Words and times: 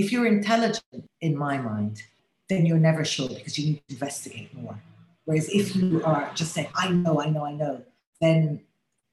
if 0.00 0.10
you're 0.10 0.24
intelligent, 0.24 0.82
in 1.20 1.36
my 1.36 1.58
mind, 1.58 2.02
then 2.48 2.64
you're 2.64 2.78
never 2.78 3.04
sure 3.04 3.28
because 3.28 3.58
you 3.58 3.66
need 3.66 3.82
to 3.86 3.94
investigate 3.96 4.48
more. 4.54 4.80
Whereas 5.26 5.50
if 5.50 5.76
you 5.76 6.02
are 6.04 6.30
just 6.34 6.54
saying, 6.54 6.68
I 6.74 6.88
know, 6.88 7.20
I 7.20 7.28
know, 7.28 7.44
I 7.44 7.52
know, 7.52 7.82
then 8.18 8.62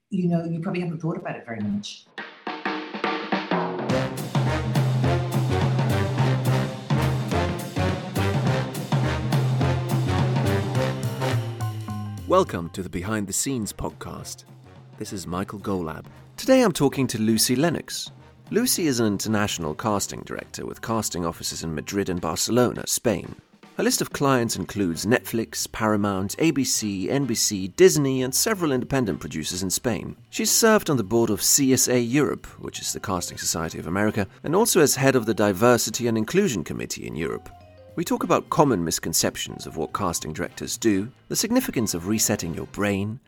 you 0.09 0.29
know 0.29 0.45
you 0.45 0.61
probably 0.61 0.79
haven't 0.79 1.01
thought 1.01 1.17
about 1.17 1.35
it 1.35 1.45
very 1.45 1.59
much. 1.59 2.05
Welcome 12.29 12.69
to 12.69 12.81
the 12.81 12.89
Behind 12.89 13.27
the 13.27 13.33
Scenes 13.33 13.73
podcast. 13.73 14.45
This 14.97 15.11
is 15.11 15.27
Michael 15.27 15.59
Golab. 15.59 16.05
Today 16.37 16.61
I'm 16.61 16.71
talking 16.71 17.07
to 17.07 17.19
Lucy 17.19 17.57
Lennox. 17.57 18.09
Lucy 18.49 18.87
is 18.87 19.01
an 19.01 19.05
international 19.05 19.75
casting 19.75 20.21
director 20.21 20.65
with 20.65 20.81
casting 20.81 21.25
offices 21.25 21.65
in 21.65 21.75
Madrid 21.75 22.07
and 22.07 22.21
Barcelona, 22.21 22.87
Spain. 22.87 23.35
Her 23.75 23.83
list 23.83 23.99
of 23.99 24.13
clients 24.13 24.55
includes 24.55 25.05
Netflix, 25.05 25.69
Paramount, 25.69 26.37
ABC, 26.37 27.09
NBC, 27.09 27.75
Disney, 27.75 28.21
and 28.21 28.33
several 28.33 28.71
independent 28.71 29.19
producers 29.19 29.63
in 29.63 29.69
Spain. 29.69 30.15
She's 30.29 30.49
served 30.49 30.89
on 30.89 30.95
the 30.95 31.03
board 31.03 31.29
of 31.29 31.41
CSA 31.41 32.09
Europe, 32.09 32.45
which 32.61 32.79
is 32.79 32.93
the 32.93 33.01
Casting 33.01 33.37
Society 33.37 33.79
of 33.79 33.87
America, 33.87 34.25
and 34.43 34.55
also 34.55 34.79
as 34.79 34.95
head 34.95 35.17
of 35.17 35.25
the 35.25 35.33
Diversity 35.33 36.07
and 36.07 36.17
Inclusion 36.17 36.63
Committee 36.63 37.05
in 37.05 37.17
Europe. 37.17 37.49
We 37.97 38.05
talk 38.05 38.23
about 38.23 38.49
common 38.49 38.81
misconceptions 38.85 39.67
of 39.67 39.75
what 39.75 39.91
casting 39.91 40.31
directors 40.31 40.77
do, 40.77 41.11
the 41.27 41.35
significance 41.35 41.93
of 41.93 42.07
resetting 42.07 42.53
your 42.53 42.67
brain, 42.67 43.19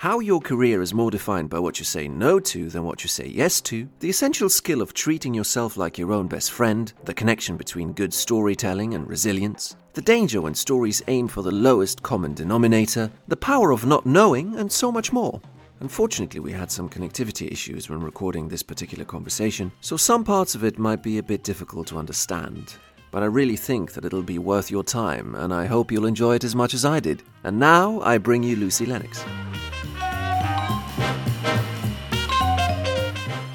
how 0.00 0.18
your 0.18 0.40
career 0.40 0.80
is 0.80 0.94
more 0.94 1.10
defined 1.10 1.50
by 1.50 1.58
what 1.58 1.78
you 1.78 1.84
say 1.84 2.08
no 2.08 2.40
to 2.40 2.70
than 2.70 2.84
what 2.84 3.04
you 3.04 3.08
say 3.08 3.26
yes 3.26 3.60
to, 3.60 3.86
the 3.98 4.08
essential 4.08 4.48
skill 4.48 4.80
of 4.80 4.94
treating 4.94 5.34
yourself 5.34 5.76
like 5.76 5.98
your 5.98 6.10
own 6.10 6.26
best 6.26 6.52
friend, 6.52 6.90
the 7.04 7.12
connection 7.12 7.54
between 7.54 7.92
good 7.92 8.14
storytelling 8.14 8.94
and 8.94 9.06
resilience, 9.06 9.76
the 9.92 10.00
danger 10.00 10.40
when 10.40 10.54
stories 10.54 11.02
aim 11.08 11.28
for 11.28 11.42
the 11.42 11.50
lowest 11.50 12.02
common 12.02 12.32
denominator, 12.32 13.10
the 13.28 13.36
power 13.36 13.72
of 13.72 13.84
not 13.84 14.06
knowing, 14.06 14.56
and 14.56 14.72
so 14.72 14.90
much 14.90 15.12
more. 15.12 15.38
Unfortunately, 15.80 16.40
we 16.40 16.52
had 16.52 16.70
some 16.70 16.88
connectivity 16.88 17.52
issues 17.52 17.90
when 17.90 18.00
recording 18.00 18.48
this 18.48 18.62
particular 18.62 19.04
conversation, 19.04 19.70
so 19.82 19.98
some 19.98 20.24
parts 20.24 20.54
of 20.54 20.64
it 20.64 20.78
might 20.78 21.02
be 21.02 21.18
a 21.18 21.22
bit 21.22 21.44
difficult 21.44 21.86
to 21.88 21.98
understand 21.98 22.76
but 23.12 23.24
I 23.24 23.26
really 23.26 23.56
think 23.56 23.94
that 23.94 24.04
it'll 24.04 24.22
be 24.22 24.38
worth 24.38 24.70
your 24.70 24.84
time, 24.84 25.34
and 25.34 25.52
I 25.52 25.66
hope 25.66 25.90
you'll 25.90 26.06
enjoy 26.06 26.36
it 26.36 26.44
as 26.44 26.54
much 26.54 26.74
as 26.74 26.84
I 26.84 27.00
did. 27.00 27.24
And 27.42 27.58
now 27.58 28.00
I 28.02 28.18
bring 28.18 28.44
you 28.44 28.54
Lucy 28.54 28.86
Lennox. 28.86 29.24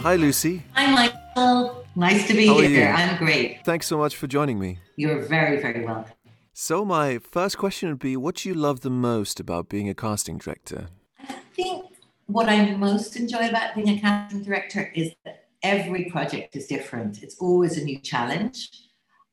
Hi, 0.06 0.18
Lucy. 0.18 0.62
Hi, 0.76 0.94
Michael. 0.94 1.84
Nice 1.96 2.28
to 2.28 2.36
be 2.36 2.46
How 2.46 2.60
here. 2.60 2.94
I'm 2.96 3.18
great. 3.18 3.66
Thanks 3.66 3.88
so 3.88 3.98
much 3.98 4.16
for 4.16 4.28
joining 4.28 4.60
me. 4.60 4.78
You're 4.98 5.24
very, 5.24 5.60
very 5.60 5.84
welcome. 5.84 6.14
So, 6.54 6.86
my 6.86 7.18
first 7.18 7.58
question 7.58 7.90
would 7.90 7.98
be 7.98 8.16
what 8.16 8.36
do 8.36 8.50
you 8.50 8.54
love 8.54 8.82
the 8.82 8.92
most 8.92 9.40
about 9.40 9.68
being 9.68 9.90
a 9.90 9.96
casting 9.96 10.38
director? 10.38 10.90
I 11.28 11.40
think 11.56 11.88
what 12.28 12.48
I 12.48 12.76
most 12.76 13.16
enjoy 13.16 13.50
about 13.50 13.74
being 13.74 13.98
a 13.98 14.00
casting 14.00 14.44
director 14.44 14.92
is 14.94 15.12
that 15.26 15.46
every 15.64 16.06
project 16.12 16.56
is 16.56 16.68
different. 16.68 17.24
It's 17.24 17.38
always 17.40 17.80
a 17.80 17.84
new 17.84 17.98
challenge 17.98 18.70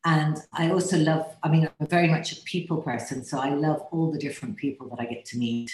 and 0.05 0.37
I 0.53 0.71
also 0.71 0.97
love, 0.97 1.35
I 1.43 1.49
mean, 1.49 1.69
I'm 1.79 1.85
very 1.85 2.07
much 2.07 2.31
a 2.31 2.41
people 2.45 2.81
person. 2.81 3.23
So 3.23 3.37
I 3.37 3.53
love 3.53 3.81
all 3.91 4.11
the 4.11 4.17
different 4.17 4.57
people 4.57 4.89
that 4.89 4.99
I 4.99 5.05
get 5.05 5.23
to 5.25 5.37
meet, 5.37 5.71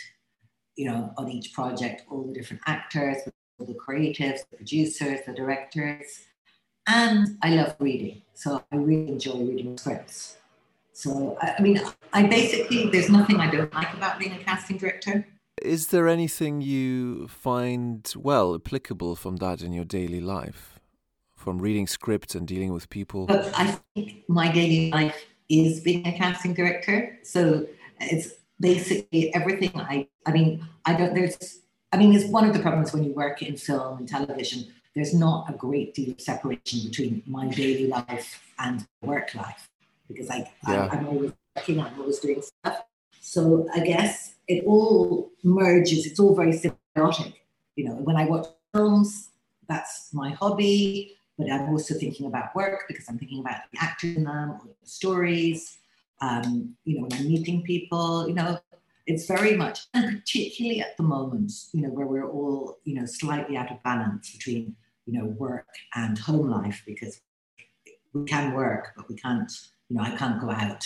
you 0.75 0.91
know, 0.91 1.13
on 1.17 1.29
each 1.29 1.53
project, 1.53 2.03
all 2.11 2.25
the 2.27 2.33
different 2.33 2.63
actors, 2.65 3.19
the 3.65 3.73
creatives, 3.73 4.49
the 4.49 4.57
producers, 4.57 5.19
the 5.25 5.33
directors. 5.33 6.25
And 6.87 7.37
I 7.41 7.55
love 7.55 7.75
reading. 7.79 8.21
So 8.33 8.63
I 8.71 8.75
really 8.75 9.09
enjoy 9.09 9.37
reading 9.37 9.77
scripts. 9.77 10.37
So, 10.93 11.37
I 11.41 11.61
mean, 11.61 11.81
I 12.11 12.23
basically, 12.23 12.89
there's 12.89 13.09
nothing 13.09 13.39
I 13.39 13.49
don't 13.49 13.73
like 13.73 13.93
about 13.93 14.19
being 14.19 14.33
a 14.33 14.39
casting 14.39 14.77
director. 14.77 15.25
Is 15.61 15.87
there 15.87 16.07
anything 16.07 16.61
you 16.61 17.27
find, 17.27 18.11
well, 18.17 18.55
applicable 18.55 19.15
from 19.15 19.37
that 19.37 19.61
in 19.61 19.71
your 19.71 19.85
daily 19.85 20.19
life? 20.21 20.79
from 21.39 21.57
reading 21.57 21.87
scripts 21.87 22.35
and 22.35 22.47
dealing 22.47 22.73
with 22.73 22.89
people? 22.89 23.25
But 23.25 23.51
I 23.57 23.79
think 23.95 24.23
my 24.27 24.51
daily 24.51 24.91
life 24.91 25.25
is 25.47 25.79
being 25.79 26.05
a 26.05 26.15
casting 26.15 26.53
director. 26.53 27.17
So 27.23 27.65
it's 27.99 28.33
basically 28.59 29.33
everything 29.33 29.71
I, 29.75 30.07
I 30.27 30.31
mean, 30.31 30.67
I 30.85 30.93
don't, 30.93 31.15
there's, 31.15 31.61
I 31.91 31.97
mean, 31.97 32.13
it's 32.13 32.25
one 32.25 32.45
of 32.45 32.53
the 32.53 32.59
problems 32.59 32.93
when 32.93 33.03
you 33.03 33.13
work 33.13 33.41
in 33.41 33.57
film 33.57 33.99
and 33.99 34.07
television, 34.07 34.67
there's 34.95 35.13
not 35.13 35.49
a 35.49 35.53
great 35.53 35.93
deal 35.93 36.11
of 36.11 36.21
separation 36.21 36.87
between 36.87 37.23
my 37.25 37.47
daily 37.47 37.87
life 37.87 38.43
and 38.59 38.87
work 39.01 39.33
life 39.35 39.69
because 40.07 40.29
I, 40.29 40.51
yeah. 40.67 40.89
I, 40.91 40.97
I'm 40.97 41.07
always 41.07 41.31
working, 41.55 41.79
I'm 41.79 41.99
always 41.99 42.19
doing 42.19 42.41
stuff. 42.41 42.83
So 43.21 43.67
I 43.73 43.79
guess 43.79 44.35
it 44.47 44.63
all 44.65 45.31
merges, 45.43 46.05
it's 46.05 46.19
all 46.19 46.35
very 46.35 46.53
symbiotic. 46.53 47.33
You 47.75 47.85
know, 47.85 47.95
when 47.95 48.15
I 48.15 48.25
watch 48.25 48.47
films, 48.73 49.29
that's 49.67 50.13
my 50.13 50.31
hobby 50.31 51.15
but 51.39 51.49
I'm 51.49 51.69
also 51.69 51.95
thinking 51.95 52.27
about 52.27 52.53
work 52.53 52.83
because 52.89 53.07
I'm 53.07 53.17
thinking 53.17 53.39
about 53.39 53.61
the 53.71 53.79
actors 53.81 54.17
in 54.17 54.25
them 54.25 54.51
or 54.51 54.67
the 54.81 54.89
stories. 54.89 55.77
Um, 56.19 56.75
you 56.83 56.97
know, 56.97 57.03
when 57.03 57.13
I'm 57.13 57.29
meeting 57.29 57.63
people, 57.63 58.27
you 58.27 58.33
know, 58.33 58.59
it's 59.09 59.25
very 59.25 59.57
much, 59.57 59.87
and 59.95 60.21
particularly 60.21 60.81
at 60.81 60.95
the 60.95 61.01
moment, 61.01 61.51
you 61.73 61.81
know, 61.81 61.89
where 61.89 62.05
we're 62.05 62.29
all, 62.29 62.77
you 62.83 62.93
know, 62.93 63.07
slightly 63.07 63.57
out 63.57 63.71
of 63.71 63.81
balance 63.81 64.31
between, 64.31 64.75
you 65.07 65.13
know, 65.17 65.25
work 65.25 65.67
and 65.95 66.15
home 66.19 66.47
life 66.47 66.83
because 66.85 67.19
we 68.13 68.23
can 68.25 68.53
work, 68.53 68.93
but 68.95 69.09
we 69.09 69.15
can't, 69.15 69.51
you 69.89 69.97
know, 69.97 70.03
I 70.03 70.11
can't 70.15 70.39
go 70.39 70.51
out 70.51 70.85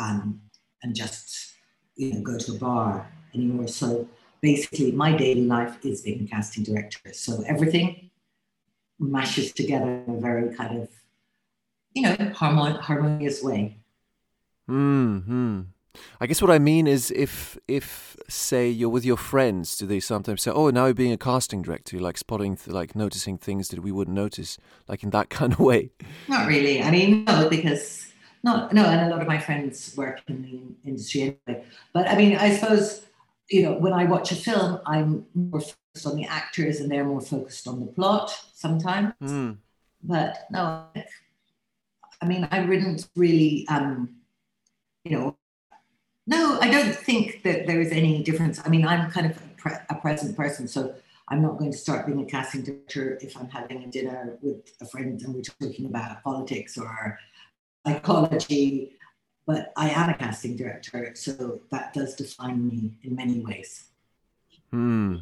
um, 0.00 0.40
and 0.82 0.96
just, 0.96 1.52
you 1.94 2.14
know, 2.14 2.22
go 2.22 2.38
to 2.38 2.52
a 2.52 2.58
bar 2.58 3.06
anymore. 3.34 3.68
So 3.68 4.08
basically, 4.40 4.90
my 4.92 5.14
daily 5.14 5.44
life 5.44 5.76
is 5.84 6.00
being 6.00 6.24
a 6.24 6.26
casting 6.26 6.64
director. 6.64 7.12
So 7.12 7.44
everything 7.46 8.10
mashes 8.98 9.52
together 9.52 10.02
in 10.06 10.14
a 10.16 10.20
very 10.20 10.54
kind 10.54 10.80
of, 10.80 10.88
you 11.92 12.02
know, 12.02 12.16
harmon- 12.34 12.80
harmonious 12.80 13.42
way. 13.42 13.76
Hmm. 14.66 15.62
I 16.20 16.26
guess 16.26 16.40
what 16.40 16.50
I 16.50 16.58
mean 16.58 16.86
is, 16.86 17.10
if 17.10 17.58
if 17.68 18.16
say 18.28 18.68
you're 18.68 18.88
with 18.88 19.04
your 19.04 19.16
friends, 19.16 19.76
do 19.76 19.86
they 19.86 20.00
sometimes 20.00 20.42
say, 20.42 20.50
"Oh, 20.50 20.70
now 20.70 20.86
you're 20.86 20.94
being 20.94 21.12
a 21.12 21.18
casting 21.18 21.62
director, 21.62 21.96
you're 21.96 22.04
like 22.04 22.18
spotting, 22.18 22.58
like 22.66 22.96
noticing 22.96 23.38
things 23.38 23.68
that 23.68 23.80
we 23.80 23.92
wouldn't 23.92 24.16
notice, 24.16 24.58
like 24.88 25.02
in 25.02 25.10
that 25.10 25.28
kind 25.38 25.52
of 25.52 25.60
way"? 25.60 25.90
Not 26.28 26.48
really. 26.48 26.82
I 26.82 26.90
mean, 26.90 27.24
no, 27.24 27.48
because 27.48 28.06
not 28.42 28.72
no, 28.72 28.84
and 28.84 29.00
a 29.00 29.10
lot 29.10 29.22
of 29.22 29.28
my 29.28 29.38
friends 29.38 29.94
work 29.96 30.22
in 30.28 30.42
the 30.42 30.88
industry 30.88 31.38
anyway. 31.46 31.64
But 31.92 32.08
I 32.08 32.16
mean, 32.16 32.36
I 32.36 32.54
suppose 32.54 33.06
you 33.52 33.62
know, 33.62 33.72
when 33.74 33.92
I 33.92 34.04
watch 34.04 34.32
a 34.32 34.34
film, 34.34 34.80
I'm 34.86 35.26
more 35.34 35.60
focused 35.60 36.06
on 36.06 36.16
the 36.16 36.24
actors 36.24 36.80
and 36.80 36.90
they're 36.90 37.04
more 37.04 37.20
focused 37.20 37.68
on 37.68 37.80
the 37.80 37.86
plot 37.86 38.34
sometimes. 38.54 39.12
Mm. 39.22 39.58
But 40.02 40.46
no, 40.50 40.86
I 42.20 42.26
mean, 42.26 42.48
I 42.50 42.64
wouldn't 42.64 43.08
really, 43.14 43.66
um, 43.68 44.16
you 45.04 45.16
know, 45.16 45.36
no, 46.26 46.58
I 46.60 46.70
don't 46.70 46.94
think 46.94 47.42
that 47.42 47.66
there 47.66 47.80
is 47.80 47.90
any 47.92 48.22
difference. 48.22 48.60
I 48.64 48.68
mean, 48.68 48.86
I'm 48.86 49.10
kind 49.10 49.26
of 49.26 49.36
a, 49.36 49.40
pre- 49.56 49.72
a 49.90 49.94
present 49.96 50.36
person, 50.36 50.68
so 50.68 50.94
I'm 51.28 51.42
not 51.42 51.58
going 51.58 51.72
to 51.72 51.78
start 51.78 52.06
being 52.06 52.20
a 52.20 52.26
casting 52.26 52.62
director 52.62 53.18
if 53.20 53.36
I'm 53.36 53.48
having 53.48 53.84
a 53.84 53.86
dinner 53.86 54.38
with 54.42 54.72
a 54.80 54.86
friend 54.86 55.20
and 55.22 55.34
we're 55.34 55.42
talking 55.42 55.86
about 55.86 56.22
politics 56.22 56.78
or 56.78 57.18
psychology 57.86 58.92
but 59.46 59.72
I 59.76 59.90
am 59.90 60.10
a 60.10 60.14
casting 60.14 60.56
director, 60.56 61.12
so 61.14 61.60
that 61.70 61.92
does 61.92 62.14
define 62.14 62.68
me 62.68 62.92
in 63.02 63.16
many 63.16 63.40
ways. 63.40 63.84
Hmm. 64.70 65.16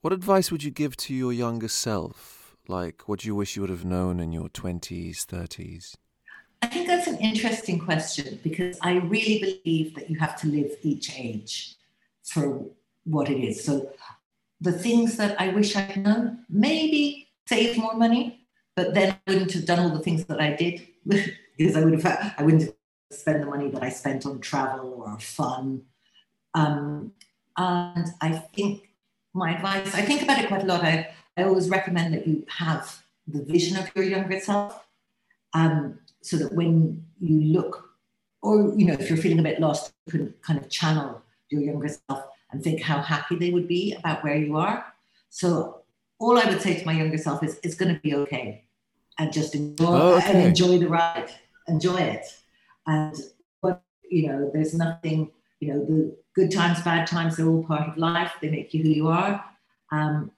What 0.00 0.12
advice 0.12 0.52
would 0.52 0.62
you 0.62 0.70
give 0.70 0.96
to 0.98 1.14
your 1.14 1.32
younger 1.32 1.68
self? 1.68 2.56
Like, 2.68 3.08
what 3.08 3.20
do 3.20 3.28
you 3.28 3.34
wish 3.34 3.56
you 3.56 3.62
would 3.62 3.70
have 3.70 3.84
known 3.84 4.20
in 4.20 4.32
your 4.32 4.48
20s, 4.48 5.26
30s? 5.26 5.96
I 6.62 6.66
think 6.68 6.86
that's 6.86 7.06
an 7.06 7.18
interesting 7.18 7.78
question 7.78 8.40
because 8.42 8.78
I 8.82 8.94
really 8.94 9.60
believe 9.64 9.94
that 9.94 10.10
you 10.10 10.18
have 10.18 10.40
to 10.40 10.48
live 10.48 10.72
each 10.82 11.18
age 11.18 11.76
for 12.24 12.64
what 13.04 13.30
it 13.30 13.38
is. 13.42 13.64
So, 13.64 13.90
the 14.60 14.72
things 14.72 15.18
that 15.18 15.38
I 15.40 15.48
wish 15.48 15.76
I'd 15.76 15.98
known, 15.98 16.44
maybe 16.48 17.28
save 17.46 17.76
more 17.76 17.94
money, 17.94 18.46
but 18.74 18.94
then 18.94 19.16
I 19.26 19.30
wouldn't 19.30 19.52
have 19.52 19.66
done 19.66 19.80
all 19.80 19.90
the 19.90 20.02
things 20.02 20.24
that 20.26 20.40
I 20.40 20.54
did 20.54 20.86
because 21.06 21.76
I 21.76 21.84
would 21.84 22.00
have 22.02 22.34
I 22.38 22.42
wouldn't 22.42 22.74
spend 23.10 23.42
the 23.42 23.46
money 23.46 23.68
that 23.70 23.82
I 23.82 23.90
spent 23.90 24.26
on 24.26 24.40
travel 24.40 25.02
or 25.06 25.18
fun. 25.20 25.82
Um, 26.54 27.12
and 27.56 28.08
I 28.20 28.32
think 28.54 28.88
my 29.34 29.54
advice, 29.54 29.94
I 29.94 30.02
think 30.02 30.22
about 30.22 30.38
it 30.38 30.48
quite 30.48 30.62
a 30.62 30.66
lot. 30.66 30.82
I, 30.82 31.14
I 31.36 31.44
always 31.44 31.68
recommend 31.68 32.14
that 32.14 32.26
you 32.26 32.44
have 32.48 33.02
the 33.26 33.42
vision 33.42 33.76
of 33.76 33.90
your 33.94 34.04
younger 34.04 34.40
self 34.40 34.86
um, 35.52 35.98
so 36.26 36.36
that 36.38 36.52
when 36.52 37.04
you 37.20 37.40
look, 37.52 37.90
or 38.42 38.74
you 38.76 38.86
know, 38.86 38.94
if 38.94 39.08
you're 39.08 39.18
feeling 39.18 39.38
a 39.38 39.42
bit 39.42 39.60
lost, 39.60 39.92
you 40.06 40.12
can 40.12 40.34
kind 40.42 40.58
of 40.58 40.68
channel 40.68 41.22
your 41.50 41.62
younger 41.62 41.88
self 41.88 42.24
and 42.50 42.62
think 42.62 42.82
how 42.82 43.00
happy 43.00 43.36
they 43.36 43.50
would 43.50 43.68
be 43.68 43.94
about 43.94 44.24
where 44.24 44.36
you 44.36 44.56
are. 44.56 44.84
So 45.30 45.82
all 46.18 46.38
I 46.38 46.44
would 46.46 46.60
say 46.60 46.78
to 46.78 46.84
my 46.84 46.92
younger 46.92 47.18
self 47.18 47.42
is 47.44 47.60
it's 47.62 47.76
going 47.76 47.94
to 47.94 48.00
be 48.00 48.14
okay 48.14 48.64
and 49.18 49.32
just 49.32 49.54
enjoy 49.54 49.86
Oh, 49.86 50.20
and 50.24 50.38
enjoy 50.42 50.78
the 50.78 50.88
ride, 50.88 51.30
enjoy 51.68 51.98
it. 51.98 52.26
And 52.86 53.14
what 53.60 53.82
you 54.10 54.28
know, 54.28 54.50
there's 54.52 54.74
nothing, 54.74 55.30
you 55.60 55.68
know, 55.68 55.84
the 55.84 56.16
good 56.34 56.50
times, 56.50 56.82
bad 56.82 57.06
times, 57.06 57.36
they're 57.36 57.48
all 57.48 57.64
part 57.64 57.88
of 57.88 57.96
life. 57.96 58.32
They 58.40 58.50
make 58.50 58.74
you 58.74 58.82
who 58.82 58.90
you 58.90 59.08
are. 59.08 59.44
Um, 59.92 60.32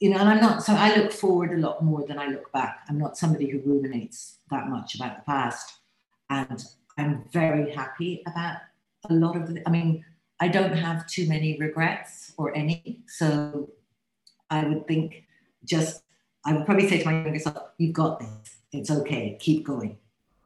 you 0.00 0.10
know, 0.10 0.18
and 0.18 0.28
I'm 0.28 0.40
not 0.40 0.64
so 0.64 0.74
I 0.74 0.96
look 0.96 1.12
forward 1.12 1.52
a 1.52 1.58
lot 1.58 1.84
more 1.84 2.04
than 2.06 2.18
I 2.18 2.26
look 2.26 2.50
back. 2.52 2.80
I'm 2.88 2.98
not 2.98 3.16
somebody 3.16 3.48
who 3.48 3.60
ruminates 3.60 4.37
that 4.50 4.68
much 4.68 4.94
about 4.94 5.16
the 5.16 5.22
past. 5.22 5.78
And 6.30 6.62
I'm 6.96 7.24
very 7.32 7.72
happy 7.72 8.22
about 8.26 8.58
a 9.08 9.14
lot 9.14 9.36
of 9.36 9.46
the 9.46 9.62
I 9.66 9.70
mean, 9.70 10.04
I 10.40 10.48
don't 10.48 10.76
have 10.76 11.06
too 11.06 11.28
many 11.28 11.58
regrets 11.58 12.32
or 12.36 12.56
any. 12.56 13.00
So 13.06 13.70
I 14.50 14.64
would 14.64 14.86
think 14.86 15.24
just 15.64 16.02
I 16.44 16.52
would 16.52 16.66
probably 16.66 16.88
say 16.88 16.98
to 16.98 17.04
my 17.04 17.22
younger 17.22 17.38
self, 17.38 17.70
you've 17.78 17.94
got 17.94 18.20
this. 18.20 18.56
It's 18.72 18.90
okay. 18.90 19.36
Keep 19.40 19.64
going. 19.64 19.98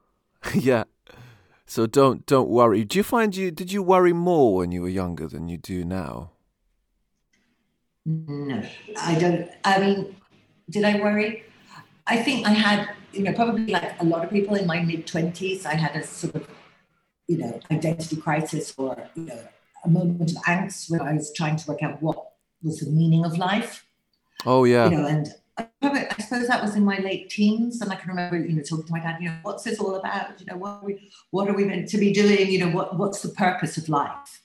yeah. 0.53 0.83
So 1.65 1.85
don't 1.85 2.25
don't 2.25 2.49
worry. 2.49 2.83
Do 2.83 2.97
you 2.97 3.03
find 3.03 3.35
you 3.35 3.51
did 3.51 3.71
you 3.71 3.81
worry 3.81 4.13
more 4.13 4.55
when 4.55 4.71
you 4.71 4.81
were 4.81 4.89
younger 4.89 5.27
than 5.27 5.47
you 5.47 5.57
do 5.57 5.83
now? 5.83 6.31
No, 8.05 8.61
I 8.99 9.17
don't. 9.17 9.49
I 9.63 9.79
mean, 9.79 10.15
did 10.69 10.83
I 10.83 10.99
worry? 10.99 11.43
I 12.05 12.17
think 12.17 12.45
I 12.45 12.51
had, 12.51 12.89
you 13.13 13.23
know, 13.23 13.33
probably 13.33 13.67
like 13.67 14.01
a 14.01 14.05
lot 14.05 14.23
of 14.23 14.29
people 14.31 14.55
in 14.55 14.65
my 14.65 14.81
mid 14.81 15.05
20s, 15.07 15.65
I 15.65 15.75
had 15.75 15.95
a 15.95 16.05
sort 16.05 16.35
of, 16.35 16.47
you 17.27 17.37
know, 17.37 17.59
identity 17.71 18.15
crisis 18.17 18.73
or, 18.77 19.09
you 19.15 19.23
know, 19.23 19.39
a 19.85 19.89
moment 19.89 20.31
of 20.31 20.37
angst 20.43 20.89
when 20.89 21.01
I 21.01 21.13
was 21.13 21.33
trying 21.33 21.57
to 21.57 21.67
work 21.69 21.83
out 21.83 22.01
what 22.01 22.31
was 22.61 22.79
the 22.79 22.89
meaning 22.89 23.25
of 23.25 23.37
life, 23.37 23.85
Oh 24.45 24.63
yeah. 24.63 24.89
you 24.89 24.97
know, 24.97 25.05
and 25.05 25.27
I, 25.57 25.67
probably, 25.81 26.01
I 26.09 26.15
suppose 26.17 26.47
that 26.47 26.63
was 26.63 26.75
in 26.75 26.83
my 26.83 26.97
late 26.97 27.29
teens. 27.29 27.81
And 27.81 27.91
I 27.91 27.95
can 27.95 28.09
remember, 28.09 28.37
you 28.37 28.53
know, 28.53 28.63
talking 28.63 28.85
to 28.85 28.91
my 28.91 28.99
dad, 28.99 29.21
you 29.21 29.29
know, 29.29 29.37
what's 29.43 29.63
this 29.63 29.79
all 29.79 29.95
about? 29.95 30.39
You 30.39 30.47
know, 30.47 30.57
what 30.57 30.69
are 30.69 30.85
we, 30.85 31.11
what 31.31 31.47
are 31.47 31.53
we 31.53 31.65
meant 31.65 31.89
to 31.89 31.97
be 31.97 32.11
doing? 32.11 32.49
You 32.49 32.65
know, 32.65 32.69
what, 32.69 32.97
what's 32.97 33.21
the 33.21 33.29
purpose 33.29 33.77
of 33.77 33.89
life? 33.89 34.41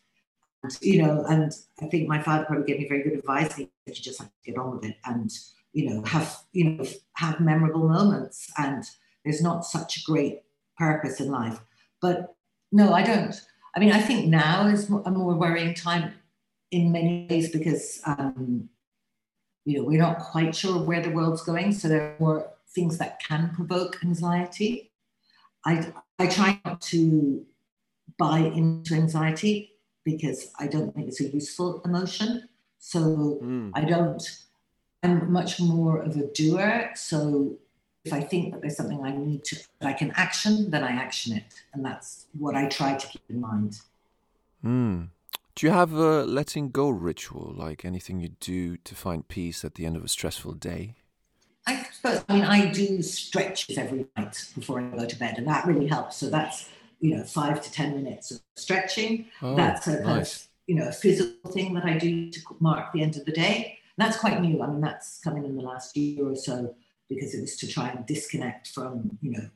you 0.81 1.01
know, 1.01 1.25
and 1.29 1.53
I 1.81 1.87
think 1.87 2.09
my 2.09 2.21
father 2.21 2.45
probably 2.45 2.67
gave 2.67 2.81
me 2.81 2.89
very 2.89 3.03
good 3.05 3.13
advice. 3.13 3.55
He 3.55 3.71
said, 3.87 3.97
you 3.97 4.03
just 4.03 4.19
have 4.19 4.29
to 4.29 4.51
get 4.51 4.59
on 4.59 4.73
with 4.73 4.85
it 4.85 4.97
and, 5.05 5.31
you 5.73 5.89
know, 5.89 6.03
have, 6.03 6.39
you 6.53 6.65
know, 6.65 6.85
have 7.15 7.41
memorable 7.41 7.89
moments. 7.89 8.51
And 8.57 8.85
there's 9.25 9.43
not 9.43 9.65
such 9.65 9.99
a 9.99 10.03
great 10.05 10.43
purpose 10.77 11.21
in 11.21 11.31
life. 11.31 11.61
But 12.01 12.35
no, 12.73 12.93
I 12.93 13.03
don't. 13.03 13.35
I 13.77 13.81
mean, 13.81 13.93
I 13.93 14.01
think 14.01 14.27
now 14.27 14.67
is 14.67 14.89
a 14.89 15.11
more 15.11 15.35
worrying 15.35 15.75
time 15.75 16.13
in 16.71 16.93
many 16.93 17.27
ways 17.31 17.51
because, 17.51 18.01
um, 18.07 18.69
you 19.65 19.79
know, 19.79 19.85
we're 19.85 20.01
not 20.01 20.19
quite 20.19 20.55
sure 20.55 20.83
where 20.83 21.03
the 21.03 21.11
world's 21.11 21.43
going. 21.43 21.73
So 21.73 21.89
there 21.89 22.03
are 22.03 22.17
more 22.19 22.51
things 22.75 22.99
that 22.99 23.21
can 23.21 23.51
provoke 23.55 23.99
anxiety. 24.03 24.93
I, 25.65 25.93
I 26.19 26.27
try 26.27 26.61
not 26.65 26.81
to 26.83 27.45
buy 28.19 28.39
into 28.39 28.95
anxiety 28.95 29.73
because 30.05 30.51
I 30.59 30.67
don't 30.67 30.95
think 30.95 31.09
it's 31.09 31.21
a 31.21 31.29
useful 31.29 31.83
emotion. 31.85 32.49
So 32.79 33.41
Mm. 33.43 33.71
I 33.75 33.85
don't, 33.85 34.23
I'm 35.03 35.33
much 35.33 35.61
more 35.61 35.99
of 35.99 36.17
a 36.17 36.27
doer. 36.27 36.91
So 36.95 37.57
if 38.05 38.13
I 38.13 38.21
think 38.21 38.53
that 38.53 38.63
there's 38.63 38.77
something 38.77 39.03
I 39.03 39.13
need 39.13 39.45
to, 39.45 39.57
that 39.81 39.89
I 39.89 39.93
can 39.93 40.13
action, 40.13 40.71
then 40.71 40.83
I 40.83 40.91
action 40.91 41.37
it. 41.37 41.45
And 41.73 41.85
that's 41.85 42.27
what 42.39 42.55
I 42.55 42.67
try 42.67 42.97
to 42.97 43.07
keep 43.07 43.23
in 43.29 43.41
mind. 43.41 43.81
Mm. 44.65 45.09
Do 45.55 45.67
you 45.67 45.73
have 45.73 45.93
a 45.93 46.25
letting 46.25 46.71
go 46.71 46.89
ritual, 46.89 47.53
like 47.57 47.85
anything 47.85 48.21
you 48.21 48.31
do 48.41 48.77
to 48.77 48.95
find 48.95 49.27
peace 49.27 49.65
at 49.65 49.75
the 49.75 49.87
end 49.87 49.97
of 49.97 50.05
a 50.05 50.09
stressful 50.09 50.53
day? 50.53 50.95
I 51.67 51.87
suppose, 51.93 52.25
I 52.29 52.35
mean, 52.35 52.45
I 52.45 52.71
do 52.71 53.03
stretches 53.03 53.77
every 53.77 54.07
night 54.17 54.53
before 54.55 54.81
I 54.81 54.85
go 54.85 55.05
to 55.05 55.19
bed, 55.19 55.37
and 55.37 55.47
that 55.49 55.67
really 55.67 55.87
helps. 55.87 56.17
So 56.17 56.31
that's, 56.31 56.69
you 57.01 57.17
know, 57.17 57.25
five 57.25 57.61
to 57.61 57.71
10 57.71 58.03
minutes 58.03 58.31
of 58.31 58.41
stretching. 58.57 59.27
Oh, 59.43 59.55
that's 59.55 59.87
a 59.87 59.97
kind 59.97 60.07
nice. 60.07 60.37
of, 60.37 60.49
you 60.67 60.77
know, 60.77 60.89
a 60.89 60.93
physical 60.93 61.51
thing 61.51 61.75
that 61.75 61.85
I 61.85 61.99
do 61.99 62.31
to 62.31 62.41
mark 62.61 62.93
the 62.93 63.03
end 63.03 63.17
of 63.17 63.25
the 63.25 63.33
day. 63.33 63.78
That's 63.99 64.17
quite 64.17 64.41
new. 64.41 64.63
I 64.63 64.69
mean, 64.69 64.81
that's 64.81 65.21
coming 65.21 65.45
in 65.45 65.57
the 65.57 65.63
last 65.63 65.97
year 65.97 66.25
or 66.27 66.37
so 66.37 66.75
because 67.09 67.35
it 67.35 67.41
was 67.41 67.57
to 67.57 67.67
try 67.67 67.89
and 67.91 68.07
disconnect 68.07 68.69
from, 68.69 69.19
you 69.21 69.33
know, 69.33 69.47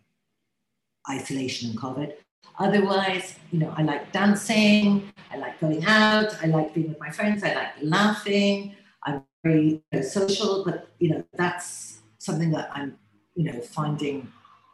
isolation 1.09 1.71
and 1.71 1.79
COVID. 1.79 2.15
Otherwise, 2.59 3.37
you 3.50 3.61
know, 3.61 3.73
I 3.77 3.83
like 3.83 4.12
dancing, 4.12 5.11
I 5.31 5.37
like 5.37 5.61
going 5.61 5.85
out, 5.87 6.37
I 6.43 6.47
like 6.47 6.75
being 6.75 6.89
with 6.89 7.00
my 7.00 7.11
friends, 7.11 7.43
I 7.44 7.55
like 7.55 7.73
laughing. 7.83 8.75
I'm 9.05 9.23
very 9.44 9.67
you 9.69 9.83
know, 9.93 10.03
social, 10.03 10.65
but 10.65 10.89
you 10.99 11.11
know, 11.11 11.25
that's 11.35 12.00
something 12.19 12.50
that 12.50 12.71
I'm, 12.75 12.99
you 13.35 13.44
know, 13.44 13.61
finding 13.61 14.31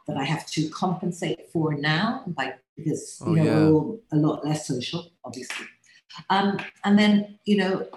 that 0.07 0.17
I 0.17 0.23
have 0.23 0.45
to 0.47 0.69
compensate 0.69 1.49
for 1.51 1.73
now, 1.75 2.23
by 2.27 2.55
because 2.75 3.21
you 3.25 3.31
Oh, 3.31 3.35
know 3.35 3.43
yeah. 3.43 3.55
we're 3.59 3.73
all 3.73 3.99
a 4.11 4.17
lot 4.17 4.45
less 4.45 4.67
social, 4.67 5.11
obviously. 5.23 5.65
Um, 6.29 6.59
and 6.83 6.97
then 6.97 7.39
you 7.45 7.57
know, 7.57 7.87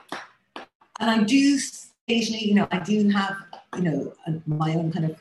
and 1.03 1.11
I 1.11 1.25
do 1.25 1.59
occasionally, 2.07 2.47
you 2.47 2.55
know, 2.55 2.69
I 2.71 2.79
do 2.79 3.09
have, 3.09 3.37
you 3.77 3.83
know, 3.83 4.15
my 4.47 4.75
own 4.75 4.93
kind 4.93 5.07
of 5.07 5.21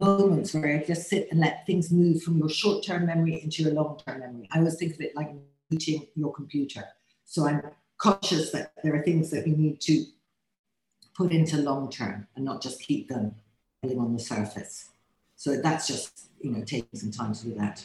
moments 0.00 0.52
where 0.52 0.78
I 0.78 0.84
just 0.84 1.08
sit 1.08 1.28
and 1.30 1.40
let 1.40 1.66
things 1.66 1.90
move 1.90 2.22
from 2.22 2.36
your 2.36 2.50
short-term 2.50 3.06
memory 3.06 3.42
into 3.42 3.62
your 3.62 3.72
long-term 3.72 4.20
memory. 4.20 4.48
I 4.52 4.58
always 4.58 4.76
think 4.76 4.94
of 4.94 5.00
it 5.00 5.16
like 5.16 5.30
rebooting 5.72 6.08
your 6.14 6.32
computer. 6.32 6.84
So 7.24 7.48
I'm 7.48 7.62
conscious 7.96 8.52
that 8.52 8.72
there 8.84 8.94
are 8.94 9.02
things 9.02 9.30
that 9.30 9.46
we 9.46 9.52
need 9.52 9.80
to 9.80 10.04
put 11.16 11.32
into 11.32 11.56
long-term 11.56 12.28
and 12.36 12.44
not 12.44 12.62
just 12.62 12.80
keep 12.80 13.08
them 13.08 13.34
on 13.82 14.12
the 14.12 14.20
surface. 14.20 14.90
So 15.36 15.56
that's 15.56 15.86
just, 15.86 16.28
you 16.42 16.50
know, 16.50 16.64
taking 16.64 16.98
some 16.98 17.10
time 17.10 17.32
to 17.32 17.44
do 17.44 17.54
that. 17.54 17.84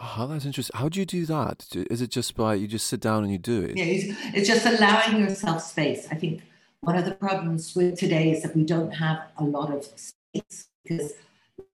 Oh, 0.00 0.26
that's 0.26 0.44
interesting. 0.44 0.78
How 0.78 0.88
do 0.88 0.98
you 0.98 1.06
do 1.06 1.24
that? 1.26 1.66
Is 1.90 2.02
it 2.02 2.10
just 2.10 2.34
by 2.34 2.54
you 2.54 2.66
just 2.66 2.86
sit 2.86 3.00
down 3.00 3.22
and 3.22 3.32
you 3.32 3.38
do 3.38 3.62
it? 3.62 3.76
Yeah, 3.76 3.84
it's, 3.84 4.18
it's 4.34 4.48
just 4.48 4.66
allowing 4.66 5.20
yourself 5.20 5.62
space. 5.62 6.08
I 6.10 6.16
think 6.16 6.42
one 6.80 6.96
of 6.96 7.04
the 7.04 7.12
problems 7.12 7.74
with 7.74 7.98
today 7.98 8.30
is 8.30 8.42
that 8.42 8.56
we 8.56 8.64
don't 8.64 8.90
have 8.90 9.22
a 9.38 9.44
lot 9.44 9.72
of 9.72 9.84
space 9.84 10.68
because 10.82 11.12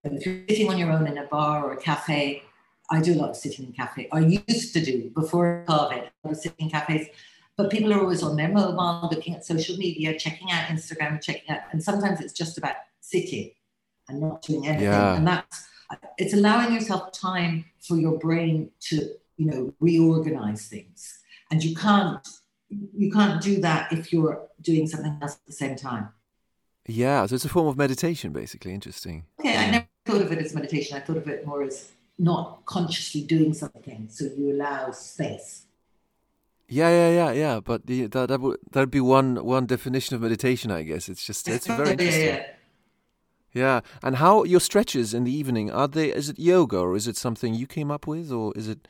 if 0.05 0.27
you're 0.27 0.43
sitting 0.49 0.69
on 0.69 0.79
your 0.79 0.93
own 0.93 1.07
in 1.07 1.19
a 1.19 1.25
bar 1.25 1.65
or 1.65 1.73
a 1.73 1.77
cafe, 1.77 2.43
I 2.91 3.01
do 3.01 3.15
a 3.15 3.19
lot 3.19 3.31
of 3.31 3.37
sitting 3.37 3.67
in 3.67 3.73
cafe. 3.73 4.09
I 4.13 4.21
used 4.21 4.73
to 4.75 4.85
do 4.85 5.11
before 5.15 5.65
COVID. 5.69 6.09
I 6.25 6.29
was 6.29 6.43
sitting 6.43 6.67
in 6.67 6.71
cafes, 6.71 7.07
but 7.57 7.71
people 7.71 7.93
are 7.93 8.01
always 8.01 8.23
on 8.23 8.37
their 8.37 8.49
mobile, 8.49 9.09
looking 9.11 9.35
at 9.35 9.45
social 9.45 9.77
media, 9.77 10.19
checking 10.19 10.51
out 10.51 10.67
Instagram, 10.67 11.23
checking 11.23 11.51
out, 11.51 11.61
and 11.73 11.83
sometimes 11.83 12.21
it's 12.21 12.33
just 12.33 12.59
about 12.59 12.75
sitting 13.01 13.53
and 14.09 14.21
not 14.21 14.43
doing 14.43 14.67
anything. 14.67 14.85
Yeah. 14.85 15.17
And 15.17 15.27
that's 15.27 15.67
it's 16.19 16.35
allowing 16.35 16.75
yourself 16.75 17.13
time 17.13 17.65
for 17.81 17.97
your 17.97 18.19
brain 18.19 18.71
to, 18.81 19.11
you 19.37 19.47
know, 19.47 19.75
reorganize 19.81 20.69
things. 20.69 21.19
And 21.51 21.63
you 21.63 21.75
can't 21.75 22.27
you 22.97 23.11
can't 23.11 23.43
do 23.43 23.61
that 23.61 23.93
if 23.93 24.13
you're 24.13 24.47
doing 24.61 24.87
something 24.87 25.19
else 25.21 25.35
at 25.35 25.47
the 25.47 25.53
same 25.53 25.77
time. 25.77 26.11
Yeah, 26.87 27.27
so 27.27 27.35
it's 27.35 27.45
a 27.45 27.49
form 27.49 27.67
of 27.67 27.77
meditation, 27.77 28.33
basically. 28.33 28.73
Interesting. 28.73 29.25
Okay, 29.39 29.57
I 29.57 29.71
never 29.71 29.89
thought 30.07 30.23
of 30.23 30.33
it 30.33 30.39
as 30.39 30.55
meditation. 30.55 30.97
I 30.97 31.01
thought 31.01 31.17
of 31.17 31.29
it 31.29 31.47
more 31.47 31.63
as 31.63 31.93
not 32.19 32.65
consciously 32.67 33.23
doing 33.23 33.55
something, 33.55 34.09
so 34.11 34.27
you 34.37 34.53
allow 34.53 34.91
space. 34.93 35.67
Yeah, 36.69 36.89
yeah, 36.89 37.11
yeah, 37.11 37.33
yeah. 37.33 37.61
But 37.61 37.87
the, 37.87 38.07
that 38.07 38.29
that 38.29 38.41
would 38.41 38.59
that'd 38.71 38.91
be 38.91 39.01
one 39.01 39.45
one 39.45 39.67
definition 39.67 40.15
of 40.15 40.23
meditation, 40.23 40.71
I 40.71 40.83
guess. 40.83 41.09
It's 41.09 41.25
just 41.25 41.49
it's 41.49 41.67
very 41.67 41.91
interesting. 41.91 42.25
yeah, 42.25 42.37
yeah. 42.37 42.47
Yeah, 43.53 43.81
and 44.03 44.17
how 44.17 44.45
your 44.45 44.61
stretches 44.61 45.13
in 45.13 45.25
the 45.25 45.33
evening 45.33 45.71
are 45.73 45.89
they? 45.89 46.13
Is 46.15 46.29
it 46.29 46.39
yoga 46.39 46.79
or 46.79 46.95
is 46.97 47.07
it 47.09 47.17
something 47.17 47.53
you 47.55 47.67
came 47.67 47.91
up 47.91 48.07
with, 48.07 48.31
or 48.31 48.53
is 48.57 48.69
it 48.69 48.87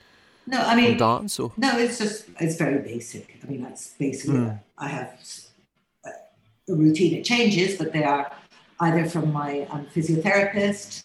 No, 0.47 0.59
I 0.59 0.75
mean, 0.77 0.97
dance 0.99 1.41
or? 1.41 1.53
no, 1.57 1.79
it's 1.79 1.99
just 1.99 2.27
it's 2.41 2.57
very 2.57 2.79
basic. 2.83 3.39
I 3.43 3.47
mean, 3.51 3.63
that's 3.63 3.95
basically 3.99 4.39
Mm. 4.41 4.61
I 4.79 4.89
have 4.89 5.11
a 6.05 6.11
a 6.73 6.75
routine. 6.75 7.15
It 7.19 7.25
changes, 7.25 7.79
but 7.79 7.93
they 7.93 8.05
are 8.05 8.31
either 8.81 9.09
from 9.09 9.33
my 9.33 9.67
um, 9.71 9.87
physiotherapist, 9.95 11.05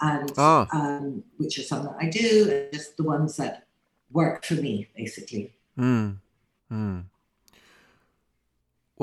and 0.00 0.32
Ah. 0.36 0.66
um, 0.72 1.22
which 1.38 1.58
are 1.58 1.62
some 1.62 1.84
that 1.86 1.96
I 2.00 2.08
do, 2.10 2.48
and 2.50 2.72
just 2.72 2.96
the 2.96 3.04
ones 3.04 3.36
that 3.36 3.66
work 4.12 4.44
for 4.44 4.54
me, 4.54 4.88
basically. 4.96 5.52
Hmm. 5.76 6.10
Hmm. 6.68 7.00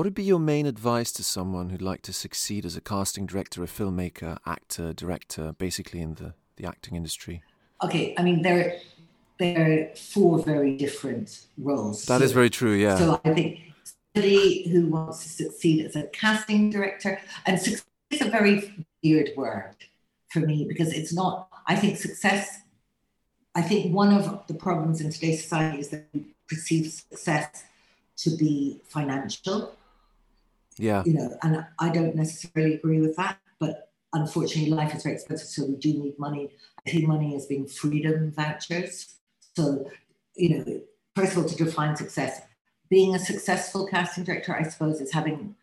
What 0.02 0.06
would 0.06 0.16
be 0.16 0.24
your 0.24 0.40
main 0.40 0.66
advice 0.66 1.12
to 1.12 1.24
someone 1.24 1.70
who'd 1.70 1.80
like 1.80 2.02
to 2.02 2.12
succeed 2.12 2.66
as 2.66 2.76
a 2.76 2.82
casting 2.82 3.28
director, 3.28 3.62
a 3.64 3.68
filmmaker, 3.68 4.40
actor, 4.48 4.94
director, 4.94 5.54
basically 5.60 6.02
in 6.02 6.16
the, 6.16 6.34
the 6.56 6.66
acting 6.66 6.96
industry? 6.96 7.44
Okay, 7.84 8.16
I 8.18 8.24
mean 8.24 8.42
there 8.42 8.78
there 9.38 9.62
are 9.62 9.96
four 9.96 10.40
very 10.40 10.76
different 10.76 11.46
roles. 11.56 12.06
That 12.06 12.24
is 12.24 12.32
very 12.32 12.50
true, 12.50 12.74
yeah. 12.74 12.96
So 12.96 13.22
I 13.24 13.36
think 13.36 13.60
somebody 14.16 14.68
who 14.70 14.88
wants 14.88 15.22
to 15.22 15.30
succeed 15.30 15.86
as 15.86 15.96
a 15.96 16.08
casting 16.08 16.72
director, 16.72 17.22
and 17.46 17.60
success 17.60 17.86
is 18.10 18.22
a 18.22 18.30
very 18.32 18.74
weird 19.04 19.30
word 19.38 19.76
for 20.30 20.40
me 20.40 20.66
because 20.68 20.92
it's 20.94 21.14
not, 21.14 21.48
I 21.68 21.76
think 21.76 21.98
success, 21.98 22.62
I 23.54 23.62
think 23.62 23.94
one 23.94 24.12
of 24.12 24.48
the 24.48 24.56
problems 24.56 25.00
in 25.00 25.12
today's 25.12 25.44
society 25.44 25.78
is 25.78 25.90
that 25.90 26.08
we 26.12 26.26
perceive 26.50 26.92
success 26.92 27.66
to 28.18 28.36
be 28.36 28.82
financial, 28.88 29.76
yeah. 30.78 31.04
you 31.06 31.14
know, 31.14 31.38
and 31.44 31.66
I 31.80 31.90
don't 31.90 32.16
necessarily 32.16 32.76
agree 32.76 33.02
with 33.02 33.16
that, 33.18 33.38
but 33.60 33.92
unfortunately, 34.14 34.72
life 34.72 34.96
is 34.96 35.04
very 35.04 35.16
expensive, 35.16 35.48
so 35.48 35.66
we 35.66 35.76
do 35.76 35.94
need 35.94 36.18
money. 36.20 36.50
I 36.86 36.92
see 36.92 37.06
money 37.06 37.36
as 37.36 37.46
being 37.46 37.68
freedom 37.68 38.32
vouchers. 38.32 39.16
So, 39.56 39.90
you 40.36 40.58
know, 40.58 40.82
first 41.16 41.34
of 41.34 41.40
all, 41.40 41.50
to 41.50 41.56
define 41.56 41.96
success, 41.96 42.42
being 42.90 43.16
a 43.16 43.20
successful 43.20 43.88
casting 43.88 44.24
director, 44.24 44.56
I 44.56 44.64
suppose, 44.64 45.00
is 45.00 45.14
having 45.14 45.56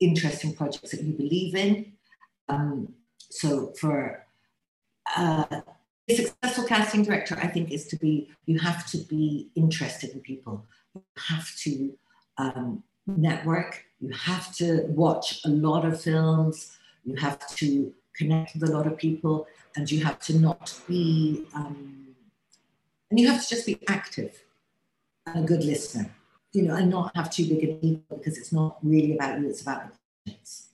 interesting 0.00 0.54
projects 0.54 0.90
that 0.90 1.02
you 1.02 1.12
believe 1.12 1.54
in. 1.54 1.92
Um, 2.48 2.94
so, 3.18 3.72
for 3.78 4.26
uh, 5.16 5.60
a 6.08 6.14
successful 6.14 6.64
casting 6.64 7.02
director, 7.02 7.38
I 7.40 7.46
think, 7.46 7.70
is 7.70 7.86
to 7.88 7.96
be 7.96 8.30
you 8.46 8.58
have 8.58 8.86
to 8.90 8.98
be 8.98 9.50
interested 9.54 10.10
in 10.10 10.20
people. 10.20 10.66
You 10.94 11.02
have 11.28 11.54
to 11.58 11.96
um, 12.38 12.82
network. 13.06 13.84
You 14.02 14.12
have 14.12 14.52
to 14.56 14.82
watch 14.88 15.40
a 15.44 15.48
lot 15.48 15.84
of 15.84 16.02
films. 16.02 16.76
You 17.04 17.14
have 17.16 17.46
to 17.56 17.94
connect 18.16 18.54
with 18.54 18.68
a 18.68 18.72
lot 18.72 18.86
of 18.88 18.98
people, 18.98 19.46
and 19.76 19.88
you 19.90 20.04
have 20.04 20.18
to 20.20 20.38
not 20.38 20.78
be, 20.88 21.46
um, 21.54 22.08
and 23.10 23.20
you 23.20 23.28
have 23.28 23.42
to 23.42 23.48
just 23.48 23.64
be 23.64 23.78
active 23.88 24.42
and 25.26 25.44
a 25.44 25.46
good 25.46 25.64
listener, 25.64 26.10
you 26.52 26.62
know, 26.62 26.74
and 26.74 26.90
not 26.90 27.14
have 27.16 27.30
too 27.30 27.46
big 27.48 27.62
an 27.62 27.78
ego 27.80 28.02
because 28.10 28.36
it's 28.36 28.52
not 28.52 28.78
really 28.82 29.14
about 29.14 29.40
you; 29.40 29.48
it's 29.48 29.62
about 29.62 29.92
the 29.92 29.98
projects. 30.24 30.68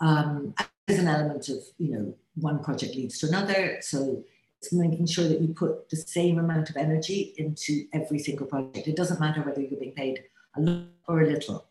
Um, 0.00 0.54
there's 0.86 1.00
an 1.00 1.08
element 1.08 1.48
of, 1.48 1.58
you 1.78 1.90
know, 1.92 2.14
one 2.34 2.62
project 2.62 2.94
leads 2.94 3.18
to 3.20 3.28
another, 3.28 3.78
so 3.80 4.22
it's 4.60 4.72
making 4.74 5.06
sure 5.06 5.26
that 5.26 5.40
you 5.40 5.48
put 5.48 5.88
the 5.88 5.96
same 5.96 6.38
amount 6.38 6.68
of 6.68 6.76
energy 6.76 7.34
into 7.38 7.86
every 7.94 8.18
single 8.18 8.46
project. 8.46 8.88
It 8.88 8.96
doesn't 8.96 9.20
matter 9.20 9.40
whether 9.40 9.62
you're 9.62 9.80
being 9.80 9.92
paid 9.92 10.24
a 10.56 10.60
lot 10.60 10.84
or 11.06 11.22
a 11.22 11.26
little 11.26 11.67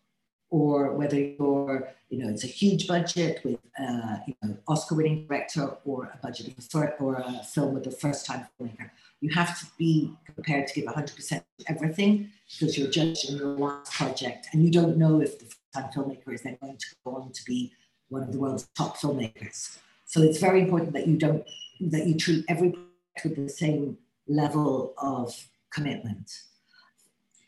or 0.49 0.93
whether 0.93 1.19
you're, 1.19 1.89
you 2.09 2.19
know, 2.19 2.29
it's 2.29 2.43
a 2.43 2.47
huge 2.47 2.87
budget 2.87 3.41
with, 3.43 3.59
uh, 3.79 4.17
you 4.27 4.35
know, 4.41 4.57
Oscar-winning 4.67 5.27
director 5.27 5.75
or 5.83 6.05
a 6.13 6.17
budget 6.25 6.53
for, 6.71 6.95
or 6.99 7.15
a 7.15 7.43
film 7.43 7.73
with 7.73 7.85
a 7.87 7.91
first-time 7.91 8.47
filmmaker. 8.59 8.89
You 9.19 9.29
have 9.31 9.59
to 9.59 9.65
be 9.77 10.13
prepared 10.33 10.67
to 10.67 10.73
give 10.73 10.85
100% 10.85 11.37
of 11.37 11.43
everything 11.67 12.31
because 12.49 12.77
you're 12.77 12.89
judged 12.89 13.29
in 13.29 13.37
your 13.37 13.57
last 13.57 13.91
project, 13.91 14.47
and 14.53 14.63
you 14.63 14.71
don't 14.71 14.97
know 14.97 15.21
if 15.21 15.39
the 15.39 15.45
first-time 15.45 15.91
filmmaker 15.91 16.33
is 16.33 16.43
then 16.43 16.57
going 16.61 16.77
to 16.77 16.85
go 17.03 17.15
on 17.15 17.31
to 17.31 17.43
be 17.45 17.73
one 18.09 18.23
of 18.23 18.31
the 18.31 18.39
world's 18.39 18.69
top 18.77 18.97
filmmakers. 18.97 19.77
So 20.05 20.21
it's 20.21 20.39
very 20.39 20.61
important 20.61 20.93
that 20.93 21.07
you 21.07 21.17
don't 21.17 21.45
that 21.81 22.07
you 22.07 22.15
treat 22.15 22.45
every 22.47 22.71
project 22.71 23.23
with 23.23 23.35
the 23.35 23.49
same 23.49 23.97
level 24.27 24.93
of 24.97 25.47
commitment. 25.71 26.31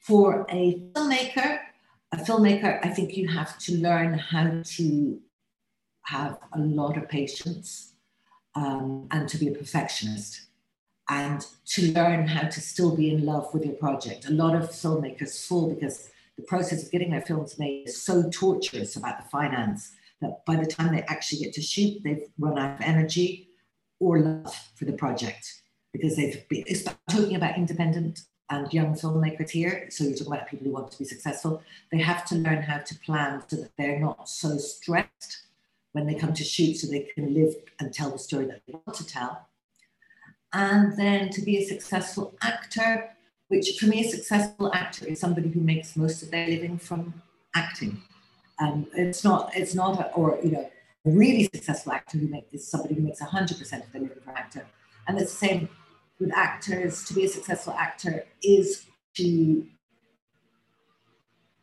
For 0.02 0.46
a 0.50 0.82
filmmaker, 0.94 1.60
a 2.12 2.18
filmmaker, 2.18 2.84
I 2.84 2.90
think 2.90 3.16
you 3.16 3.28
have 3.28 3.58
to 3.60 3.78
learn 3.78 4.18
how 4.18 4.62
to 4.64 5.20
have 6.04 6.40
a 6.54 6.60
lot 6.60 6.98
of 6.98 7.08
patience 7.08 7.94
um, 8.56 9.08
and 9.12 9.30
to 9.30 9.38
be 9.38 9.48
a 9.48 9.52
perfectionist 9.52 10.48
and 11.10 11.46
to 11.66 11.92
learn 11.94 12.28
how 12.28 12.48
to 12.48 12.62
still 12.62 12.96
be 12.96 13.12
in 13.12 13.26
love 13.26 13.54
with 13.54 13.66
your 13.66 13.76
project. 13.76 14.26
A 14.28 14.32
lot 14.32 14.56
of 14.56 14.70
filmmakers 14.70 15.48
fall 15.48 15.74
because 15.74 16.10
the 16.38 16.44
process 16.44 16.84
of 16.84 16.92
getting 16.92 17.12
their 17.12 17.22
films 17.22 17.60
made 17.60 17.88
is 17.88 18.02
so 18.02 18.30
torturous 18.32 18.96
about 18.96 19.22
the 19.22 19.30
finance 19.30 19.92
that 20.22 20.46
by 20.46 20.56
the 20.56 20.66
time 20.66 20.94
they 20.94 21.04
actually 21.04 21.40
get 21.40 21.54
to 21.54 21.62
shoot, 21.62 22.02
they've 22.04 22.28
run 22.38 22.58
out 22.58 22.76
of 22.76 22.82
energy 22.82 23.50
or 24.00 24.20
love 24.20 24.56
for 24.76 24.86
the 24.86 24.94
project 24.94 25.62
because 25.94 26.16
they've 26.16 26.48
been, 26.48 26.64
talking 27.10 27.36
about 27.36 27.58
independent 27.58 28.22
and 28.50 28.74
young 28.74 28.94
filmmakers 28.96 29.52
here, 29.52 29.88
so 29.90 30.04
you're 30.04 30.14
talking 30.14 30.34
about 30.34 30.48
people 30.48 30.66
who 30.66 30.74
want 30.74 30.92
to 30.92 30.98
be 30.98 31.06
successful, 31.06 31.62
they 31.92 32.00
have 32.00 32.26
to 32.26 32.36
learn 32.36 32.64
how 32.64 32.80
to 32.80 32.96
plan 33.00 33.44
so 33.48 33.58
that 33.58 33.72
they're 33.78 34.00
not 34.00 34.28
so 34.28 34.58
stressed 34.58 35.44
when 35.92 36.08
they 36.08 36.16
come 36.16 36.34
to 36.34 36.44
shoot 36.44 36.76
so 36.76 36.88
they 36.88 37.08
can 37.16 37.34
live 37.34 37.56
and 37.80 37.94
tell 37.94 38.10
the 38.10 38.20
story 38.20 38.46
that 38.46 38.62
they 38.66 38.74
want 38.74 38.98
to 38.98 39.06
tell. 39.06 39.48
And 40.54 40.98
then 40.98 41.30
to 41.30 41.42
be 41.42 41.58
a 41.58 41.66
successful 41.66 42.34
actor, 42.42 43.12
which 43.50 43.78
for 43.80 43.86
me, 43.86 44.06
a 44.06 44.10
successful 44.10 44.74
actor 44.74 45.06
is 45.06 45.20
somebody 45.20 45.50
who 45.50 45.62
makes 45.62 45.96
most 45.96 46.24
of 46.24 46.32
their 46.32 46.48
living 46.48 46.78
from 46.78 47.22
acting. 47.56 48.02
And 48.60 48.88
it's 48.94 49.24
not, 49.24 49.56
it's 49.56 49.76
not, 49.76 50.00
a, 50.00 50.12
or, 50.14 50.40
you 50.44 50.52
know, 50.52 50.70
a 51.06 51.10
really 51.10 51.50
successful 51.54 51.94
actor 51.94 52.18
who 52.18 52.28
makes 52.28 52.54
is 52.54 52.68
somebody 52.68 52.96
who 52.96 53.02
makes 53.02 53.22
100% 53.22 53.62
of 53.62 53.92
their 53.92 54.02
living 54.02 54.22
from 54.24 54.34
acting. 54.36 54.64
And 55.08 55.20
it's 55.20 55.32
the 55.32 55.48
same 55.48 55.70
with 56.20 56.32
actors, 56.34 57.06
to 57.06 57.14
be 57.14 57.26
a 57.26 57.30
successful 57.30 57.74
actor 57.74 58.26
is 58.44 58.86
to 59.16 59.66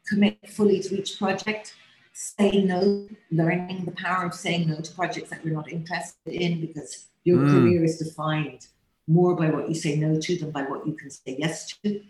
commit 0.08 0.38
fully 0.48 0.80
to 0.80 0.98
each 0.98 1.18
project, 1.18 1.74
say 2.12 2.62
no, 2.64 3.08
learning 3.30 3.84
the 3.84 3.92
power 3.92 4.26
of 4.26 4.34
saying 4.34 4.68
no 4.68 4.80
to 4.80 4.92
projects 4.94 5.30
that 5.30 5.44
you're 5.44 5.54
not 5.54 5.70
interested 5.70 6.32
in 6.32 6.60
because 6.60 7.08
your 7.24 7.38
mm. 7.38 7.50
career 7.50 7.84
is 7.84 7.98
defined 7.98 8.68
more 9.08 9.36
by 9.36 9.50
what 9.50 9.68
you 9.68 9.74
say 9.74 9.96
no 9.96 10.18
to 10.20 10.38
than 10.38 10.50
by 10.50 10.62
what 10.62 10.86
you 10.86 10.94
can 10.94 11.10
say 11.10 11.36
yes 11.38 11.76
to. 11.82 12.00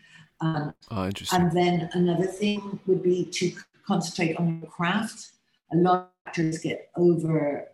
Um, 0.41 0.75
oh, 0.91 1.07
interesting. 1.07 1.41
And 1.41 1.53
then 1.53 1.91
another 1.93 2.27
thing 2.27 2.79
would 2.87 3.03
be 3.03 3.25
to 3.25 3.53
concentrate 3.87 4.37
on 4.37 4.61
your 4.61 4.71
craft. 4.71 5.33
A 5.73 5.77
lot 5.77 5.99
of 5.99 6.09
actors 6.27 6.59
get 6.59 6.91
over 6.97 7.69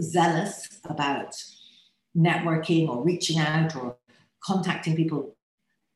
zealous 0.00 0.80
about 0.84 1.34
networking 2.16 2.88
or 2.88 3.02
reaching 3.02 3.38
out 3.38 3.76
or 3.76 3.96
contacting 4.42 4.96
people 4.96 5.36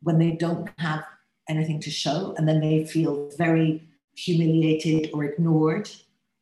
when 0.02 0.18
they 0.18 0.32
don't 0.32 0.68
have 0.78 1.04
anything 1.48 1.80
to 1.80 1.90
show 1.90 2.34
and 2.36 2.48
then 2.48 2.60
they 2.60 2.84
feel 2.84 3.30
very 3.36 3.88
humiliated 4.16 5.10
or 5.12 5.24
ignored 5.24 5.90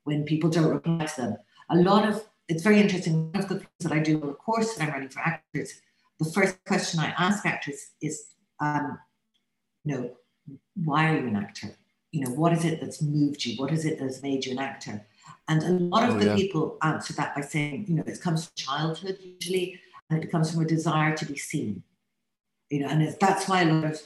when 0.04 0.24
people 0.24 0.50
don't 0.50 0.68
reply 0.68 1.06
to 1.06 1.20
them. 1.20 1.36
A 1.70 1.76
lot 1.76 2.08
of 2.08 2.24
it's 2.48 2.62
very 2.62 2.80
interesting. 2.80 3.32
One 3.32 3.42
of 3.42 3.48
the 3.48 3.54
things 3.56 3.70
that 3.80 3.92
I 3.92 4.00
do 4.00 4.20
on 4.20 4.26
the 4.26 4.34
course 4.34 4.74
that 4.74 4.84
I'm 4.84 4.92
running 4.92 5.08
for 5.08 5.20
actors, 5.20 5.80
the 6.18 6.30
first 6.30 6.62
question 6.66 7.00
I 7.00 7.14
ask 7.16 7.46
actors 7.46 7.92
is, 8.02 8.26
um, 8.60 8.98
you 9.84 9.94
know, 9.94 10.10
why 10.84 11.10
are 11.10 11.20
you 11.20 11.28
an 11.28 11.36
actor? 11.36 11.74
You 12.10 12.24
know, 12.24 12.32
what 12.32 12.52
is 12.52 12.64
it 12.64 12.80
that's 12.80 13.00
moved 13.00 13.44
you? 13.44 13.60
What 13.60 13.72
is 13.72 13.84
it 13.86 13.98
that's 13.98 14.22
made 14.22 14.44
you 14.44 14.52
an 14.52 14.58
actor? 14.58 15.06
And 15.48 15.62
a 15.62 15.70
lot 15.70 16.08
of 16.08 16.16
oh, 16.16 16.18
the 16.18 16.26
yeah. 16.26 16.36
people 16.36 16.78
answer 16.82 17.12
that 17.14 17.34
by 17.34 17.42
saying, 17.42 17.86
you 17.88 17.94
know, 17.94 18.04
it 18.06 18.20
comes 18.20 18.46
from 18.46 18.52
childhood 18.54 19.18
usually, 19.20 19.80
and 20.08 20.22
it 20.22 20.30
comes 20.30 20.52
from 20.52 20.62
a 20.62 20.66
desire 20.66 21.16
to 21.16 21.26
be 21.26 21.36
seen. 21.36 21.82
You 22.70 22.80
know, 22.80 22.88
and 22.88 23.16
that's 23.20 23.48
why 23.48 23.62
a 23.62 23.72
lot 23.72 23.84
of 23.84 24.00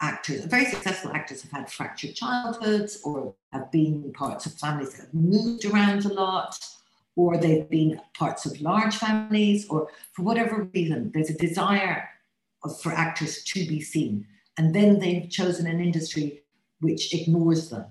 actors, 0.00 0.44
very 0.44 0.66
successful 0.66 1.12
actors, 1.12 1.42
have 1.42 1.50
had 1.50 1.70
fractured 1.70 2.14
childhoods 2.14 3.00
or 3.04 3.34
have 3.52 3.70
been 3.72 4.12
parts 4.12 4.46
of 4.46 4.52
families 4.54 4.92
that 4.92 5.02
have 5.02 5.14
moved 5.14 5.64
around 5.64 6.04
a 6.04 6.12
lot, 6.12 6.58
or 7.16 7.36
they've 7.36 7.68
been 7.68 8.00
parts 8.14 8.46
of 8.46 8.60
large 8.60 8.96
families, 8.96 9.68
or 9.68 9.88
for 10.12 10.22
whatever 10.22 10.68
reason, 10.74 11.10
there's 11.14 11.30
a 11.30 11.38
desire 11.38 12.08
of, 12.64 12.80
for 12.80 12.92
actors 12.92 13.42
to 13.44 13.66
be 13.66 13.80
seen. 13.80 14.26
And 14.58 14.74
then 14.74 14.98
they've 14.98 15.28
chosen 15.28 15.66
an 15.66 15.80
industry 15.80 16.42
which 16.80 17.14
ignores 17.14 17.70
them 17.70 17.86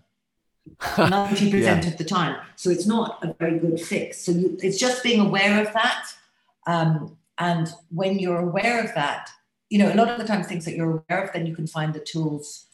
90% 0.79 1.61
yeah. 1.61 1.87
of 1.87 1.97
the 1.97 2.03
time. 2.03 2.37
So 2.55 2.69
it's 2.69 2.85
not 2.85 3.23
a 3.23 3.33
very 3.39 3.59
good 3.59 3.79
fix. 3.79 4.19
So 4.19 4.31
you, 4.31 4.57
it's 4.61 4.77
just 4.77 5.03
being 5.03 5.19
aware 5.19 5.61
of 5.61 5.73
that. 5.73 6.05
Um, 6.67 7.17
and 7.37 7.73
when 7.89 8.19
you're 8.19 8.39
aware 8.39 8.83
of 8.83 8.93
that, 8.95 9.29
you 9.69 9.79
know, 9.79 9.91
a 9.91 9.95
lot 9.95 10.09
of 10.09 10.19
the 10.19 10.25
times 10.25 10.47
things 10.47 10.65
that 10.65 10.75
you're 10.75 11.03
aware 11.09 11.23
of, 11.23 11.33
then 11.33 11.45
you 11.45 11.55
can 11.55 11.65
find 11.65 11.93
the 11.93 11.99
tools 11.99 12.65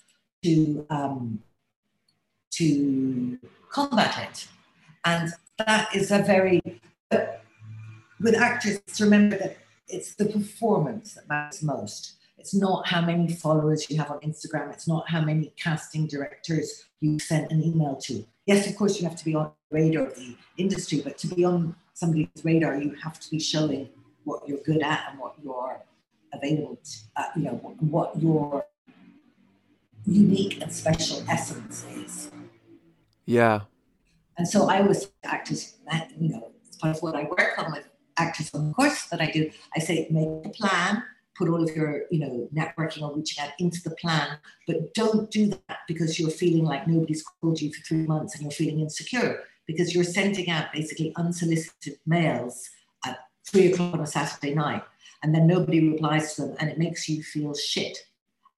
to 0.44 0.86
um, 0.90 1.42
to 2.52 3.38
combat 3.70 4.30
it. 4.30 4.48
And 5.06 5.32
that 5.58 5.96
is 5.96 6.12
a 6.12 6.20
very 6.20 6.62
with 8.20 8.36
actors 8.36 8.80
to 8.96 9.04
remember 9.04 9.38
that 9.38 9.58
it's 9.88 10.16
the 10.16 10.26
performance 10.26 11.14
that 11.14 11.30
matters 11.30 11.64
most. 11.64 12.17
It's 12.48 12.54
not 12.54 12.88
how 12.88 13.02
many 13.02 13.28
followers 13.28 13.90
you 13.90 13.98
have 13.98 14.10
on 14.10 14.22
Instagram. 14.22 14.72
It's 14.72 14.88
not 14.88 15.10
how 15.10 15.20
many 15.20 15.52
casting 15.58 16.08
directors 16.08 16.86
you 17.02 17.20
sent 17.20 17.52
an 17.52 17.62
email 17.62 17.98
to. 18.04 18.26
Yes, 18.46 18.66
of 18.70 18.78
course, 18.78 19.02
you 19.02 19.06
have 19.06 19.18
to 19.18 19.26
be 19.26 19.36
on 19.36 19.52
the 19.70 19.76
radar 19.76 20.06
of 20.06 20.16
the 20.16 20.34
industry, 20.56 21.02
but 21.04 21.18
to 21.18 21.28
be 21.28 21.44
on 21.44 21.76
somebody's 21.94 22.30
radar, 22.46 22.78
you 22.78 22.96
have 23.04 23.20
to 23.20 23.30
be 23.30 23.38
showing 23.38 23.90
what 24.24 24.48
you're 24.48 24.62
good 24.62 24.82
at 24.82 25.10
and 25.10 25.20
what 25.20 25.34
you're 25.44 25.82
available, 26.32 26.80
to, 26.82 26.98
uh, 27.18 27.24
you 27.36 27.44
know, 27.44 27.56
what 27.82 28.18
your 28.18 28.66
unique 30.06 30.62
and 30.62 30.72
special 30.72 31.22
essence 31.30 31.86
is. 31.98 32.32
Yeah. 33.26 33.64
And 34.38 34.48
so 34.48 34.70
I 34.70 34.80
was 34.80 35.12
actors, 35.26 35.76
you 36.18 36.30
know, 36.30 36.50
it's 36.66 36.78
part 36.78 36.96
of 36.96 37.04
what 37.04 37.14
I 37.14 37.24
work 37.24 37.56
on 37.58 37.74
with 37.74 37.84
actors 38.16 38.52
on 38.54 38.70
the 38.70 38.74
course 38.74 39.04
that 39.08 39.20
I 39.20 39.32
do. 39.32 39.52
I 39.76 39.80
say, 39.80 40.08
make 40.10 40.46
a 40.46 40.50
plan, 40.50 41.04
put 41.38 41.50
all 41.50 41.64
of 41.64 41.76
your, 41.76 42.04
you 42.10 42.20
know, 42.20 42.50
networking 42.54 43.02
or 43.02 43.16
reaching 43.16 43.44
out 43.44 43.52
into 43.60 43.82
the 43.84 43.96
plan, 43.96 44.38
but 44.66 44.94
don't 44.94 45.30
do 45.32 45.48
that 45.48 45.80
because 45.88 46.20
you're 46.20 46.30
feeling 46.30 46.64
like 46.64 46.88
nobody's 46.88 47.24
called 47.24 47.62
you 47.62 47.72
for 47.74 47.82
three 47.84 48.06
months 48.06 48.34
and 48.34 48.44
you're 48.44 48.52
feeling 48.52 48.80
insecure 48.80 49.44
because 49.66 49.94
you're 49.94 50.04
sending 50.04 50.50
out 50.50 50.72
basically 50.74 51.14
unsolicited 51.18 51.98
mails 52.06 52.70
at 53.06 53.20
three 53.46 53.72
o'clock 53.72 53.94
on 53.94 54.02
a 54.02 54.08
Saturday 54.08 54.54
night 54.54 54.84
and 55.24 55.34
then 55.34 55.48
nobody 55.48 55.90
replies 55.90 56.36
to 56.36 56.44
them 56.44 56.56
and 56.60 56.70
it 56.70 56.78
makes 56.78 57.08
you 57.10 57.22
feel 57.24 57.54
shit 57.54 57.98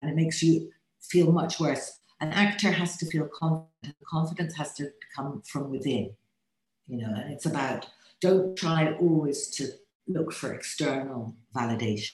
and 0.02 0.12
it 0.12 0.16
makes 0.16 0.44
you 0.44 0.72
feel 1.02 1.32
much 1.32 1.60
worse 1.60 2.00
an 2.22 2.32
actor 2.34 2.70
has 2.70 2.98
to 2.98 3.06
feel 3.06 3.28
confident 3.28 3.96
confidence 4.06 4.54
has 4.56 4.74
to 4.74 4.92
come 5.16 5.42
from 5.48 5.72
within 5.72 6.12
you 6.88 6.98
know 6.98 7.12
and 7.16 7.32
it's 7.34 7.46
about 7.46 7.88
don't 8.22 8.56
try 8.58 8.94
always 9.00 9.48
to 9.48 9.70
look 10.10 10.34
for 10.34 10.54
external 10.54 11.36
validation. 11.56 12.14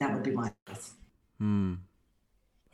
That 0.00 0.14
would 0.14 0.22
be 0.22 0.30
my 0.30 0.52
advice. 0.66 0.92
Hmm. 1.38 1.74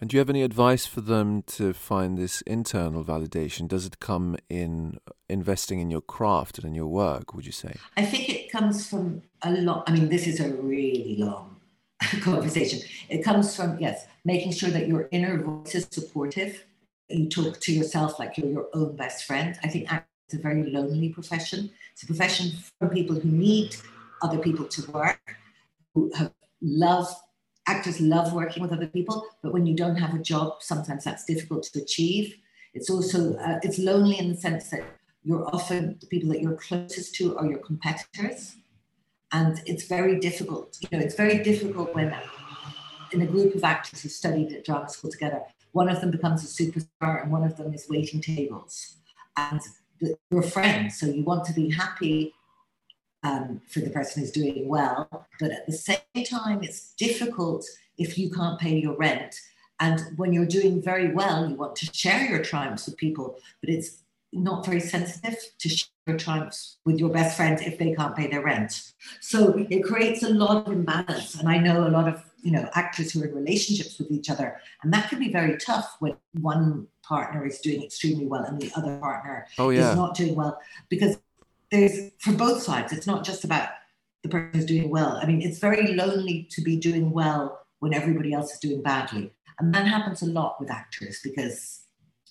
And 0.00 0.10
do 0.10 0.16
you 0.16 0.18
have 0.18 0.28
any 0.28 0.42
advice 0.42 0.86
for 0.86 1.00
them 1.00 1.42
to 1.42 1.72
find 1.72 2.18
this 2.18 2.42
internal 2.42 3.04
validation? 3.04 3.68
Does 3.68 3.86
it 3.86 4.00
come 4.00 4.36
in 4.50 4.98
investing 5.28 5.80
in 5.80 5.90
your 5.90 6.00
craft 6.00 6.58
and 6.58 6.66
in 6.66 6.74
your 6.74 6.88
work, 6.88 7.32
would 7.34 7.46
you 7.46 7.52
say? 7.52 7.76
I 7.96 8.04
think 8.04 8.28
it 8.28 8.50
comes 8.50 8.86
from 8.86 9.22
a 9.42 9.52
lot. 9.52 9.84
I 9.86 9.92
mean, 9.92 10.08
this 10.08 10.26
is 10.26 10.40
a 10.40 10.52
really 10.52 11.16
long 11.18 11.56
conversation. 12.20 12.80
It 13.08 13.22
comes 13.22 13.54
from, 13.56 13.78
yes, 13.78 14.06
making 14.24 14.52
sure 14.52 14.70
that 14.70 14.88
your 14.88 15.08
inner 15.10 15.42
voice 15.42 15.74
is 15.74 15.86
supportive. 15.90 16.64
You 17.08 17.28
talk 17.28 17.60
to 17.60 17.72
yourself 17.72 18.18
like 18.18 18.36
you're 18.36 18.50
your 18.50 18.68
own 18.74 18.96
best 18.96 19.24
friend. 19.24 19.58
I 19.62 19.68
think 19.68 19.88
it's 20.26 20.34
a 20.34 20.38
very 20.38 20.64
lonely 20.64 21.10
profession. 21.10 21.70
It's 21.92 22.02
a 22.02 22.06
profession 22.06 22.50
for 22.78 22.88
people 22.88 23.18
who 23.18 23.30
need 23.30 23.76
other 24.22 24.38
people 24.38 24.66
to 24.66 24.90
work, 24.90 25.36
who 25.94 26.12
have 26.14 26.32
love 26.64 27.06
actors 27.66 28.00
love 28.00 28.32
working 28.32 28.62
with 28.62 28.72
other 28.72 28.86
people, 28.86 29.26
but 29.42 29.52
when 29.52 29.66
you 29.66 29.74
don't 29.74 29.96
have 29.96 30.14
a 30.14 30.18
job, 30.18 30.56
sometimes 30.60 31.04
that's 31.04 31.24
difficult 31.24 31.62
to 31.64 31.80
achieve. 31.80 32.36
It's 32.74 32.90
also 32.90 33.36
uh, 33.36 33.58
it's 33.62 33.78
lonely 33.78 34.18
in 34.18 34.28
the 34.30 34.36
sense 34.36 34.70
that 34.70 34.84
you're 35.22 35.46
often 35.54 35.96
the 36.00 36.06
people 36.06 36.28
that 36.30 36.42
you're 36.42 36.56
closest 36.56 37.14
to 37.16 37.36
are 37.38 37.46
your 37.46 37.60
competitors, 37.60 38.56
and 39.32 39.62
it's 39.66 39.84
very 39.84 40.18
difficult. 40.18 40.76
You 40.80 40.98
know, 40.98 41.04
it's 41.04 41.14
very 41.14 41.42
difficult 41.42 41.94
when 41.94 42.14
in 43.12 43.22
a 43.22 43.26
group 43.26 43.54
of 43.54 43.62
actors 43.64 44.02
who 44.02 44.08
studied 44.08 44.52
at 44.52 44.64
drama 44.64 44.88
school 44.88 45.10
together, 45.10 45.40
one 45.72 45.88
of 45.88 46.00
them 46.00 46.10
becomes 46.10 46.42
a 46.42 46.62
superstar 46.62 47.22
and 47.22 47.30
one 47.30 47.44
of 47.44 47.56
them 47.56 47.72
is 47.72 47.86
waiting 47.88 48.20
tables, 48.20 48.96
and 49.36 49.60
you're 50.30 50.42
friends, 50.42 50.98
so 50.98 51.06
you 51.06 51.22
want 51.22 51.44
to 51.46 51.52
be 51.52 51.70
happy 51.70 52.34
um, 53.24 53.60
for 53.68 53.80
the 53.80 53.90
person 53.90 54.22
who's 54.22 54.30
doing 54.30 54.68
well. 54.68 55.26
But 55.40 55.50
at 55.50 55.66
the 55.66 55.72
same 55.72 56.24
time, 56.24 56.62
it's 56.62 56.94
difficult 56.94 57.64
if 57.98 58.16
you 58.16 58.30
can't 58.30 58.60
pay 58.60 58.78
your 58.78 58.96
rent. 58.96 59.34
And 59.80 60.00
when 60.16 60.32
you're 60.32 60.46
doing 60.46 60.80
very 60.80 61.12
well, 61.12 61.48
you 61.48 61.56
want 61.56 61.74
to 61.76 61.86
share 61.92 62.24
your 62.26 62.42
triumphs 62.42 62.86
with 62.86 62.96
people, 62.96 63.38
but 63.60 63.70
it's 63.70 64.02
not 64.32 64.64
very 64.64 64.80
sensitive 64.80 65.36
to 65.58 65.68
share 65.68 65.88
your 66.06 66.16
triumphs 66.16 66.76
with 66.84 66.98
your 66.98 67.08
best 67.08 67.36
friend 67.36 67.60
if 67.60 67.78
they 67.78 67.94
can't 67.94 68.14
pay 68.14 68.28
their 68.28 68.42
rent. 68.42 68.92
So 69.20 69.66
it 69.70 69.82
creates 69.82 70.22
a 70.22 70.28
lot 70.28 70.66
of 70.66 70.72
imbalance. 70.72 71.34
And 71.34 71.48
I 71.48 71.58
know 71.58 71.88
a 71.88 71.90
lot 71.90 72.08
of 72.08 72.22
you 72.42 72.52
know 72.52 72.68
actors 72.74 73.12
who 73.12 73.22
are 73.22 73.26
in 73.26 73.34
relationships 73.34 73.98
with 73.98 74.10
each 74.10 74.28
other, 74.28 74.60
and 74.82 74.92
that 74.92 75.08
can 75.08 75.18
be 75.18 75.32
very 75.32 75.56
tough 75.56 75.96
when 76.00 76.14
one 76.40 76.86
partner 77.02 77.46
is 77.46 77.58
doing 77.60 77.82
extremely 77.82 78.26
well 78.26 78.44
and 78.44 78.60
the 78.60 78.70
other 78.76 78.98
partner 78.98 79.46
oh, 79.58 79.70
yeah. 79.70 79.90
is 79.90 79.96
not 79.96 80.14
doing 80.14 80.34
well 80.34 80.58
because 80.88 81.18
there's 81.74 82.10
for 82.18 82.32
both 82.32 82.62
sides. 82.62 82.92
It's 82.92 83.06
not 83.06 83.24
just 83.24 83.44
about 83.44 83.68
the 84.22 84.28
person 84.28 84.50
who's 84.54 84.66
doing 84.66 84.90
well. 84.90 85.18
I 85.20 85.26
mean, 85.26 85.42
it's 85.42 85.58
very 85.58 85.94
lonely 85.94 86.48
to 86.52 86.62
be 86.62 86.76
doing 86.76 87.10
well 87.10 87.66
when 87.80 87.92
everybody 87.92 88.32
else 88.32 88.52
is 88.52 88.58
doing 88.60 88.82
badly, 88.82 89.32
and 89.58 89.74
that 89.74 89.86
happens 89.86 90.22
a 90.22 90.26
lot 90.26 90.60
with 90.60 90.70
actors 90.70 91.20
because 91.22 91.82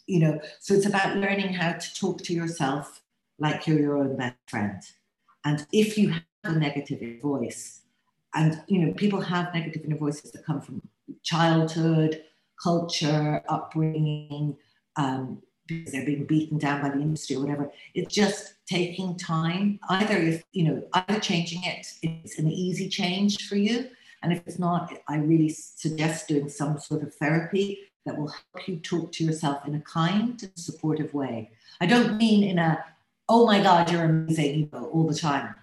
you 0.08 0.20
know. 0.20 0.40
So 0.60 0.74
it's 0.74 0.86
about 0.86 1.18
learning 1.18 1.54
how 1.54 1.74
to 1.74 1.94
talk 1.94 2.24
to 2.24 2.34
yourself 2.34 3.02
like 3.40 3.68
you're 3.68 3.80
your 3.80 3.98
own 3.98 4.16
best 4.16 4.38
friend, 4.48 4.82
and 5.44 5.68
if 5.72 5.98
you 5.98 6.10
have 6.10 6.24
a 6.44 6.52
negative 6.54 7.22
voice, 7.22 7.82
and 8.34 8.62
you 8.68 8.80
know, 8.80 8.94
people 8.94 9.22
have 9.22 9.54
negative 9.54 9.84
inner 9.86 9.98
voices 9.98 10.32
that 10.32 10.46
come 10.46 10.62
from 10.62 10.82
childhood, 11.22 12.24
culture, 12.62 13.44
upbringing. 13.50 14.58
Um, 14.96 15.42
because 15.68 15.92
they're 15.92 16.06
being 16.06 16.26
beaten 16.26 16.58
down 16.58 16.82
by 16.82 16.90
the 16.90 17.02
industry 17.02 17.36
or 17.36 17.42
whatever. 17.42 17.72
It's 17.94 18.14
just 18.14 18.56
taking 18.66 19.18
time. 19.18 19.80
Either 19.90 20.18
if 20.18 20.44
you 20.52 20.64
know, 20.64 20.84
either 20.94 21.20
changing 21.20 21.64
it, 21.64 21.88
it's 22.02 22.40
an 22.40 22.50
easy 22.50 22.90
change 22.90 23.48
for 23.48 23.56
you. 23.56 23.90
And 24.22 24.32
if 24.32 24.42
it's 24.46 24.60
not, 24.60 24.94
I 25.08 25.18
really 25.18 25.50
suggest 25.50 26.28
doing 26.28 26.50
some 26.50 26.80
sort 26.80 27.04
of 27.04 27.14
therapy 27.16 27.80
that 28.06 28.18
will 28.18 28.30
help 28.30 28.68
you 28.68 28.78
talk 28.78 29.12
to 29.14 29.24
yourself 29.24 29.66
in 29.68 29.76
a 29.76 29.82
kind 29.82 30.42
and 30.42 30.52
supportive 30.56 31.14
way. 31.14 31.52
I 31.80 31.86
don't 31.86 32.18
mean 32.18 32.44
in 32.44 32.60
a, 32.60 32.84
oh 33.30 33.46
my 33.46 33.62
God, 33.62 33.92
you're 33.92 34.04
amazing, 34.04 34.60
you 34.60 34.70
know, 34.72 34.86
all 34.88 35.08
the 35.08 35.16
time. 35.16 35.56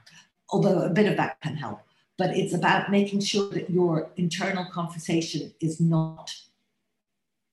Although 0.50 0.80
a 0.80 0.90
bit 0.90 1.06
of 1.06 1.16
that 1.16 1.40
can 1.40 1.56
help. 1.56 1.80
But 2.18 2.36
it's 2.36 2.54
about 2.54 2.90
making 2.90 3.20
sure 3.20 3.50
that 3.50 3.70
your 3.70 4.10
internal 4.16 4.66
conversation 4.66 5.54
is 5.60 5.80
not 5.80 6.34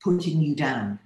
putting 0.04 0.42
you 0.42 0.56
down 0.56 1.00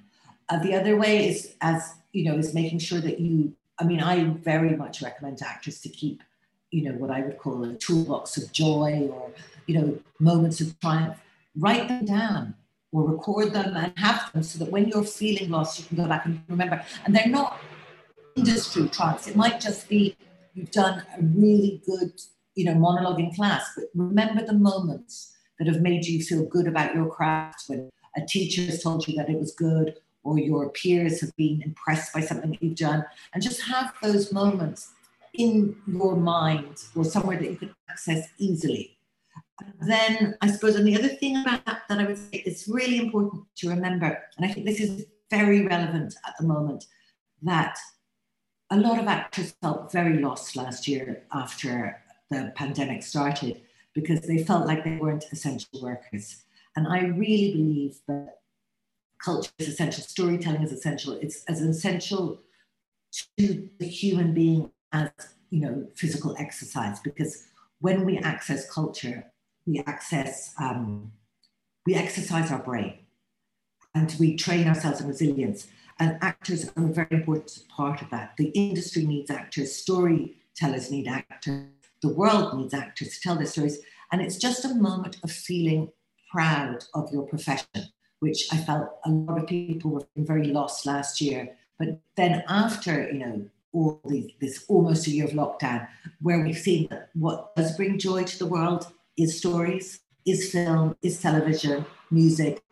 uh, 0.51 0.59
the 0.59 0.75
other 0.75 0.97
way 0.97 1.29
is 1.29 1.55
as 1.61 1.93
you 2.11 2.25
know 2.25 2.37
is 2.37 2.53
making 2.53 2.79
sure 2.79 2.99
that 2.99 3.19
you. 3.19 3.53
I 3.79 3.83
mean, 3.83 4.01
I 4.01 4.23
very 4.25 4.75
much 4.75 5.01
recommend 5.01 5.39
to 5.39 5.47
actors 5.47 5.81
to 5.81 5.89
keep, 5.89 6.21
you 6.69 6.83
know, 6.83 6.91
what 6.91 7.09
I 7.09 7.21
would 7.21 7.39
call 7.39 7.63
a 7.63 7.73
toolbox 7.73 8.37
of 8.37 8.51
joy 8.51 9.09
or 9.11 9.31
you 9.65 9.79
know 9.79 9.99
moments 10.19 10.59
of 10.61 10.77
triumph. 10.81 11.17
Write 11.57 11.87
them 11.87 12.05
down 12.05 12.55
or 12.91 13.09
record 13.09 13.53
them 13.53 13.75
and 13.75 13.93
have 13.97 14.31
them 14.33 14.43
so 14.43 14.59
that 14.59 14.71
when 14.71 14.89
you're 14.89 15.03
feeling 15.03 15.49
lost, 15.49 15.79
you 15.79 15.85
can 15.85 15.97
go 15.97 16.07
back 16.07 16.25
and 16.25 16.41
remember. 16.49 16.83
And 17.05 17.15
they're 17.15 17.27
not 17.27 17.59
industry 18.35 18.87
triumphs. 18.89 19.27
It 19.27 19.35
might 19.35 19.59
just 19.61 19.87
be 19.87 20.15
you've 20.53 20.71
done 20.71 21.03
a 21.17 21.21
really 21.21 21.81
good, 21.85 22.11
you 22.55 22.65
know, 22.65 22.75
monologue 22.75 23.19
in 23.19 23.33
class, 23.33 23.71
but 23.75 23.85
remember 23.95 24.45
the 24.45 24.53
moments 24.53 25.33
that 25.57 25.67
have 25.67 25.81
made 25.81 26.05
you 26.05 26.21
feel 26.21 26.45
good 26.45 26.67
about 26.67 26.93
your 26.93 27.09
craft 27.09 27.63
when 27.67 27.89
a 28.17 28.25
teacher 28.25 28.63
has 28.63 28.83
told 28.83 29.07
you 29.07 29.15
that 29.15 29.29
it 29.29 29.39
was 29.39 29.53
good 29.55 29.95
or 30.23 30.37
your 30.37 30.69
peers 30.69 31.21
have 31.21 31.35
been 31.35 31.61
impressed 31.63 32.13
by 32.13 32.21
something 32.21 32.57
you've 32.61 32.75
done, 32.75 33.05
and 33.33 33.41
just 33.41 33.61
have 33.61 33.93
those 34.01 34.31
moments 34.31 34.91
in 35.33 35.75
your 35.87 36.15
mind 36.15 36.83
or 36.95 37.03
somewhere 37.03 37.37
that 37.37 37.49
you 37.49 37.55
can 37.55 37.73
access 37.89 38.27
easily. 38.37 38.97
then 39.87 40.35
I 40.41 40.47
suppose, 40.47 40.75
and 40.75 40.87
the 40.87 40.97
other 40.97 41.07
thing 41.07 41.37
about 41.37 41.65
that 41.65 41.83
that 41.87 41.99
I 41.99 42.05
would 42.05 42.17
say 42.17 42.43
it's 42.45 42.67
really 42.67 42.97
important 42.97 43.43
to 43.57 43.69
remember, 43.69 44.23
and 44.37 44.45
I 44.45 44.51
think 44.51 44.65
this 44.65 44.79
is 44.79 45.05
very 45.29 45.65
relevant 45.65 46.15
at 46.27 46.33
the 46.39 46.45
moment, 46.45 46.85
that 47.43 47.77
a 48.69 48.77
lot 48.77 48.99
of 48.99 49.07
actors 49.07 49.53
felt 49.61 49.91
very 49.91 50.19
lost 50.19 50.55
last 50.55 50.87
year 50.87 51.23
after 51.33 52.01
the 52.29 52.51
pandemic 52.55 53.03
started 53.03 53.61
because 53.93 54.21
they 54.21 54.43
felt 54.43 54.65
like 54.65 54.83
they 54.83 54.97
weren't 54.97 55.25
essential 55.31 55.81
workers. 55.81 56.43
And 56.75 56.87
I 56.87 57.01
really 57.01 57.51
believe 57.51 57.99
that 58.07 58.40
culture 59.23 59.51
is 59.59 59.67
essential, 59.67 60.03
storytelling 60.03 60.63
is 60.63 60.71
essential. 60.71 61.13
It's 61.13 61.43
as 61.45 61.61
essential 61.61 62.41
to 63.37 63.69
the 63.79 63.87
human 63.87 64.33
being 64.33 64.71
as 64.91 65.11
you 65.49 65.59
know 65.59 65.87
physical 65.95 66.35
exercise 66.39 66.99
because 66.99 67.47
when 67.79 68.05
we 68.05 68.17
access 68.17 68.69
culture, 68.71 69.25
we 69.65 69.79
access 69.85 70.53
um, 70.59 71.11
we 71.85 71.95
exercise 71.95 72.51
our 72.51 72.59
brain 72.59 72.99
and 73.93 74.15
we 74.19 74.35
train 74.35 74.67
ourselves 74.67 75.01
in 75.01 75.07
resilience. 75.07 75.67
And 75.99 76.17
actors 76.21 76.71
are 76.75 76.85
a 76.85 76.93
very 76.93 77.07
important 77.11 77.63
part 77.69 78.01
of 78.01 78.09
that. 78.09 78.35
The 78.37 78.47
industry 78.49 79.05
needs 79.05 79.29
actors, 79.29 79.75
storytellers 79.75 80.89
need 80.89 81.07
actors, 81.07 81.67
the 82.01 82.09
world 82.09 82.57
needs 82.57 82.73
actors 82.73 83.15
to 83.15 83.21
tell 83.21 83.35
their 83.35 83.45
stories. 83.45 83.79
And 84.11 84.21
it's 84.21 84.37
just 84.37 84.65
a 84.65 84.73
moment 84.73 85.17
of 85.23 85.31
feeling 85.31 85.91
proud 86.31 86.85
of 86.95 87.11
your 87.11 87.27
profession 87.27 87.91
which 88.21 88.47
I 88.53 88.57
felt 88.57 88.87
a 89.03 89.09
lot 89.09 89.39
of 89.39 89.47
people 89.47 89.91
were 89.91 90.07
very 90.15 90.45
lost 90.45 90.85
last 90.85 91.19
year. 91.19 91.57
But 91.79 91.99
then 92.15 92.43
after, 92.47 93.11
you 93.11 93.19
know, 93.19 93.45
all 93.73 93.99
the, 94.05 94.33
this 94.39 94.63
almost 94.67 95.07
a 95.07 95.11
year 95.11 95.25
of 95.25 95.31
lockdown, 95.31 95.87
where 96.21 96.39
we've 96.39 96.57
seen 96.57 96.87
that 96.89 97.09
what 97.13 97.55
does 97.55 97.75
bring 97.75 97.97
joy 97.97 98.23
to 98.23 98.37
the 98.37 98.45
world 98.45 98.93
is 99.17 99.39
stories, 99.39 100.01
is 100.27 100.51
film, 100.51 100.95
is 101.01 101.19
television, 101.19 101.83
music. 102.11 102.63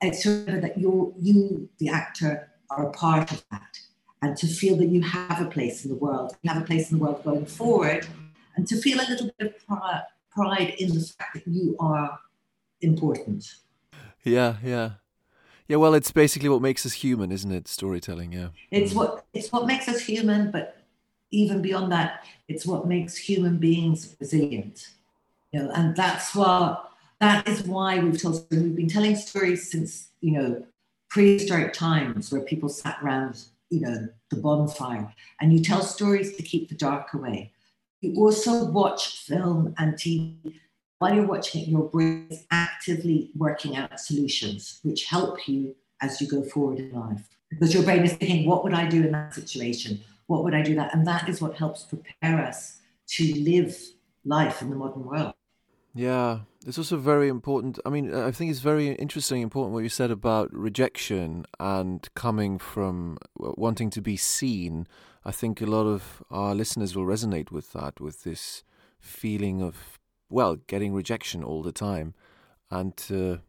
It's 0.00 0.24
sort 0.24 0.48
of 0.48 0.62
that 0.62 0.78
you, 0.78 1.14
you, 1.20 1.68
the 1.78 1.90
actor, 1.90 2.48
are 2.70 2.88
a 2.88 2.92
part 2.92 3.30
of 3.30 3.44
that. 3.50 3.78
And 4.22 4.38
to 4.38 4.46
feel 4.46 4.76
that 4.76 4.88
you 4.88 5.02
have 5.02 5.42
a 5.42 5.50
place 5.50 5.84
in 5.84 5.90
the 5.90 5.98
world, 5.98 6.34
you 6.40 6.50
have 6.50 6.62
a 6.62 6.64
place 6.64 6.90
in 6.90 6.98
the 6.98 7.04
world 7.04 7.22
going 7.24 7.44
forward, 7.44 8.06
and 8.56 8.66
to 8.68 8.76
feel 8.80 8.98
a 9.00 9.06
little 9.08 9.30
bit 9.38 9.54
of 9.68 10.02
pride 10.30 10.74
in 10.78 10.94
the 10.94 11.00
fact 11.00 11.34
that 11.34 11.46
you 11.46 11.76
are 11.78 12.18
important. 12.80 13.44
Yeah, 14.24 14.56
yeah. 14.62 14.90
Yeah, 15.68 15.76
well, 15.76 15.94
it's 15.94 16.10
basically 16.10 16.48
what 16.48 16.62
makes 16.62 16.84
us 16.84 16.92
human, 16.92 17.32
isn't 17.32 17.50
it? 17.50 17.68
Storytelling, 17.68 18.32
yeah. 18.32 18.48
It's 18.70 18.94
what 18.94 19.24
it's 19.32 19.50
what 19.52 19.66
makes 19.66 19.88
us 19.88 20.00
human, 20.00 20.50
but 20.50 20.76
even 21.30 21.62
beyond 21.62 21.90
that, 21.92 22.24
it's 22.48 22.66
what 22.66 22.86
makes 22.86 23.16
human 23.16 23.58
beings 23.58 24.14
resilient. 24.20 24.90
You 25.52 25.60
know, 25.62 25.70
and 25.70 25.96
that's 25.96 26.34
what 26.34 26.90
that 27.20 27.46
is 27.48 27.62
why 27.62 27.98
we've 27.98 28.20
told 28.20 28.46
we've 28.50 28.76
been 28.76 28.88
telling 28.88 29.16
stories 29.16 29.70
since 29.70 30.08
you 30.20 30.32
know 30.32 30.64
prehistoric 31.08 31.72
times, 31.72 32.32
where 32.32 32.42
people 32.42 32.68
sat 32.68 32.98
around 33.02 33.44
you 33.70 33.80
know 33.80 34.08
the 34.30 34.36
bonfire, 34.36 35.14
and 35.40 35.52
you 35.52 35.62
tell 35.62 35.82
stories 35.82 36.36
to 36.36 36.42
keep 36.42 36.68
the 36.68 36.74
dark 36.74 37.14
away. 37.14 37.52
You 38.00 38.14
also 38.16 38.64
watch 38.64 39.24
film 39.24 39.74
and 39.78 39.94
TV 39.94 40.34
while 41.02 41.12
you're 41.12 41.26
watching 41.26 41.62
it, 41.62 41.68
your 41.68 41.88
brain 41.88 42.28
is 42.30 42.46
actively 42.52 43.32
working 43.34 43.76
out 43.76 43.98
solutions 43.98 44.78
which 44.84 45.06
help 45.06 45.48
you 45.48 45.74
as 46.00 46.20
you 46.20 46.28
go 46.28 46.44
forward 46.44 46.78
in 46.78 46.92
life. 46.92 47.28
Because 47.50 47.74
your 47.74 47.82
brain 47.82 48.04
is 48.04 48.12
thinking, 48.12 48.48
what 48.48 48.62
would 48.62 48.72
I 48.72 48.88
do 48.88 49.02
in 49.02 49.10
that 49.10 49.34
situation? 49.34 50.00
What 50.28 50.44
would 50.44 50.54
I 50.54 50.62
do 50.62 50.76
that? 50.76 50.94
And 50.94 51.04
that 51.08 51.28
is 51.28 51.42
what 51.42 51.56
helps 51.56 51.82
prepare 51.82 52.46
us 52.46 52.78
to 53.14 53.34
live 53.42 53.76
life 54.24 54.62
in 54.62 54.70
the 54.70 54.76
modern 54.76 55.04
world. 55.04 55.34
Yeah, 55.92 56.42
it's 56.64 56.78
also 56.78 56.96
very 56.98 57.28
important. 57.28 57.80
I 57.84 57.90
mean, 57.90 58.14
I 58.14 58.30
think 58.30 58.52
it's 58.52 58.60
very 58.60 58.92
interesting, 58.92 59.42
important 59.42 59.74
what 59.74 59.82
you 59.82 59.88
said 59.88 60.12
about 60.12 60.54
rejection 60.54 61.46
and 61.58 62.08
coming 62.14 62.58
from 62.58 63.18
wanting 63.36 63.90
to 63.90 64.00
be 64.00 64.16
seen. 64.16 64.86
I 65.24 65.32
think 65.32 65.60
a 65.60 65.66
lot 65.66 65.86
of 65.86 66.22
our 66.30 66.54
listeners 66.54 66.94
will 66.94 67.06
resonate 67.06 67.50
with 67.50 67.72
that, 67.72 68.00
with 68.00 68.22
this 68.22 68.62
feeling 69.00 69.60
of, 69.60 69.91
well, 70.32 70.56
getting 70.66 70.92
rejection 70.92 71.44
all 71.44 71.62
the 71.62 71.72
time. 71.72 72.14
And 72.70 72.96
to 73.08 73.40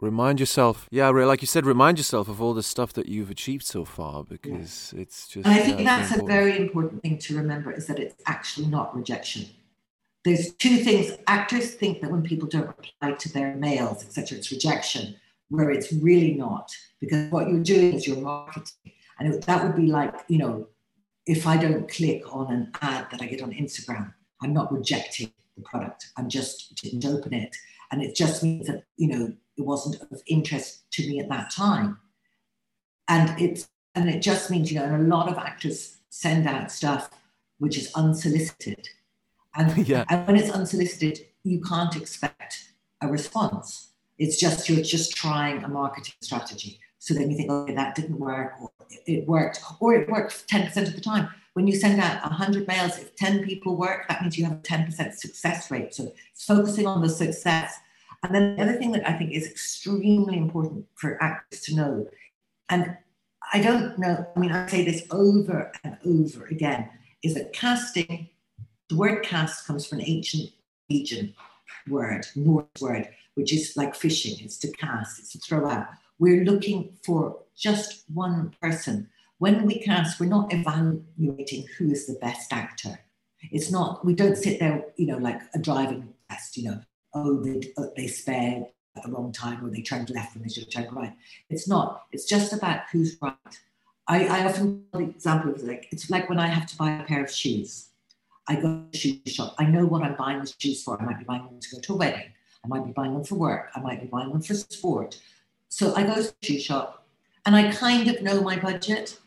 remind 0.00 0.40
yourself, 0.40 0.88
yeah, 0.90 1.08
like 1.08 1.42
you 1.42 1.46
said, 1.46 1.66
remind 1.66 1.98
yourself 1.98 2.28
of 2.28 2.40
all 2.40 2.54
the 2.54 2.62
stuff 2.62 2.92
that 2.94 3.08
you've 3.08 3.30
achieved 3.30 3.64
so 3.64 3.84
far 3.84 4.24
because 4.24 4.92
yeah. 4.94 5.02
it's 5.02 5.28
just. 5.28 5.46
And 5.46 5.54
I 5.54 5.62
think 5.62 5.78
that's 5.78 6.16
a 6.16 6.24
very 6.24 6.56
important 6.56 7.02
thing 7.02 7.18
to 7.18 7.36
remember 7.36 7.70
is 7.70 7.86
that 7.86 7.98
it's 7.98 8.14
actually 8.26 8.66
not 8.66 8.96
rejection 8.96 9.46
there's 10.24 10.52
two 10.54 10.78
things. 10.78 11.16
Actors 11.26 11.74
think 11.74 12.00
that 12.00 12.10
when 12.10 12.22
people 12.22 12.48
don't 12.48 12.66
reply 12.66 13.12
to 13.12 13.32
their 13.32 13.54
mails, 13.56 14.04
etc., 14.04 14.38
it's 14.38 14.50
rejection, 14.50 15.14
where 15.48 15.70
it's 15.70 15.92
really 15.92 16.34
not, 16.34 16.70
because 17.00 17.30
what 17.30 17.48
you're 17.48 17.62
doing 17.62 17.94
is 17.94 18.06
you're 18.06 18.20
marketing. 18.20 18.92
And 19.18 19.34
it, 19.34 19.42
that 19.46 19.64
would 19.64 19.76
be 19.76 19.86
like, 19.86 20.14
you 20.28 20.38
know, 20.38 20.68
if 21.26 21.46
I 21.46 21.56
don't 21.56 21.88
click 21.90 22.22
on 22.34 22.52
an 22.52 22.72
ad 22.80 23.08
that 23.10 23.22
I 23.22 23.26
get 23.26 23.42
on 23.42 23.52
Instagram, 23.52 24.12
I'm 24.42 24.52
not 24.52 24.72
rejecting 24.72 25.32
the 25.58 25.68
product. 25.68 26.10
I'm 26.16 26.28
just 26.28 26.74
didn't 26.76 27.04
open 27.04 27.34
it. 27.34 27.54
And 27.90 28.02
it 28.02 28.14
just 28.14 28.42
means 28.42 28.66
that, 28.66 28.84
you 28.96 29.08
know, 29.08 29.32
it 29.56 29.62
wasn't 29.62 30.00
of 30.10 30.22
interest 30.26 30.90
to 30.92 31.06
me 31.06 31.20
at 31.20 31.28
that 31.28 31.50
time. 31.50 31.98
And 33.08 33.40
it's 33.40 33.68
and 33.94 34.08
it 34.08 34.22
just 34.22 34.50
means, 34.50 34.70
you 34.70 34.78
know, 34.78 34.84
and 34.84 35.12
a 35.12 35.16
lot 35.16 35.28
of 35.28 35.38
actors 35.38 35.96
send 36.10 36.48
out 36.48 36.70
stuff 36.70 37.10
which 37.58 37.76
is 37.76 37.90
unsolicited 37.96 38.88
and, 39.58 39.88
yeah. 39.88 40.04
and 40.08 40.26
when 40.26 40.36
it's 40.36 40.50
unsolicited, 40.50 41.20
you 41.44 41.60
can't 41.60 41.94
expect 41.96 42.72
a 43.02 43.08
response. 43.08 43.90
It's 44.18 44.38
just 44.38 44.68
you're 44.68 44.82
just 44.82 45.14
trying 45.14 45.62
a 45.64 45.68
marketing 45.68 46.14
strategy. 46.20 46.80
So 46.98 47.14
then 47.14 47.30
you 47.30 47.36
think, 47.36 47.50
okay, 47.50 47.74
that 47.74 47.94
didn't 47.94 48.18
work, 48.18 48.54
or 48.60 48.70
it 49.06 49.26
worked, 49.26 49.60
or 49.80 49.94
it 49.94 50.08
worked 50.08 50.48
10% 50.48 50.76
of 50.88 50.94
the 50.94 51.00
time. 51.00 51.28
When 51.54 51.66
you 51.66 51.74
send 51.74 52.00
out 52.00 52.22
100 52.22 52.66
mails, 52.68 52.98
if 52.98 53.16
10 53.16 53.44
people 53.44 53.76
work, 53.76 54.08
that 54.08 54.22
means 54.22 54.38
you 54.38 54.44
have 54.44 54.54
a 54.54 54.62
10% 54.62 55.14
success 55.14 55.70
rate. 55.70 55.94
So 55.94 56.12
it's 56.32 56.44
focusing 56.44 56.86
on 56.86 57.02
the 57.02 57.08
success. 57.08 57.74
And 58.22 58.34
then 58.34 58.56
the 58.56 58.62
other 58.62 58.74
thing 58.74 58.92
that 58.92 59.08
I 59.08 59.12
think 59.12 59.32
is 59.32 59.46
extremely 59.46 60.36
important 60.36 60.86
for 60.94 61.22
actors 61.22 61.60
to 61.62 61.76
know, 61.76 62.06
and 62.68 62.96
I 63.52 63.60
don't 63.60 63.98
know, 63.98 64.26
I 64.36 64.38
mean, 64.38 64.52
I 64.52 64.66
say 64.68 64.84
this 64.84 65.04
over 65.10 65.72
and 65.84 65.96
over 66.04 66.46
again, 66.46 66.90
is 67.22 67.34
that 67.34 67.52
casting 67.52 68.28
the 68.88 68.96
word 68.96 69.22
cast 69.22 69.66
comes 69.66 69.86
from 69.86 69.98
an 70.00 70.06
ancient 70.06 70.50
Fijian 70.88 71.34
word, 71.88 72.26
Norse 72.34 72.66
word, 72.80 73.08
which 73.34 73.52
is 73.52 73.76
like 73.76 73.94
fishing. 73.94 74.36
It's 74.44 74.58
to 74.58 74.72
cast, 74.72 75.18
it's 75.18 75.32
to 75.32 75.38
throw 75.38 75.68
out. 75.68 75.88
We're 76.18 76.44
looking 76.44 76.96
for 77.04 77.38
just 77.56 78.04
one 78.12 78.54
person. 78.60 79.08
When 79.38 79.66
we 79.66 79.78
cast, 79.78 80.18
we're 80.18 80.26
not 80.26 80.52
evaluating 80.52 81.66
who 81.76 81.90
is 81.90 82.06
the 82.06 82.18
best 82.20 82.52
actor. 82.52 83.00
It's 83.52 83.70
not, 83.70 84.04
we 84.04 84.14
don't 84.14 84.36
sit 84.36 84.58
there, 84.58 84.84
you 84.96 85.06
know, 85.06 85.18
like 85.18 85.40
a 85.54 85.58
driving 85.58 86.12
test, 86.28 86.56
you 86.56 86.70
know, 86.70 86.80
oh, 87.14 87.40
they, 87.42 87.72
oh, 87.78 87.92
they 87.96 88.08
spared 88.08 88.66
at 88.96 89.04
the 89.04 89.12
wrong 89.12 89.32
time 89.32 89.64
or 89.64 89.70
they 89.70 89.82
turned 89.82 90.10
left 90.10 90.34
when 90.34 90.42
they 90.42 90.48
should 90.48 90.64
have 90.64 90.72
turned 90.72 90.96
right. 90.96 91.14
It's 91.48 91.68
not. 91.68 92.06
It's 92.10 92.24
just 92.24 92.52
about 92.52 92.82
who's 92.90 93.16
right. 93.22 93.34
I, 94.08 94.26
I 94.26 94.44
often 94.46 94.84
the 94.92 95.00
example 95.00 95.52
of 95.52 95.62
like, 95.62 95.86
it's 95.92 96.10
like 96.10 96.28
when 96.28 96.40
I 96.40 96.48
have 96.48 96.66
to 96.66 96.76
buy 96.76 96.90
a 96.90 97.04
pair 97.04 97.22
of 97.22 97.30
shoes 97.30 97.88
I 98.48 98.54
go 98.56 98.62
to 98.62 98.88
the 98.90 98.98
shoe 98.98 99.20
shop. 99.26 99.54
I 99.58 99.64
know 99.64 99.84
what 99.84 100.02
I'm 100.02 100.16
buying 100.16 100.40
the 100.40 100.52
shoes 100.58 100.82
for. 100.82 101.00
I 101.00 101.04
might 101.04 101.18
be 101.18 101.24
buying 101.24 101.44
them 101.44 101.60
to 101.60 101.76
go 101.76 101.80
to 101.80 101.92
a 101.92 101.96
wedding. 101.96 102.32
I 102.64 102.68
might 102.68 102.84
be 102.84 102.92
buying 102.92 103.12
them 103.12 103.24
for 103.24 103.34
work. 103.34 103.70
I 103.74 103.80
might 103.80 104.00
be 104.00 104.06
buying 104.06 104.30
them 104.30 104.40
for 104.40 104.54
sport. 104.54 105.20
So 105.68 105.94
I 105.94 106.02
go 106.02 106.14
to 106.14 106.34
shoe 106.42 106.58
shop 106.58 107.06
and 107.44 107.54
I 107.54 107.72
kind 107.72 108.08
of 108.08 108.22
know 108.22 108.40
my 108.40 108.58
budget. 108.58 109.18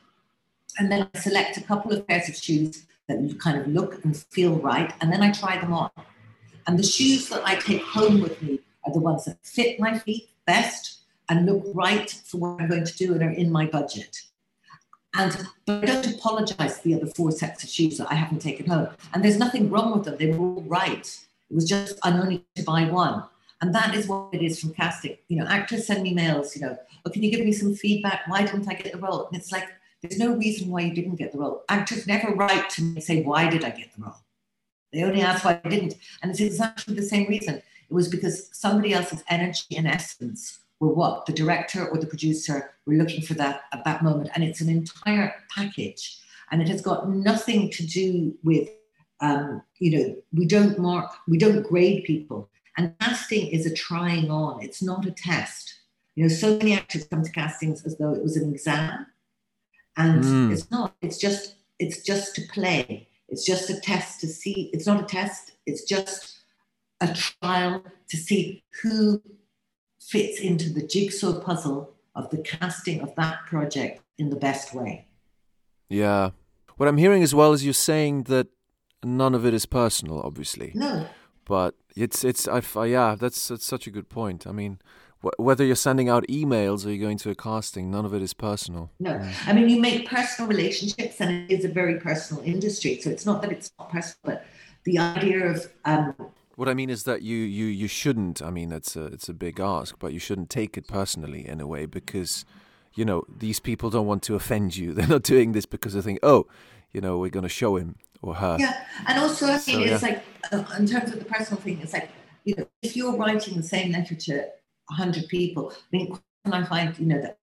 And 0.77 0.91
then 0.91 1.09
I 1.13 1.19
select 1.19 1.57
a 1.57 1.61
couple 1.61 1.91
of 1.91 2.07
pairs 2.07 2.29
of 2.29 2.35
shoes 2.35 2.85
that 3.07 3.39
kind 3.39 3.59
of 3.59 3.67
look 3.67 4.03
and 4.03 4.15
feel 4.15 4.55
right. 4.55 4.93
And 5.01 5.11
then 5.11 5.21
I 5.21 5.31
try 5.31 5.59
them 5.59 5.73
on. 5.73 5.91
And 6.67 6.79
the 6.79 6.83
shoes 6.83 7.29
that 7.29 7.41
I 7.45 7.55
take 7.55 7.83
home 7.83 8.21
with 8.21 8.41
me 8.41 8.59
are 8.85 8.93
the 8.93 8.99
ones 8.99 9.25
that 9.25 9.37
fit 9.43 9.79
my 9.79 9.97
feet 9.99 10.29
best 10.45 10.99
and 11.29 11.45
look 11.45 11.63
right 11.73 12.09
for 12.25 12.37
what 12.37 12.61
I'm 12.61 12.69
going 12.69 12.85
to 12.85 12.95
do 12.95 13.13
and 13.13 13.23
are 13.23 13.29
in 13.29 13.51
my 13.51 13.65
budget. 13.65 14.21
And 15.13 15.47
but 15.65 15.83
I 15.83 15.93
don't 15.93 16.15
apologize 16.15 16.77
for 16.77 16.87
the 16.87 16.95
other 16.95 17.07
four 17.07 17.31
sets 17.31 17.63
of 17.63 17.69
shoes 17.69 17.97
that 17.97 18.11
I 18.11 18.15
haven't 18.15 18.39
taken 18.39 18.65
home. 18.65 18.89
And 19.13 19.23
there's 19.23 19.37
nothing 19.37 19.69
wrong 19.69 19.93
with 19.93 20.05
them. 20.05 20.17
They 20.17 20.27
were 20.27 20.39
all 20.39 20.63
right. 20.63 21.05
It 21.49 21.53
was 21.53 21.67
just 21.67 21.99
I'm 22.03 22.19
only 22.19 22.45
to 22.55 22.63
buy 22.63 22.85
one. 22.85 23.23
And 23.61 23.73
that 23.75 23.93
is 23.95 24.07
what 24.07 24.29
it 24.33 24.41
is 24.41 24.59
from 24.59 24.73
casting. 24.73 25.17
You 25.27 25.37
know, 25.37 25.47
actors 25.47 25.85
send 25.85 26.01
me 26.01 26.13
mails, 26.13 26.55
you 26.55 26.63
know, 26.63 26.77
oh, 27.05 27.09
can 27.09 27.23
you 27.23 27.31
give 27.31 27.45
me 27.45 27.51
some 27.51 27.75
feedback? 27.75 28.21
Why 28.27 28.43
didn't 28.43 28.67
I 28.67 28.73
get 28.73 28.91
the 28.91 28.97
role? 28.97 29.27
And 29.27 29.37
it's 29.39 29.51
like, 29.51 29.67
there's 30.01 30.17
no 30.17 30.35
reason 30.35 30.69
why 30.69 30.81
you 30.81 30.93
didn't 30.93 31.17
get 31.17 31.31
the 31.31 31.37
role. 31.37 31.63
Actors 31.69 32.07
never 32.07 32.33
write 32.33 32.69
to 32.71 32.81
me 32.81 32.95
and 32.95 33.03
say, 33.03 33.21
why 33.21 33.49
did 33.49 33.63
I 33.63 33.69
get 33.69 33.93
the 33.95 34.03
role? 34.03 34.15
They 34.91 35.03
only 35.03 35.21
ask 35.21 35.45
why 35.45 35.61
I 35.63 35.69
didn't. 35.69 35.95
And 36.21 36.31
it's 36.31 36.39
exactly 36.39 36.95
the 36.95 37.03
same 37.03 37.27
reason. 37.27 37.55
It 37.55 37.93
was 37.93 38.07
because 38.07 38.49
somebody 38.51 38.93
else's 38.93 39.23
energy 39.29 39.77
and 39.77 39.87
essence 39.87 40.59
were 40.79 40.93
what 40.93 41.27
the 41.27 41.33
director 41.33 41.87
or 41.87 41.97
the 41.97 42.07
producer 42.07 42.71
were 42.87 42.95
looking 42.95 43.21
for 43.21 43.35
that 43.35 43.61
at 43.71 43.85
that 43.85 44.03
moment. 44.03 44.31
And 44.33 44.43
it's 44.43 44.61
an 44.61 44.69
entire 44.69 45.35
package. 45.55 46.17
And 46.51 46.61
it 46.61 46.67
has 46.67 46.81
got 46.81 47.09
nothing 47.09 47.69
to 47.69 47.85
do 47.85 48.35
with, 48.43 48.69
um, 49.21 49.61
you 49.77 49.97
know, 49.97 50.15
we 50.33 50.45
don't 50.45 50.79
mark, 50.79 51.11
we 51.27 51.37
don't 51.37 51.61
grade 51.61 52.03
people. 52.05 52.49
And 52.77 52.93
casting 52.99 53.47
is 53.47 53.65
a 53.65 53.73
trying 53.73 54.31
on, 54.31 54.63
it's 54.63 54.81
not 54.81 55.05
a 55.05 55.11
test. 55.11 55.75
You 56.15 56.23
know, 56.23 56.29
so 56.29 56.57
many 56.57 56.73
actors 56.73 57.05
come 57.05 57.23
to 57.23 57.31
castings 57.31 57.85
as 57.85 57.97
though 57.97 58.13
it 58.13 58.23
was 58.23 58.37
an 58.37 58.51
exam. 58.53 59.07
And 59.97 60.23
mm. 60.23 60.51
it's 60.51 60.71
not, 60.71 60.95
it's 61.01 61.17
just, 61.17 61.55
it's 61.79 62.01
just 62.01 62.35
to 62.35 62.41
play. 62.53 63.07
It's 63.27 63.45
just 63.45 63.69
a 63.69 63.79
test 63.79 64.19
to 64.21 64.27
see, 64.27 64.69
it's 64.73 64.85
not 64.85 65.01
a 65.01 65.05
test, 65.05 65.53
it's 65.65 65.83
just 65.83 66.39
a 66.99 67.13
trial 67.13 67.83
to 68.09 68.17
see 68.17 68.63
who 68.81 69.21
fits 69.99 70.39
into 70.39 70.69
the 70.69 70.85
jigsaw 70.85 71.39
puzzle 71.39 71.93
of 72.15 72.29
the 72.29 72.39
casting 72.39 73.01
of 73.01 73.15
that 73.15 73.45
project 73.45 74.01
in 74.17 74.29
the 74.29 74.35
best 74.35 74.73
way. 74.73 75.07
Yeah. 75.89 76.31
What 76.77 76.89
I'm 76.89 76.97
hearing 76.97 77.23
as 77.23 77.33
well 77.33 77.53
is 77.53 77.63
you're 77.63 77.73
saying 77.73 78.23
that 78.23 78.47
none 79.03 79.33
of 79.33 79.45
it 79.45 79.53
is 79.53 79.65
personal, 79.65 80.21
obviously. 80.21 80.71
No. 80.75 81.07
But 81.45 81.75
it's 81.95 82.23
it's 82.23 82.47
I 82.47 82.61
uh, 82.75 82.83
yeah 82.83 83.15
that's 83.19 83.47
that's 83.47 83.65
such 83.65 83.87
a 83.87 83.91
good 83.91 84.09
point. 84.09 84.47
I 84.47 84.51
mean, 84.51 84.79
wh- 85.23 85.39
whether 85.39 85.63
you're 85.63 85.75
sending 85.75 86.09
out 86.09 86.25
emails 86.27 86.85
or 86.85 86.89
you're 86.89 87.05
going 87.05 87.17
to 87.19 87.29
a 87.29 87.35
casting, 87.35 87.91
none 87.91 88.05
of 88.05 88.13
it 88.13 88.21
is 88.21 88.33
personal. 88.33 88.91
No. 88.99 89.21
I 89.45 89.53
mean 89.53 89.69
you 89.69 89.79
make 89.79 90.07
personal 90.07 90.49
relationships, 90.49 91.19
and 91.19 91.49
it 91.49 91.53
is 91.53 91.65
a 91.65 91.69
very 91.69 91.99
personal 91.99 92.43
industry. 92.43 92.99
So 93.01 93.09
it's 93.09 93.25
not 93.25 93.41
that 93.41 93.51
it's 93.51 93.71
not 93.77 93.91
personal, 93.91 94.19
but 94.23 94.45
the 94.83 94.97
idea 94.97 95.45
of 95.45 95.71
um, 95.85 96.15
what 96.55 96.69
I 96.69 96.73
mean 96.73 96.89
is 96.89 97.03
that 97.03 97.21
you, 97.21 97.37
you, 97.37 97.65
you 97.65 97.87
shouldn't. 97.87 98.41
I 98.41 98.49
mean, 98.49 98.71
it's 98.71 98.95
a 98.95 99.05
it's 99.05 99.29
a 99.29 99.33
big 99.33 99.59
ask, 99.59 99.97
but 99.97 100.13
you 100.13 100.19
shouldn't 100.19 100.49
take 100.49 100.77
it 100.77 100.87
personally 100.87 101.47
in 101.47 101.59
a 101.59 101.65
way 101.65 101.85
because, 101.85 102.45
you 102.93 103.05
know, 103.05 103.23
these 103.27 103.59
people 103.59 103.89
don't 103.89 104.05
want 104.05 104.21
to 104.23 104.35
offend 104.35 104.75
you. 104.75 104.93
They're 104.93 105.07
not 105.07 105.23
doing 105.23 105.53
this 105.53 105.65
because 105.65 105.93
they 105.93 106.01
think, 106.01 106.19
oh, 106.21 106.47
you 106.91 107.01
know, 107.01 107.17
we're 107.17 107.29
going 107.29 107.43
to 107.43 107.49
show 107.49 107.77
him 107.77 107.95
or 108.21 108.35
her. 108.35 108.57
Yeah, 108.59 108.85
and 109.07 109.19
also 109.19 109.47
I 109.47 109.53
mean, 109.53 109.59
so, 109.59 109.79
it's 109.79 110.03
yeah. 110.03 110.09
like 110.09 110.23
uh, 110.51 110.63
in 110.77 110.85
terms 110.85 111.11
of 111.11 111.19
the 111.19 111.25
personal 111.25 111.61
thing, 111.61 111.79
it's 111.81 111.93
like 111.93 112.09
you 112.43 112.55
know, 112.57 112.67
if 112.81 112.95
you're 112.95 113.15
writing 113.15 113.55
the 113.57 113.63
same 113.63 113.91
letter 113.91 114.15
to 114.15 114.47
hundred 114.89 115.27
people, 115.27 115.71
I 115.71 115.97
mean, 115.97 116.19
I 116.45 116.63
find 116.63 116.97
you 116.99 117.05
know 117.05 117.21
that 117.21 117.37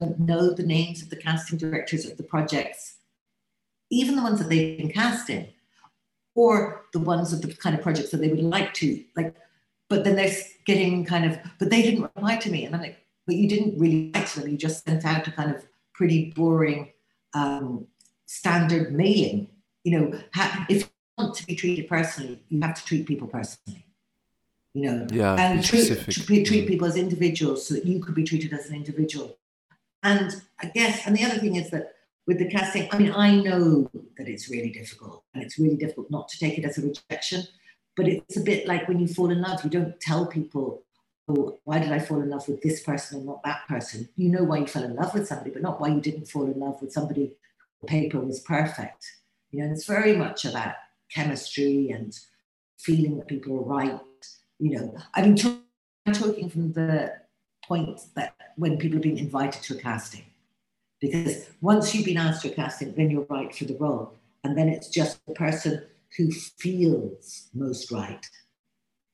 don't 0.00 0.20
know 0.20 0.52
the 0.52 0.62
names 0.62 1.02
of 1.02 1.10
the 1.10 1.16
casting 1.16 1.58
directors 1.58 2.06
of 2.06 2.16
the 2.16 2.22
projects, 2.22 2.96
even 3.90 4.16
the 4.16 4.22
ones 4.22 4.38
that 4.38 4.48
they've 4.48 4.78
been 4.78 4.92
cast 4.92 5.28
in 5.30 5.48
or 6.34 6.86
the 6.92 6.98
ones 6.98 7.32
of 7.32 7.42
the 7.42 7.52
kind 7.54 7.76
of 7.76 7.82
projects 7.82 8.10
that 8.10 8.18
they 8.18 8.28
would 8.28 8.40
like 8.40 8.72
to 8.74 9.02
like 9.16 9.34
but 9.88 10.04
then 10.04 10.16
they're 10.16 10.32
getting 10.64 11.04
kind 11.04 11.30
of 11.30 11.38
but 11.58 11.70
they 11.70 11.82
didn't 11.82 12.02
reply 12.02 12.36
to 12.36 12.50
me 12.50 12.64
and 12.64 12.74
i'm 12.74 12.80
like 12.80 12.98
but 13.26 13.36
you 13.36 13.48
didn't 13.48 13.78
really 13.78 14.10
write 14.14 14.26
to 14.26 14.40
them 14.40 14.50
you 14.50 14.56
just 14.56 14.84
sent 14.84 15.04
out 15.04 15.26
a 15.26 15.32
kind 15.32 15.54
of 15.54 15.64
pretty 15.94 16.30
boring 16.34 16.90
um, 17.34 17.86
standard 18.26 18.92
mailing 18.92 19.48
you 19.84 19.98
know 19.98 20.20
ha- 20.34 20.66
if 20.68 20.82
you 20.82 20.88
want 21.18 21.34
to 21.34 21.46
be 21.46 21.54
treated 21.54 21.88
personally 21.88 22.42
you 22.48 22.60
have 22.60 22.74
to 22.74 22.84
treat 22.84 23.06
people 23.06 23.28
personally 23.28 23.86
you 24.74 24.82
know 24.82 25.06
yeah, 25.10 25.34
and 25.38 25.64
treat, 25.64 25.86
treat, 26.10 26.46
treat 26.46 26.64
mm. 26.64 26.66
people 26.66 26.86
as 26.86 26.96
individuals 26.96 27.66
so 27.66 27.74
that 27.74 27.84
you 27.84 28.00
could 28.00 28.14
be 28.14 28.24
treated 28.24 28.52
as 28.52 28.68
an 28.68 28.74
individual 28.74 29.38
and 30.02 30.42
i 30.62 30.66
guess 30.66 31.06
and 31.06 31.16
the 31.16 31.24
other 31.24 31.38
thing 31.38 31.56
is 31.56 31.70
that 31.70 31.94
with 32.26 32.38
the 32.38 32.48
casting, 32.48 32.88
I 32.92 32.98
mean, 32.98 33.12
I 33.12 33.34
know 33.36 33.90
that 34.16 34.28
it's 34.28 34.48
really 34.48 34.70
difficult 34.70 35.24
and 35.34 35.42
it's 35.42 35.58
really 35.58 35.76
difficult 35.76 36.10
not 36.10 36.28
to 36.28 36.38
take 36.38 36.58
it 36.58 36.64
as 36.64 36.78
a 36.78 36.82
rejection, 36.82 37.42
but 37.96 38.06
it's 38.06 38.36
a 38.36 38.40
bit 38.40 38.66
like 38.66 38.86
when 38.88 39.00
you 39.00 39.08
fall 39.08 39.30
in 39.30 39.42
love, 39.42 39.64
you 39.64 39.70
don't 39.70 40.00
tell 40.00 40.26
people, 40.26 40.82
oh, 41.28 41.58
why 41.64 41.78
did 41.78 41.92
I 41.92 41.98
fall 41.98 42.20
in 42.20 42.30
love 42.30 42.46
with 42.46 42.62
this 42.62 42.82
person 42.82 43.18
and 43.18 43.26
not 43.26 43.42
that 43.42 43.66
person? 43.68 44.08
You 44.16 44.28
know 44.28 44.44
why 44.44 44.58
you 44.58 44.66
fell 44.66 44.84
in 44.84 44.94
love 44.94 45.14
with 45.14 45.26
somebody, 45.26 45.50
but 45.50 45.62
not 45.62 45.80
why 45.80 45.88
you 45.88 46.00
didn't 46.00 46.28
fall 46.28 46.46
in 46.46 46.58
love 46.58 46.80
with 46.80 46.92
somebody 46.92 47.32
The 47.80 47.86
paper 47.88 48.20
was 48.20 48.40
perfect. 48.40 49.04
You 49.52 49.64
know, 49.64 49.72
it's 49.72 49.86
very 49.86 50.16
much 50.16 50.44
about 50.44 50.74
chemistry 51.10 51.90
and 51.90 52.18
feeling 52.78 53.18
that 53.18 53.28
people 53.28 53.56
are 53.58 53.62
right. 53.62 54.00
You 54.58 54.78
know, 54.78 54.96
I 55.14 55.22
mean, 55.22 55.36
I'm 56.06 56.12
talking 56.12 56.48
from 56.48 56.72
the 56.72 57.12
point 57.64 58.00
that 58.16 58.34
when 58.56 58.78
people 58.78 58.98
are 58.98 59.02
being 59.02 59.18
invited 59.18 59.62
to 59.64 59.76
a 59.76 59.80
casting, 59.80 60.24
because 61.00 61.48
once 61.60 61.94
you've 61.94 62.06
been 62.06 62.16
asked 62.16 62.42
to 62.42 62.52
a 62.52 62.54
casting, 62.54 62.94
then 62.94 63.10
you're 63.10 63.26
right 63.28 63.54
for 63.54 63.64
the 63.64 63.76
role, 63.76 64.14
and 64.42 64.56
then 64.56 64.68
it's 64.68 64.88
just 64.88 65.24
the 65.26 65.34
person 65.34 65.84
who 66.16 66.30
feels 66.30 67.48
most 67.54 67.90
right 67.90 68.28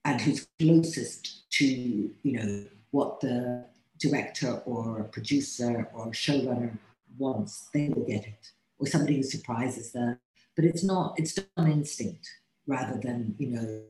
and 0.04 0.20
who's 0.20 0.46
closest 0.58 1.50
to 1.50 1.64
you 1.66 2.32
know 2.32 2.64
what 2.90 3.20
the 3.20 3.64
director 3.98 4.62
or 4.64 5.04
producer 5.04 5.88
or 5.92 6.06
showrunner 6.12 6.78
wants, 7.18 7.68
they 7.74 7.88
will 7.88 8.04
get 8.04 8.26
it. 8.26 8.52
Or 8.78 8.86
somebody 8.86 9.16
who 9.16 9.22
surprises 9.22 9.92
them. 9.92 10.18
But 10.58 10.64
it's 10.64 10.82
not, 10.82 11.14
it's 11.16 11.34
done 11.34 11.70
instinct 11.70 12.28
rather 12.66 12.98
than, 12.98 13.36
you 13.38 13.46
know, 13.46 13.82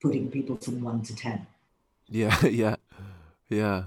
putting 0.00 0.30
people 0.30 0.56
from 0.56 0.82
one 0.82 1.02
to 1.02 1.14
ten. 1.14 1.46
Yeah, 2.08 2.46
yeah, 2.46 2.76
yeah. 3.50 3.84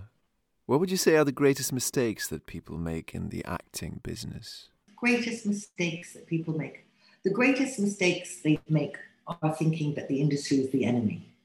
What 0.68 0.80
would 0.80 0.92
you 0.92 0.98
say 0.98 1.16
are 1.16 1.26
the 1.26 1.32
greatest 1.32 1.74
mistakes 1.74 2.28
that 2.28 2.46
people 2.46 2.78
make 2.78 3.16
in 3.16 3.30
the 3.30 3.44
acting 3.46 4.02
business? 4.04 4.70
Greatest 4.96 5.48
mistakes 5.48 6.14
that 6.14 6.28
people 6.28 6.56
make. 6.56 6.86
The 7.24 7.32
greatest 7.32 7.80
mistakes 7.80 8.42
they 8.44 8.60
make 8.70 8.98
are 9.26 9.56
thinking 9.56 9.96
that 9.96 10.08
the 10.08 10.22
industry 10.22 10.58
is 10.58 10.70
the 10.70 10.86
enemy 10.86 11.36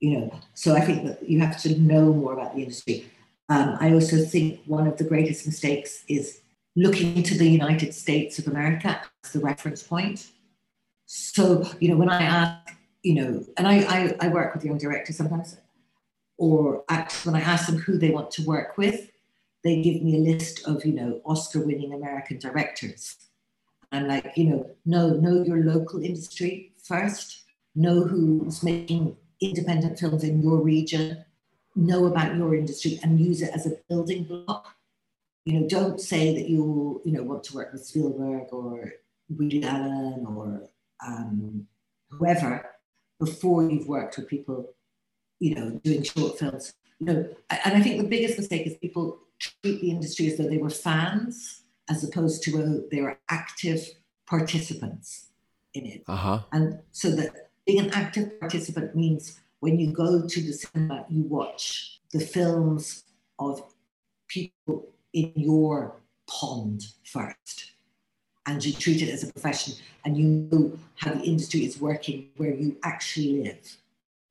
you 0.00 0.18
know, 0.18 0.40
so 0.54 0.74
I 0.74 0.80
think 0.80 1.04
that 1.06 1.28
you 1.28 1.40
have 1.40 1.60
to 1.62 1.78
know 1.78 2.12
more 2.12 2.32
about 2.32 2.54
the 2.54 2.62
industry. 2.62 3.10
Um, 3.48 3.76
I 3.80 3.92
also 3.92 4.18
think 4.24 4.60
one 4.66 4.86
of 4.86 4.96
the 4.96 5.04
greatest 5.04 5.46
mistakes 5.46 6.04
is 6.08 6.40
looking 6.78 7.24
to 7.24 7.36
the 7.36 7.48
United 7.48 7.92
States 7.92 8.38
of 8.38 8.46
America 8.46 9.00
as 9.24 9.32
the 9.32 9.40
reference 9.40 9.82
point. 9.82 10.28
So, 11.06 11.68
you 11.80 11.88
know, 11.88 11.96
when 11.96 12.08
I 12.08 12.22
ask, 12.22 12.76
you 13.02 13.14
know, 13.14 13.44
and 13.56 13.66
I, 13.66 13.76
I, 13.96 14.16
I 14.20 14.28
work 14.28 14.54
with 14.54 14.64
young 14.64 14.78
directors 14.78 15.16
sometimes, 15.16 15.56
or 16.36 16.84
when 17.24 17.34
I 17.34 17.40
ask 17.40 17.66
them 17.66 17.78
who 17.78 17.98
they 17.98 18.10
want 18.10 18.30
to 18.32 18.44
work 18.44 18.78
with, 18.78 19.10
they 19.64 19.82
give 19.82 20.02
me 20.02 20.14
a 20.14 20.20
list 20.20 20.66
of, 20.68 20.84
you 20.84 20.92
know, 20.92 21.20
Oscar 21.24 21.66
winning 21.66 21.92
American 21.92 22.38
directors. 22.38 23.16
I'm 23.90 24.06
like, 24.06 24.36
you 24.36 24.44
know, 24.44 24.70
no, 24.86 25.10
know 25.10 25.42
your 25.42 25.64
local 25.64 26.00
industry 26.00 26.74
first, 26.80 27.42
know 27.74 28.04
who's 28.04 28.62
making 28.62 29.16
independent 29.40 29.98
films 29.98 30.22
in 30.22 30.42
your 30.42 30.58
region, 30.58 31.24
know 31.74 32.06
about 32.06 32.36
your 32.36 32.54
industry 32.54 33.00
and 33.02 33.18
use 33.18 33.42
it 33.42 33.50
as 33.52 33.66
a 33.66 33.72
building 33.88 34.24
block. 34.24 34.77
You 35.48 35.60
know, 35.60 35.66
don't 35.66 35.98
say 35.98 36.34
that 36.34 36.46
you 36.46 37.00
you 37.06 37.12
know 37.12 37.22
want 37.22 37.42
to 37.44 37.54
work 37.54 37.72
with 37.72 37.86
Spielberg 37.86 38.48
or 38.52 38.92
Woody 39.30 39.64
Allen 39.64 40.26
or 40.28 40.68
um, 41.02 41.66
whoever 42.10 42.68
before 43.18 43.62
you've 43.62 43.88
worked 43.88 44.18
with 44.18 44.28
people, 44.28 44.74
you 45.40 45.54
know, 45.54 45.70
doing 45.82 46.02
short 46.02 46.38
films. 46.38 46.74
You 46.98 47.06
know, 47.06 47.28
and 47.48 47.74
I 47.74 47.80
think 47.80 47.96
the 47.96 48.08
biggest 48.08 48.36
mistake 48.36 48.66
is 48.66 48.76
people 48.76 49.20
treat 49.38 49.80
the 49.80 49.90
industry 49.90 50.26
as 50.26 50.36
though 50.36 50.50
they 50.50 50.58
were 50.58 50.68
fans 50.68 51.62
as 51.88 52.04
opposed 52.04 52.42
to 52.42 52.62
uh, 52.62 52.86
they 52.90 53.00
were 53.00 53.18
active 53.30 53.80
participants 54.26 55.28
in 55.72 55.86
it. 55.86 56.02
Uh-huh. 56.08 56.40
And 56.52 56.80
so 56.92 57.08
that 57.12 57.30
being 57.64 57.80
an 57.86 57.90
active 57.94 58.38
participant 58.38 58.94
means 58.94 59.40
when 59.60 59.78
you 59.78 59.94
go 59.94 60.28
to 60.28 60.42
the 60.42 60.52
cinema, 60.52 61.06
you 61.08 61.22
watch 61.22 62.00
the 62.12 62.20
films 62.20 63.04
of 63.38 63.62
people 64.28 64.92
in 65.12 65.32
your 65.34 65.96
pond 66.26 66.84
first. 67.04 67.72
And 68.46 68.64
you 68.64 68.72
treat 68.72 69.02
it 69.02 69.10
as 69.10 69.24
a 69.24 69.32
profession 69.32 69.74
and 70.04 70.16
you 70.16 70.24
know 70.24 70.78
how 70.96 71.12
the 71.12 71.22
industry 71.22 71.64
is 71.66 71.80
working 71.80 72.30
where 72.36 72.54
you 72.54 72.76
actually 72.82 73.42
live. 73.42 73.76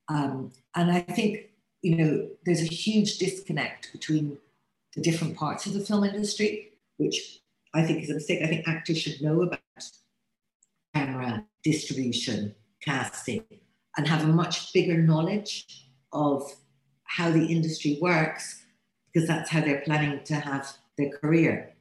Um, 0.10 0.52
and 0.76 0.92
I 0.92 1.02
think, 1.02 1.50
you 1.82 1.96
know, 1.96 2.28
there's 2.46 2.62
a 2.62 2.66
huge 2.66 3.20
disconnect 3.20 3.92
between 3.92 4.38
the 4.96 5.02
different 5.02 5.36
parts 5.38 5.68
of 5.68 5.74
the 5.74 5.82
film 5.82 6.04
industry, 6.04 6.72
which 6.98 7.42
I 7.76 7.84
think 7.84 8.04
is 8.04 8.10
a 8.10 8.16
mistake. 8.16 8.42
I 8.42 8.48
think 8.48 8.68
actors 8.68 8.98
should 8.98 9.22
know 9.22 9.44
about 9.44 9.60
camera, 10.96 11.46
distribution, 11.63 12.56
casting 12.82 13.44
and 13.98 14.08
have 14.08 14.24
a 14.24 14.28
much 14.28 14.72
bigger 14.74 14.98
knowledge 14.98 15.88
of 16.13 16.56
how 17.04 17.32
the 17.32 17.46
industry 17.46 17.98
works 18.02 18.63
because 19.17 19.27
that's 19.27 19.49
how 19.49 19.62
they're 19.62 19.82
planning 19.82 20.23
to 20.23 20.36
have 20.36 20.77
their 20.95 21.10
career 21.10 21.73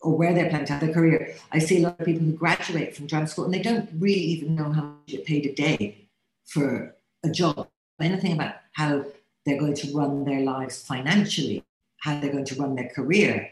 or 0.00 0.18
where 0.18 0.34
they're 0.34 0.48
planning 0.48 0.66
to 0.66 0.72
have 0.72 0.80
their 0.80 0.92
career. 0.92 1.32
I 1.52 1.60
see 1.60 1.78
a 1.78 1.82
lot 1.82 2.00
of 2.00 2.04
people 2.04 2.24
who 2.24 2.32
graduate 2.32 2.96
from 2.96 3.06
drama 3.06 3.28
school 3.28 3.44
and 3.44 3.54
they 3.54 3.62
don't 3.62 3.88
really 4.00 4.20
even 4.20 4.56
know 4.56 4.72
how 4.72 4.82
much 4.82 5.06
get 5.06 5.24
paid 5.24 5.46
a 5.46 5.54
day 5.54 6.08
for 6.44 6.96
a 7.22 7.30
job, 7.30 7.68
anything 8.00 8.32
about 8.32 8.56
how 8.72 9.04
they're 9.46 9.60
going 9.60 9.76
to 9.76 9.96
run 9.96 10.24
their 10.24 10.40
lives 10.40 10.84
financially, 10.84 11.64
how 11.98 12.18
they're 12.18 12.32
going 12.32 12.46
to 12.46 12.56
run 12.56 12.74
their 12.74 12.88
career. 12.88 13.48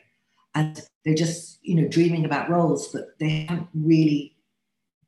And 0.57 0.81
they're 1.05 1.15
just, 1.15 1.61
you 1.63 1.77
know, 1.77 1.87
dreaming 1.87 2.25
about 2.25 2.51
roles, 2.51 2.89
but 2.89 3.17
they 3.21 3.47
haven't 3.49 3.69
really 3.75 4.35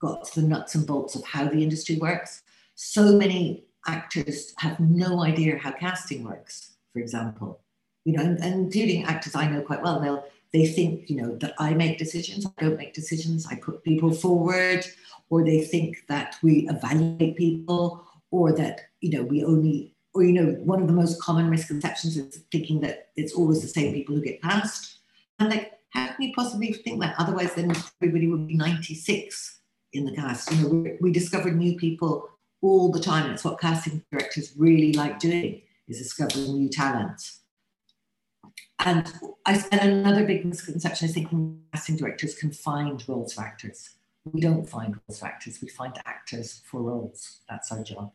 got 0.01 0.27
to 0.27 0.41
the 0.41 0.47
nuts 0.47 0.77
and 0.77 0.87
bolts 0.87 1.17
of 1.17 1.25
how 1.25 1.47
the 1.49 1.61
industry 1.61 1.97
works. 1.97 2.45
So 2.77 3.17
many 3.17 3.65
actors 3.89 4.55
have 4.59 4.79
no 4.79 5.25
idea 5.25 5.59
how 5.59 5.73
casting 5.73 6.23
works, 6.23 6.77
for 6.93 7.01
example. 7.01 7.59
You 8.05 8.15
know, 8.15 8.23
and, 8.23 8.39
and 8.43 8.55
including 8.67 9.05
actors 9.05 9.35
I 9.35 9.49
know 9.49 9.63
quite 9.63 9.83
well. 9.83 10.01
They'll 10.01 10.25
they 10.53 10.67
think, 10.67 11.09
you 11.09 11.17
know, 11.17 11.37
that 11.37 11.55
I 11.59 11.73
make 11.73 11.99
decisions, 11.99 12.47
I 12.47 12.65
don't 12.65 12.77
make 12.77 12.93
decisions, 12.93 13.47
I 13.47 13.57
put 13.57 13.83
people 13.83 14.13
forward, 14.13 14.85
or 15.31 15.43
they 15.43 15.63
think 15.63 16.05
that 16.09 16.37
we 16.43 16.69
evaluate 16.69 17.37
people, 17.37 18.05
or 18.31 18.53
that, 18.53 18.83
you 19.01 19.17
know, 19.17 19.23
we 19.23 19.43
only 19.45 19.95
or 20.15 20.23
you 20.23 20.33
know, 20.33 20.53
one 20.65 20.81
of 20.81 20.87
the 20.87 20.93
most 20.93 21.21
common 21.23 21.49
misconceptions 21.49 22.19
is 22.19 22.43
thinking 22.53 22.81
that 22.81 23.09
it's 23.17 23.33
always 23.33 23.63
the 23.63 23.69
same 23.69 23.95
people 23.95 24.15
who 24.15 24.21
get 24.21 24.43
cast. 24.43 24.99
And 25.39 25.49
like, 25.49 25.73
how 25.91 26.09
can 26.09 26.23
you 26.23 26.35
possibly 26.35 26.73
think 26.73 27.01
that? 27.01 27.15
Otherwise, 27.19 27.55
then 27.55 27.75
everybody 28.03 28.29
would 28.29 28.47
be 28.47 28.55
96 28.55 29.61
in 29.95 30.05
the 30.05 30.15
cast. 30.15 30.53
You 30.53 30.63
know, 30.63 30.69
we, 30.69 30.93
we 31.01 31.13
discover 31.13 31.51
new 31.51 31.77
people 31.77 32.29
all 32.61 32.91
the 32.91 33.01
time. 33.01 33.31
It's 33.31 33.43
what 33.43 33.59
casting 33.59 34.03
directors 34.13 34.53
really 34.57 34.93
like 34.93 35.19
doing 35.19 35.63
is 35.89 35.99
discovering 35.99 36.59
new 36.59 36.69
talent. 36.69 37.23
And 38.85 39.13
I 39.47 39.59
spent 39.59 39.83
another 39.83 40.25
big 40.25 40.45
misconception 40.45 41.09
is 41.09 41.15
thinking 41.15 41.61
casting 41.73 41.97
directors 41.97 42.35
can 42.35 42.51
find 42.53 43.03
roles 43.09 43.35
for 43.35 43.43
actors. 43.43 43.91
We 44.25 44.41
don't 44.41 44.69
find 44.69 44.97
roles 45.09 45.21
for 45.21 45.27
actors. 45.27 45.59
We 45.63 45.69
find 45.69 45.95
actors 46.07 46.63
for 46.65 46.81
roles. 46.83 47.41
That's 47.49 47.71
our 47.73 47.83
job. 47.83 48.13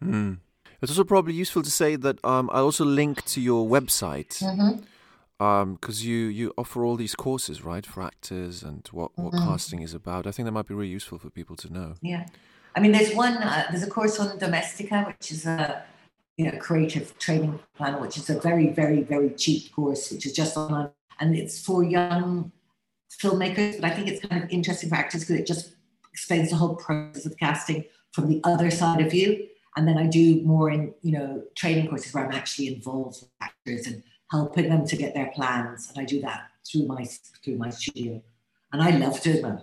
Hmm. 0.00 0.34
It's 0.80 0.92
also 0.92 1.04
probably 1.04 1.34
useful 1.34 1.62
to 1.62 1.70
say 1.70 1.96
that 1.96 2.24
um, 2.24 2.48
I 2.52 2.60
also 2.60 2.84
link 2.84 3.24
to 3.26 3.40
your 3.40 3.66
website. 3.66 4.42
Mm-hmm 4.42 4.84
because 5.38 6.00
um, 6.00 6.08
you 6.08 6.16
you 6.26 6.52
offer 6.58 6.84
all 6.84 6.96
these 6.96 7.14
courses 7.14 7.64
right 7.64 7.86
for 7.86 8.02
actors 8.02 8.64
and 8.64 8.88
what 8.90 9.16
what 9.16 9.32
mm-hmm. 9.32 9.48
casting 9.48 9.82
is 9.82 9.94
about. 9.94 10.26
I 10.26 10.32
think 10.32 10.46
that 10.46 10.52
might 10.52 10.66
be 10.66 10.74
really 10.74 10.90
useful 10.90 11.16
for 11.18 11.30
people 11.30 11.54
to 11.56 11.72
know. 11.72 11.94
Yeah, 12.02 12.26
I 12.74 12.80
mean, 12.80 12.90
there's 12.90 13.14
one 13.14 13.34
uh, 13.34 13.66
there's 13.70 13.84
a 13.84 13.90
course 13.90 14.18
on 14.18 14.36
Domestika, 14.38 15.06
which 15.06 15.30
is 15.30 15.46
a 15.46 15.84
you 16.38 16.50
know 16.50 16.56
creative 16.58 17.18
training 17.18 17.58
plan, 17.76 18.00
which 18.00 18.16
is 18.16 18.30
a 18.30 18.40
very 18.40 18.68
very 18.70 19.02
very 19.02 19.30
cheap 19.30 19.72
course, 19.72 20.10
which 20.10 20.24
is 20.24 20.32
just 20.32 20.56
online 20.56 20.90
and 21.20 21.36
it's 21.36 21.62
for 21.62 21.82
young 21.82 22.52
filmmakers. 23.10 23.80
But 23.80 23.90
I 23.90 23.94
think 23.94 24.08
it's 24.08 24.24
kind 24.24 24.42
of 24.42 24.48
interesting 24.50 24.88
for 24.88 24.94
actors 24.94 25.22
because 25.22 25.40
it 25.40 25.46
just 25.46 25.74
explains 26.12 26.50
the 26.50 26.56
whole 26.56 26.76
process 26.76 27.26
of 27.26 27.36
casting 27.36 27.84
from 28.12 28.28
the 28.28 28.40
other 28.44 28.70
side 28.70 29.04
of 29.04 29.12
you. 29.12 29.48
And 29.76 29.86
then 29.86 29.98
I 29.98 30.06
do 30.06 30.40
more 30.42 30.70
in 30.70 30.94
you 31.02 31.12
know 31.12 31.42
training 31.56 31.88
courses 31.88 32.14
where 32.14 32.24
I'm 32.24 32.32
actually 32.32 32.68
involved 32.68 33.20
with 33.20 33.30
actors 33.40 33.86
and 33.86 34.02
helping 34.30 34.68
them 34.68 34.86
to 34.86 34.96
get 34.96 35.14
their 35.14 35.30
plans. 35.34 35.90
And 35.90 35.98
I 35.98 36.04
do 36.04 36.20
that 36.20 36.48
through 36.70 36.86
my 36.86 37.04
through 37.44 37.56
my 37.56 37.70
studio. 37.70 38.22
And 38.72 38.82
I 38.82 38.90
love 38.90 39.20
doing 39.22 39.42
them. 39.42 39.60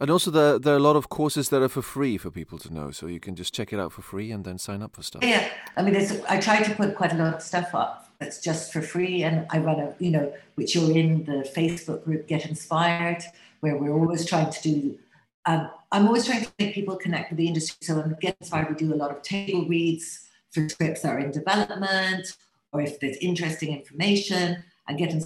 And 0.00 0.10
also, 0.10 0.30
there, 0.30 0.58
there 0.58 0.74
are 0.74 0.78
a 0.78 0.80
lot 0.80 0.96
of 0.96 1.10
courses 1.10 1.50
that 1.50 1.62
are 1.62 1.68
for 1.68 1.82
free 1.82 2.16
for 2.16 2.30
people 2.30 2.58
to 2.58 2.72
know, 2.72 2.90
so 2.90 3.06
you 3.06 3.20
can 3.20 3.36
just 3.36 3.52
check 3.52 3.72
it 3.72 3.78
out 3.78 3.92
for 3.92 4.02
free 4.02 4.32
and 4.32 4.44
then 4.44 4.58
sign 4.58 4.82
up 4.82 4.96
for 4.96 5.02
stuff. 5.02 5.22
Yeah, 5.22 5.48
I 5.76 5.82
mean, 5.82 5.94
I 6.28 6.40
try 6.40 6.62
to 6.62 6.74
put 6.74 6.96
quite 6.96 7.12
a 7.12 7.16
lot 7.16 7.34
of 7.34 7.42
stuff 7.42 7.74
up 7.74 8.08
that's 8.18 8.40
just 8.40 8.72
for 8.72 8.80
free, 8.80 9.22
and 9.22 9.46
I 9.50 9.58
run 9.58 9.78
a, 9.78 9.94
you 9.98 10.10
know, 10.10 10.32
which 10.54 10.74
you're 10.74 10.90
in 10.96 11.24
the 11.24 11.48
Facebook 11.54 12.04
group 12.04 12.26
Get 12.26 12.46
Inspired, 12.46 13.22
where 13.60 13.76
we're 13.76 13.92
always 13.92 14.24
trying 14.24 14.50
to 14.50 14.62
do. 14.62 14.98
Um, 15.44 15.70
I'm 15.92 16.06
always 16.06 16.26
trying 16.26 16.44
to 16.44 16.52
make 16.58 16.74
people 16.74 16.96
connect 16.96 17.30
with 17.30 17.38
the 17.38 17.46
industry. 17.46 17.78
So 17.82 18.00
in 18.00 18.16
Get 18.20 18.36
Inspired, 18.40 18.70
we 18.70 18.76
do 18.76 18.94
a 18.94 18.96
lot 18.96 19.10
of 19.10 19.22
table 19.22 19.66
reads 19.66 20.26
for 20.50 20.68
scripts 20.68 21.02
that 21.02 21.14
are 21.14 21.18
in 21.18 21.30
development 21.30 22.36
or 22.72 22.80
if 22.80 23.00
there's 23.00 23.16
interesting 23.18 23.72
information 23.74 24.62
and 24.88 24.98
getting 24.98 25.24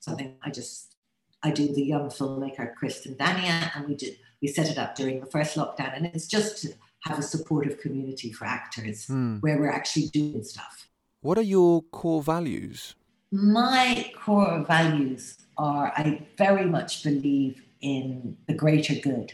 something 0.00 0.36
I 0.42 0.50
just 0.50 0.91
I 1.42 1.50
do 1.50 1.72
the 1.72 1.82
young 1.82 2.08
filmmaker 2.08 2.74
Kristen 2.74 3.14
Dania 3.16 3.70
and 3.74 3.88
we 3.88 3.94
did 3.94 4.18
we 4.40 4.48
set 4.48 4.68
it 4.68 4.78
up 4.78 4.94
during 4.96 5.20
the 5.20 5.26
first 5.26 5.56
lockdown 5.56 5.96
and 5.96 6.06
it's 6.06 6.26
just 6.26 6.60
to 6.62 6.72
have 7.04 7.18
a 7.18 7.22
supportive 7.22 7.78
community 7.78 8.32
for 8.32 8.44
actors 8.44 9.06
mm. 9.06 9.40
where 9.40 9.58
we're 9.58 9.70
actually 9.70 10.08
doing 10.08 10.42
stuff. 10.42 10.88
What 11.20 11.38
are 11.38 11.42
your 11.42 11.82
core 11.82 12.22
values? 12.22 12.94
My 13.30 14.12
core 14.16 14.64
values 14.66 15.38
are, 15.56 15.92
I 15.96 16.26
very 16.36 16.66
much 16.66 17.02
believe 17.02 17.62
in 17.80 18.36
the 18.46 18.54
greater 18.54 18.94
good. 18.94 19.32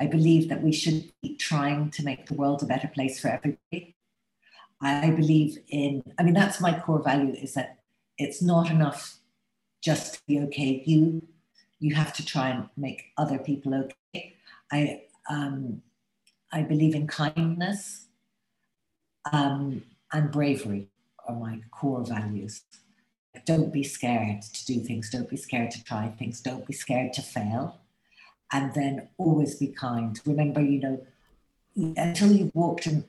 I 0.00 0.06
believe 0.06 0.48
that 0.48 0.62
we 0.62 0.72
should 0.72 1.10
be 1.22 1.36
trying 1.36 1.90
to 1.92 2.04
make 2.04 2.26
the 2.26 2.34
world 2.34 2.62
a 2.62 2.66
better 2.66 2.88
place 2.88 3.20
for 3.20 3.28
everybody. 3.28 3.96
I 4.80 5.10
believe 5.10 5.58
in, 5.68 6.02
I 6.18 6.22
mean, 6.22 6.34
that's 6.34 6.60
my 6.60 6.78
core 6.78 7.02
value 7.02 7.34
is 7.34 7.54
that 7.54 7.78
it's 8.16 8.40
not 8.40 8.70
enough 8.70 9.18
just 9.82 10.14
to 10.14 10.20
be 10.26 10.40
okay 10.40 10.82
you. 10.86 11.26
You 11.80 11.94
have 11.94 12.12
to 12.14 12.24
try 12.24 12.50
and 12.50 12.68
make 12.76 13.12
other 13.16 13.38
people 13.38 13.74
okay. 13.74 14.36
I, 14.72 15.02
um, 15.30 15.82
I 16.52 16.62
believe 16.62 16.94
in 16.94 17.06
kindness 17.06 18.06
um, 19.32 19.82
and 20.12 20.30
bravery 20.30 20.88
are 21.26 21.36
my 21.36 21.60
core 21.70 22.04
values. 22.04 22.62
Don't 23.44 23.72
be 23.72 23.84
scared 23.84 24.42
to 24.42 24.66
do 24.66 24.80
things. 24.80 25.10
Don't 25.10 25.28
be 25.28 25.36
scared 25.36 25.70
to 25.72 25.84
try 25.84 26.08
things. 26.08 26.40
Don't 26.40 26.66
be 26.66 26.72
scared 26.72 27.12
to 27.14 27.22
fail. 27.22 27.80
And 28.52 28.74
then 28.74 29.08
always 29.18 29.56
be 29.56 29.68
kind. 29.68 30.18
Remember, 30.24 30.62
you 30.62 30.80
know, 30.80 31.06
until 31.96 32.32
you've 32.32 32.54
walked 32.54 32.86
in 32.86 33.04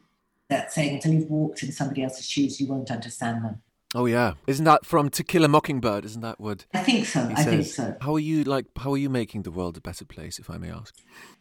that 0.49 0.71
saying, 0.73 0.95
until 0.95 1.13
you've 1.13 1.29
walked 1.29 1.63
in 1.63 1.71
somebody 1.71 2.03
else's 2.03 2.29
shoes, 2.29 2.60
you 2.60 2.67
won't 2.67 2.91
understand 2.91 3.45
them. 3.45 3.62
Oh 3.95 4.06
yeah, 4.06 4.34
isn't 4.45 4.65
that 4.65 4.86
from 4.86 5.10
To 5.10 5.23
Kill 5.23 5.43
a 5.43 5.47
Mockingbird? 5.47 6.06
Isn't 6.06 6.21
that 6.21 6.39
what? 6.39 6.67
I 6.75 6.84
think 6.84 7.08
so. 7.08 7.21
I 7.36 7.43
think 7.43 7.65
so. 7.65 7.97
How 8.02 8.13
are 8.13 8.19
you 8.19 8.43
like? 8.43 8.67
How 8.78 8.93
are 8.93 8.97
you 8.97 9.10
making 9.10 9.41
the 9.41 9.52
world 9.52 9.78
a 9.78 9.82
better 9.82 10.06
place, 10.06 10.38
if 10.38 10.47
I 10.47 10.60
may 10.60 10.69
ask? 10.69 10.93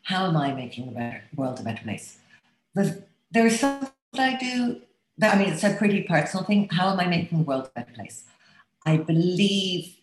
How 0.05 0.27
am 0.27 0.37
I 0.37 0.55
making 0.55 0.87
the 0.87 0.93
better, 0.93 1.23
world 1.37 1.61
a 1.61 1.63
better 1.63 1.83
place? 1.83 2.19
There 2.75 3.47
is 3.47 3.61
something 3.61 3.91
that 4.15 4.35
I 4.35 4.39
do. 4.39 4.81
That, 5.19 5.35
I 5.35 5.39
mean, 5.39 5.53
it's 5.53 5.65
a 5.65 5.75
pretty 5.75 6.05
personal 6.05 6.45
thing. 6.45 6.69
How 6.71 6.91
am 6.91 7.01
I 7.01 7.07
making 7.07 7.39
the 7.39 7.45
world 7.45 7.67
a 7.67 7.81
better 7.81 7.93
place? 7.93 8.25
I 8.87 8.97
believe 8.97 9.97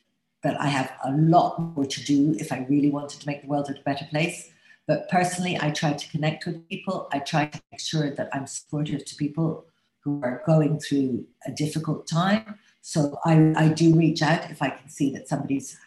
that 0.44 0.62
I 0.62 0.68
have 0.68 0.92
a 1.04 1.14
lot 1.14 1.60
more 1.60 1.86
to 1.86 2.04
do 2.04 2.36
if 2.38 2.52
I 2.52 2.68
really 2.70 2.92
wanted 2.92 3.22
to 3.22 3.28
make 3.28 3.42
the 3.42 3.48
world 3.48 3.72
a 3.72 3.82
better 3.82 4.06
place. 4.12 4.52
But 4.86 5.10
personally, 5.10 5.58
I 5.60 5.72
try 5.72 5.94
to 5.94 6.10
connect 6.10 6.46
with 6.46 6.70
people. 6.70 7.08
I 7.12 7.20
try 7.20 7.48
to 7.48 7.62
make 7.72 7.82
sure 7.82 8.12
that 8.14 8.30
I'm 8.34 8.46
supportive 8.46 9.04
to 9.06 9.16
people 9.16 9.66
who 10.06 10.22
are 10.24 10.44
going 10.46 10.80
through 10.80 11.26
a 11.46 11.52
difficult 11.52 12.08
time. 12.08 12.60
So 12.82 13.18
I, 13.26 13.54
I 13.58 13.68
do 13.70 13.96
reach 13.96 14.22
out 14.22 14.50
if 14.52 14.62
I 14.62 14.70
can 14.70 14.88
see 14.88 15.12
that 15.14 15.28
somebody's, 15.28 15.78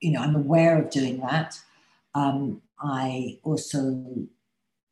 you 0.00 0.10
know, 0.10 0.20
I'm 0.20 0.34
aware 0.34 0.82
of 0.82 0.90
doing 0.90 1.20
that. 1.20 1.58
Um, 2.14 2.60
I 2.80 3.38
also 3.44 4.04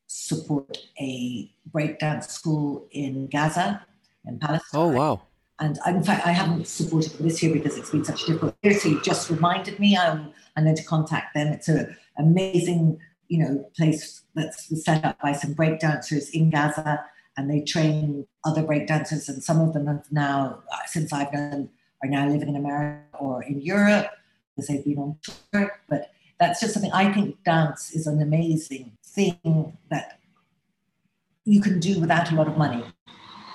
support 0.07 0.79
a 1.01 1.51
breakdance 1.71 2.31
school 2.31 2.87
in 2.93 3.27
Gaza, 3.27 3.85
in 4.25 4.39
Palestine. 4.39 4.81
Oh, 4.81 4.89
wow. 4.89 5.23
And 5.59 5.79
in 5.87 6.03
fact, 6.05 6.27
I 6.27 6.31
haven't 6.31 6.69
supported 6.69 7.13
them 7.13 7.27
this 7.27 7.43
year 7.43 7.53
because 7.53 7.77
it's 7.77 7.91
been 7.91 8.05
such 8.05 8.23
a 8.23 8.27
difficult 8.27 8.57
year. 8.63 8.79
So 8.79 8.89
you 8.89 9.03
just 9.03 9.29
reminded 9.29 9.79
me. 9.81 9.97
I'm, 9.97 10.33
I'm 10.57 10.65
going 10.65 10.77
to 10.77 10.85
contact 10.85 11.35
them. 11.35 11.49
It's 11.49 11.69
an 11.69 11.97
amazing, 12.17 12.99
you 13.29 13.39
know, 13.41 13.71
place 13.77 14.23
that's 14.35 14.85
set 14.85 15.05
up 15.05 15.19
by 15.21 15.33
some 15.33 15.55
breakdancers 15.55 16.31
in 16.31 16.51
Gaza 16.51 17.05
and 17.41 17.51
they 17.51 17.63
train 17.63 18.27
other 18.45 18.63
breakdancers. 18.63 19.29
And 19.31 19.43
some 19.43 19.61
of 19.61 19.73
them 19.73 19.87
have 19.87 20.05
now, 20.11 20.63
since 20.87 21.11
I've 21.11 21.33
known, 21.33 21.71
are 22.03 22.09
now 22.09 22.29
living 22.29 22.51
in 22.51 22.57
America 22.57 23.17
or 23.19 23.43
in 23.43 23.63
Europe 23.63 24.11
because 24.55 24.69
they've 24.69 24.85
been 24.85 24.99
on 24.99 25.17
tour. 25.23 25.81
But 25.89 26.11
that's 26.39 26.61
just 26.61 26.75
something 26.75 26.93
I 26.93 27.11
think 27.13 27.43
dance 27.43 27.93
is 27.93 28.07
an 28.07 28.21
amazing 28.21 28.93
thing 29.03 29.79
that 29.91 30.21
you 31.47 31.63
can 31.63 31.81
do 31.81 31.99
without 31.99 32.31
a 32.31 32.35
lot 32.35 32.47
of 32.47 32.59
money. 32.59 32.85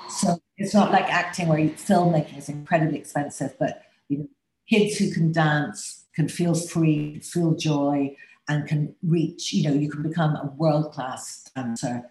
So 0.10 0.40
it's 0.58 0.74
not 0.74 0.92
like 0.92 1.06
acting 1.06 1.48
where 1.48 1.60
filmmaking 1.60 2.40
is 2.40 2.50
incredibly 2.50 2.98
expensive, 2.98 3.56
but 3.60 3.84
you 4.10 4.18
know, 4.18 4.28
kids 4.68 4.98
who 4.98 5.12
can 5.12 5.32
dance 5.32 6.06
can 6.16 6.28
feel 6.28 6.56
free, 6.56 7.20
feel 7.20 7.54
joy, 7.54 8.16
and 8.50 8.68
can 8.68 8.96
reach, 9.04 9.54
you 9.54 9.70
know, 9.70 9.76
you 9.76 9.90
can 9.92 10.02
become 10.02 10.36
a 10.36 10.52
world 10.58 10.92
class 10.92 11.52
dancer 11.56 12.10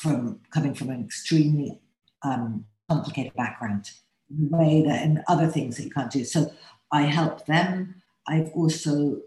from 0.00 0.40
coming 0.50 0.74
from 0.74 0.88
an 0.88 1.04
extremely 1.04 1.78
um, 2.22 2.64
complicated 2.88 3.34
background, 3.34 3.90
way 4.30 4.82
that 4.82 5.02
and 5.02 5.22
other 5.28 5.46
things 5.46 5.76
that 5.76 5.84
you 5.84 5.90
can't 5.90 6.10
do. 6.10 6.24
So 6.24 6.50
I 6.90 7.02
help 7.02 7.44
them. 7.44 7.96
I've 8.26 8.50
also, 8.52 9.20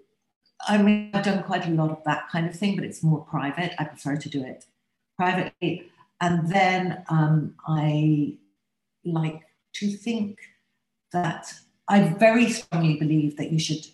I 0.68 0.82
mean, 0.82 1.12
I've 1.14 1.24
done 1.24 1.44
quite 1.44 1.68
a 1.68 1.72
lot 1.72 1.92
of 1.92 2.04
that 2.06 2.28
kind 2.32 2.48
of 2.48 2.56
thing, 2.56 2.76
but 2.76 2.86
it's 2.86 3.04
more 3.04 3.24
private. 3.24 3.74
I 3.78 3.84
prefer 3.84 4.16
to 4.18 4.30
do 4.30 4.44
it 4.44 4.66
privately. 5.16 5.92
And 6.20 6.50
then 6.52 7.04
um, 7.08 7.54
I 7.68 8.38
like 9.06 9.44
to 9.74 9.92
think 9.92 10.40
that 11.12 11.54
I 11.88 12.00
very 12.02 12.50
strongly 12.50 12.96
believe 12.96 13.38
that 13.38 13.52
you 13.52 13.60
should, 13.60 13.86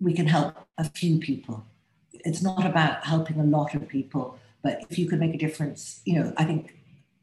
we 0.00 0.12
can 0.12 0.26
help 0.26 0.56
a 0.76 0.90
few 0.90 1.18
people. 1.20 1.64
It's 2.12 2.42
not 2.42 2.66
about 2.66 3.06
helping 3.06 3.38
a 3.38 3.44
lot 3.44 3.74
of 3.76 3.86
people 3.86 4.38
but 4.62 4.84
if 4.90 4.98
you 4.98 5.08
could 5.08 5.20
make 5.20 5.34
a 5.34 5.38
difference, 5.38 6.00
you 6.04 6.14
know, 6.18 6.32
I 6.36 6.44
think 6.44 6.76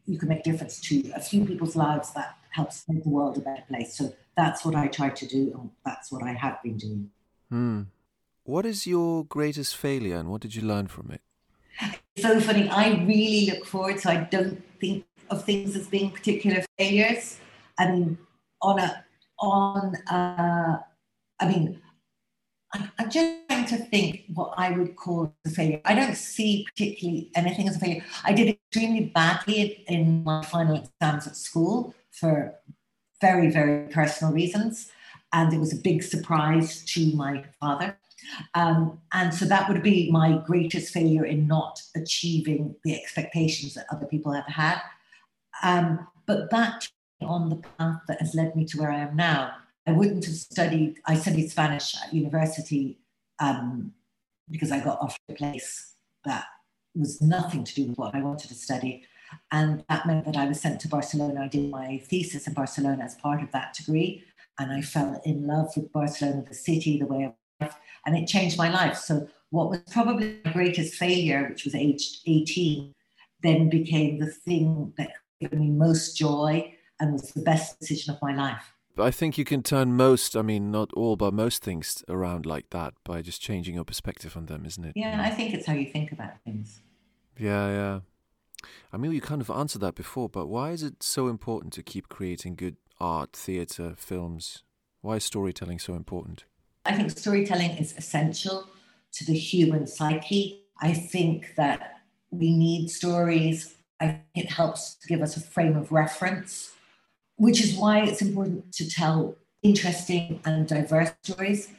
you 0.05 0.17
can 0.17 0.29
make 0.29 0.39
a 0.39 0.51
difference 0.51 0.79
to 0.81 1.11
a 1.11 1.19
few 1.19 1.45
people's 1.45 1.75
lives 1.75 2.11
that 2.13 2.37
helps 2.49 2.83
make 2.87 3.03
the 3.03 3.09
world 3.09 3.37
a 3.37 3.41
better 3.41 3.63
place. 3.67 3.95
So 3.95 4.13
that's 4.35 4.65
what 4.65 4.75
I 4.75 4.87
try 4.87 5.09
to 5.09 5.27
do, 5.27 5.51
and 5.57 5.69
that's 5.85 6.11
what 6.11 6.23
I 6.23 6.33
have 6.33 6.61
been 6.63 6.77
doing. 6.77 7.11
Hmm. 7.49 7.81
What 8.43 8.65
is 8.65 8.87
your 8.87 9.25
greatest 9.25 9.75
failure, 9.75 10.17
and 10.17 10.29
what 10.29 10.41
did 10.41 10.55
you 10.55 10.63
learn 10.63 10.87
from 10.87 11.11
it? 11.11 11.21
It's 12.15 12.23
so 12.23 12.39
funny. 12.39 12.67
I 12.69 13.03
really 13.05 13.51
look 13.51 13.65
forward, 13.65 13.99
so 13.99 14.09
I 14.09 14.27
don't 14.31 14.61
think 14.79 15.05
of 15.29 15.45
things 15.45 15.75
as 15.75 15.87
being 15.87 16.11
particular 16.11 16.65
failures. 16.77 17.37
I 17.77 17.91
mean, 17.91 18.17
on 18.61 18.79
a 18.79 19.05
on 19.39 19.95
uh, 20.07 20.79
I 21.39 21.47
mean, 21.47 21.81
I'm 22.73 23.09
just 23.09 23.38
trying 23.65 23.79
to 23.79 23.85
think 23.85 24.25
what 24.33 24.53
I 24.57 24.71
would 24.71 24.95
call 24.95 25.33
a 25.45 25.49
failure. 25.49 25.81
I 25.85 25.95
don't 25.95 26.15
see 26.15 26.65
particularly 26.65 27.31
anything 27.35 27.67
as 27.67 27.75
a 27.75 27.79
failure. 27.79 28.03
I 28.23 28.33
did 28.33 28.49
extremely 28.49 29.05
badly 29.05 29.83
in 29.87 30.23
my 30.23 30.43
final 30.43 30.75
exams 30.77 31.27
at 31.27 31.35
school 31.35 31.93
for 32.11 32.55
very, 33.21 33.49
very 33.49 33.89
personal 33.89 34.33
reasons. 34.33 34.91
And 35.33 35.53
it 35.53 35.59
was 35.59 35.73
a 35.73 35.77
big 35.77 36.03
surprise 36.03 36.83
to 36.93 37.15
my 37.15 37.45
father. 37.59 37.97
Um, 38.55 38.99
and 39.13 39.33
so 39.33 39.45
that 39.45 39.69
would 39.69 39.83
be 39.83 40.11
my 40.11 40.41
greatest 40.45 40.93
failure 40.93 41.25
in 41.25 41.47
not 41.47 41.81
achieving 41.95 42.75
the 42.83 42.95
expectations 42.95 43.73
that 43.75 43.85
other 43.91 44.05
people 44.05 44.31
have 44.33 44.47
had. 44.47 44.81
Um, 45.63 46.07
but 46.25 46.49
that 46.51 46.87
on 47.21 47.49
the 47.49 47.57
path 47.77 48.01
that 48.07 48.21
has 48.21 48.33
led 48.33 48.55
me 48.55 48.65
to 48.65 48.79
where 48.79 48.91
I 48.91 48.99
am 48.99 49.15
now 49.15 49.53
I 49.89 49.91
wouldn't 49.91 50.25
have 50.25 50.35
studied, 50.35 50.99
I 51.07 51.15
studied 51.15 51.49
Spanish 51.49 51.95
at 51.95 52.13
university 52.13 52.99
um, 53.39 53.93
because 54.49 54.71
I 54.71 54.79
got 54.79 54.99
offered 55.01 55.19
a 55.29 55.33
place 55.33 55.95
that 56.25 56.45
was 56.95 57.21
nothing 57.21 57.63
to 57.63 57.75
do 57.75 57.87
with 57.87 57.97
what 57.97 58.15
I 58.15 58.21
wanted 58.21 58.49
to 58.49 58.55
study. 58.55 59.03
And 59.51 59.83
that 59.89 60.07
meant 60.07 60.25
that 60.25 60.37
I 60.37 60.47
was 60.47 60.59
sent 60.59 60.81
to 60.81 60.87
Barcelona. 60.87 61.43
I 61.43 61.47
did 61.47 61.69
my 61.69 61.99
thesis 62.09 62.47
in 62.47 62.53
Barcelona 62.53 63.03
as 63.03 63.15
part 63.15 63.43
of 63.43 63.51
that 63.51 63.75
degree. 63.75 64.23
And 64.57 64.71
I 64.71 64.81
fell 64.81 65.21
in 65.23 65.47
love 65.47 65.71
with 65.75 65.93
Barcelona, 65.93 66.43
the 66.47 66.55
city, 66.55 66.97
the 66.97 67.05
way 67.05 67.23
of 67.25 67.33
life, 67.61 67.75
and 68.05 68.17
it 68.17 68.27
changed 68.27 68.57
my 68.57 68.69
life. 68.69 68.97
So, 68.97 69.27
what 69.51 69.69
was 69.69 69.79
probably 69.91 70.39
my 70.43 70.51
greatest 70.51 70.95
failure, 70.95 71.47
which 71.49 71.63
was 71.63 71.73
aged 71.73 72.21
18, 72.27 72.93
then 73.41 73.69
became 73.69 74.19
the 74.19 74.27
thing 74.27 74.93
that 74.97 75.11
gave 75.39 75.53
me 75.53 75.69
most 75.69 76.15
joy 76.15 76.75
and 76.99 77.13
was 77.13 77.31
the 77.31 77.41
best 77.41 77.79
decision 77.79 78.13
of 78.13 78.21
my 78.21 78.35
life. 78.35 78.73
I 78.99 79.11
think 79.11 79.37
you 79.37 79.45
can 79.45 79.63
turn 79.63 79.95
most, 79.95 80.35
I 80.35 80.41
mean, 80.41 80.71
not 80.71 80.91
all, 80.93 81.15
but 81.15 81.33
most 81.33 81.63
things 81.63 82.03
around 82.09 82.45
like 82.45 82.69
that 82.71 82.93
by 83.03 83.21
just 83.21 83.41
changing 83.41 83.75
your 83.75 83.83
perspective 83.83 84.35
on 84.35 84.45
them, 84.45 84.65
isn't 84.65 84.83
it? 84.83 84.93
Yeah, 84.95 85.21
I 85.21 85.29
think 85.29 85.53
it's 85.53 85.65
how 85.65 85.73
you 85.73 85.85
think 85.85 86.11
about 86.11 86.41
things. 86.43 86.81
Yeah, 87.37 87.69
yeah. 87.69 87.99
I 88.91 88.97
mean, 88.97 89.11
you 89.11 89.21
kind 89.21 89.41
of 89.41 89.49
answered 89.49 89.81
that 89.81 89.95
before, 89.95 90.29
but 90.29 90.47
why 90.47 90.71
is 90.71 90.83
it 90.83 91.01
so 91.01 91.27
important 91.27 91.73
to 91.73 91.83
keep 91.83 92.09
creating 92.09 92.55
good 92.55 92.77
art, 92.99 93.33
theatre, 93.33 93.93
films? 93.97 94.63
Why 95.01 95.15
is 95.15 95.23
storytelling 95.23 95.79
so 95.79 95.93
important? 95.93 96.43
I 96.85 96.95
think 96.95 97.11
storytelling 97.11 97.71
is 97.71 97.95
essential 97.97 98.67
to 99.13 99.25
the 99.25 99.33
human 99.33 99.87
psyche. 99.87 100.63
I 100.81 100.93
think 100.93 101.55
that 101.55 102.01
we 102.31 102.55
need 102.55 102.89
stories. 102.89 103.75
I 103.99 104.07
think 104.07 104.23
it 104.35 104.51
helps 104.51 104.95
to 104.95 105.07
give 105.07 105.21
us 105.21 105.37
a 105.37 105.41
frame 105.41 105.77
of 105.77 105.91
reference 105.91 106.73
which 107.39 107.61
is 107.61 107.75
why 107.75 108.01
it's 108.01 108.21
important 108.21 108.71
to 108.73 108.89
tell 108.89 109.35
interesting 109.63 110.41
and 110.45 110.67
diverse 110.67 111.11
stories. 111.23 111.69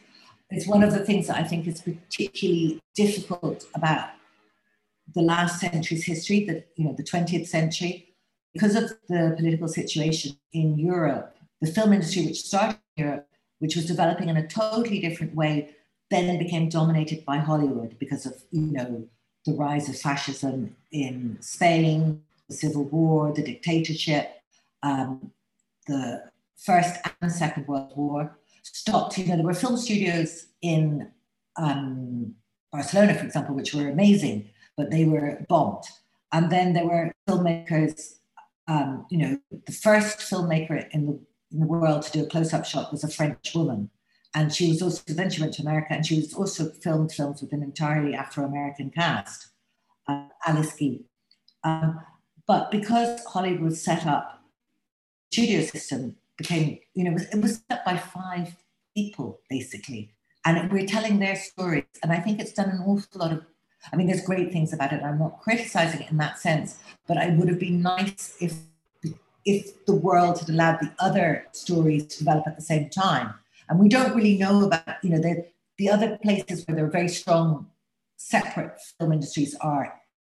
It's 0.48 0.66
one 0.66 0.82
of 0.82 0.92
the 0.92 1.04
things 1.04 1.26
that 1.26 1.36
I 1.36 1.44
think 1.44 1.66
is 1.66 1.82
particularly 1.82 2.80
difficult 2.94 3.66
about 3.74 4.08
the 5.14 5.20
last 5.20 5.60
century's 5.60 6.04
history, 6.04 6.44
the, 6.44 6.64
you 6.76 6.86
know, 6.86 6.94
the 6.94 7.02
20th 7.02 7.46
century, 7.46 8.14
because 8.54 8.74
of 8.74 8.90
the 9.08 9.34
political 9.36 9.68
situation 9.68 10.36
in 10.52 10.78
Europe, 10.78 11.36
the 11.60 11.70
film 11.70 11.92
industry, 11.92 12.24
which 12.24 12.40
started 12.40 12.78
in 12.96 13.04
Europe, 13.04 13.28
which 13.58 13.76
was 13.76 13.84
developing 13.84 14.30
in 14.30 14.38
a 14.38 14.46
totally 14.46 14.98
different 14.98 15.34
way, 15.34 15.70
then 16.10 16.38
became 16.38 16.70
dominated 16.70 17.24
by 17.26 17.36
Hollywood 17.36 17.98
because 17.98 18.24
of, 18.24 18.34
you 18.50 18.72
know, 18.72 19.04
the 19.44 19.52
rise 19.52 19.90
of 19.90 19.98
fascism 19.98 20.74
in 20.90 21.36
Spain, 21.40 22.22
the 22.48 22.54
Civil 22.54 22.84
War, 22.84 23.32
the 23.32 23.42
dictatorship, 23.42 24.40
um, 24.82 25.32
the 25.90 26.30
First 26.56 27.00
and 27.20 27.32
Second 27.32 27.66
World 27.66 27.92
War. 27.96 28.38
stopped. 28.62 29.18
You 29.18 29.26
know, 29.26 29.36
there 29.36 29.44
were 29.44 29.54
film 29.54 29.76
studios 29.76 30.46
in 30.62 31.10
um, 31.56 32.34
Barcelona, 32.72 33.14
for 33.14 33.24
example, 33.24 33.54
which 33.54 33.74
were 33.74 33.88
amazing, 33.88 34.50
but 34.76 34.90
they 34.90 35.04
were 35.04 35.44
bombed. 35.48 35.84
And 36.32 36.50
then 36.50 36.72
there 36.72 36.86
were 36.86 37.12
filmmakers. 37.28 38.16
Um, 38.68 39.06
you 39.10 39.18
know, 39.18 39.38
the 39.66 39.72
first 39.72 40.18
filmmaker 40.18 40.88
in 40.92 41.06
the 41.06 41.20
in 41.52 41.58
the 41.58 41.66
world 41.66 42.02
to 42.02 42.12
do 42.12 42.22
a 42.22 42.28
close-up 42.28 42.64
shot 42.64 42.92
was 42.92 43.02
a 43.02 43.08
French 43.08 43.52
woman, 43.54 43.90
and 44.36 44.52
she 44.54 44.68
was 44.68 44.80
also 44.80 45.02
then 45.12 45.30
she 45.30 45.40
went 45.40 45.54
to 45.54 45.62
America, 45.62 45.92
and 45.92 46.06
she 46.06 46.16
was 46.16 46.32
also 46.34 46.70
filmed 46.70 47.10
films 47.10 47.42
with 47.42 47.52
an 47.52 47.62
entirely 47.64 48.14
Afro-American 48.14 48.90
cast, 48.90 49.48
uh, 50.06 50.28
Alice 50.46 50.72
Guy. 50.78 51.00
Um, 51.64 52.00
but 52.46 52.70
because 52.70 53.24
Hollywood 53.24 53.62
was 53.62 53.82
set 53.82 54.06
up, 54.06 54.39
studio 55.30 55.62
system 55.62 56.16
became, 56.36 56.78
you 56.94 57.04
know, 57.04 57.10
it 57.10 57.14
was, 57.14 57.24
it 57.24 57.40
was 57.40 57.62
set 57.68 57.84
by 57.84 57.96
five 57.96 58.56
people 58.96 59.40
basically, 59.48 60.12
and 60.44 60.70
we're 60.72 60.86
telling 60.86 61.18
their 61.18 61.36
stories. 61.36 61.84
And 62.02 62.12
I 62.12 62.18
think 62.18 62.40
it's 62.40 62.52
done 62.52 62.70
an 62.70 62.82
awful 62.86 63.20
lot 63.20 63.32
of. 63.32 63.44
I 63.92 63.96
mean, 63.96 64.08
there's 64.08 64.26
great 64.26 64.52
things 64.52 64.74
about 64.74 64.92
it. 64.92 65.02
I'm 65.02 65.18
not 65.18 65.40
criticizing 65.40 66.02
it 66.02 66.10
in 66.10 66.18
that 66.18 66.38
sense, 66.38 66.78
but 67.06 67.16
I 67.16 67.30
would 67.30 67.48
have 67.48 67.58
been 67.58 67.80
nice 67.80 68.36
if 68.40 68.54
if 69.46 69.86
the 69.86 69.94
world 69.94 70.38
had 70.38 70.50
allowed 70.50 70.80
the 70.80 70.92
other 70.98 71.46
stories 71.52 72.06
to 72.08 72.18
develop 72.18 72.46
at 72.46 72.56
the 72.56 72.62
same 72.62 72.90
time. 72.90 73.34
And 73.68 73.78
we 73.78 73.88
don't 73.88 74.14
really 74.14 74.36
know 74.36 74.64
about, 74.64 75.02
you 75.02 75.10
know, 75.10 75.18
the, 75.18 75.46
the 75.78 75.88
other 75.88 76.18
places 76.22 76.66
where 76.66 76.76
there 76.76 76.84
are 76.84 76.90
very 76.90 77.08
strong 77.08 77.70
separate 78.16 78.78
film 78.98 79.12
industries 79.12 79.54
are 79.62 79.94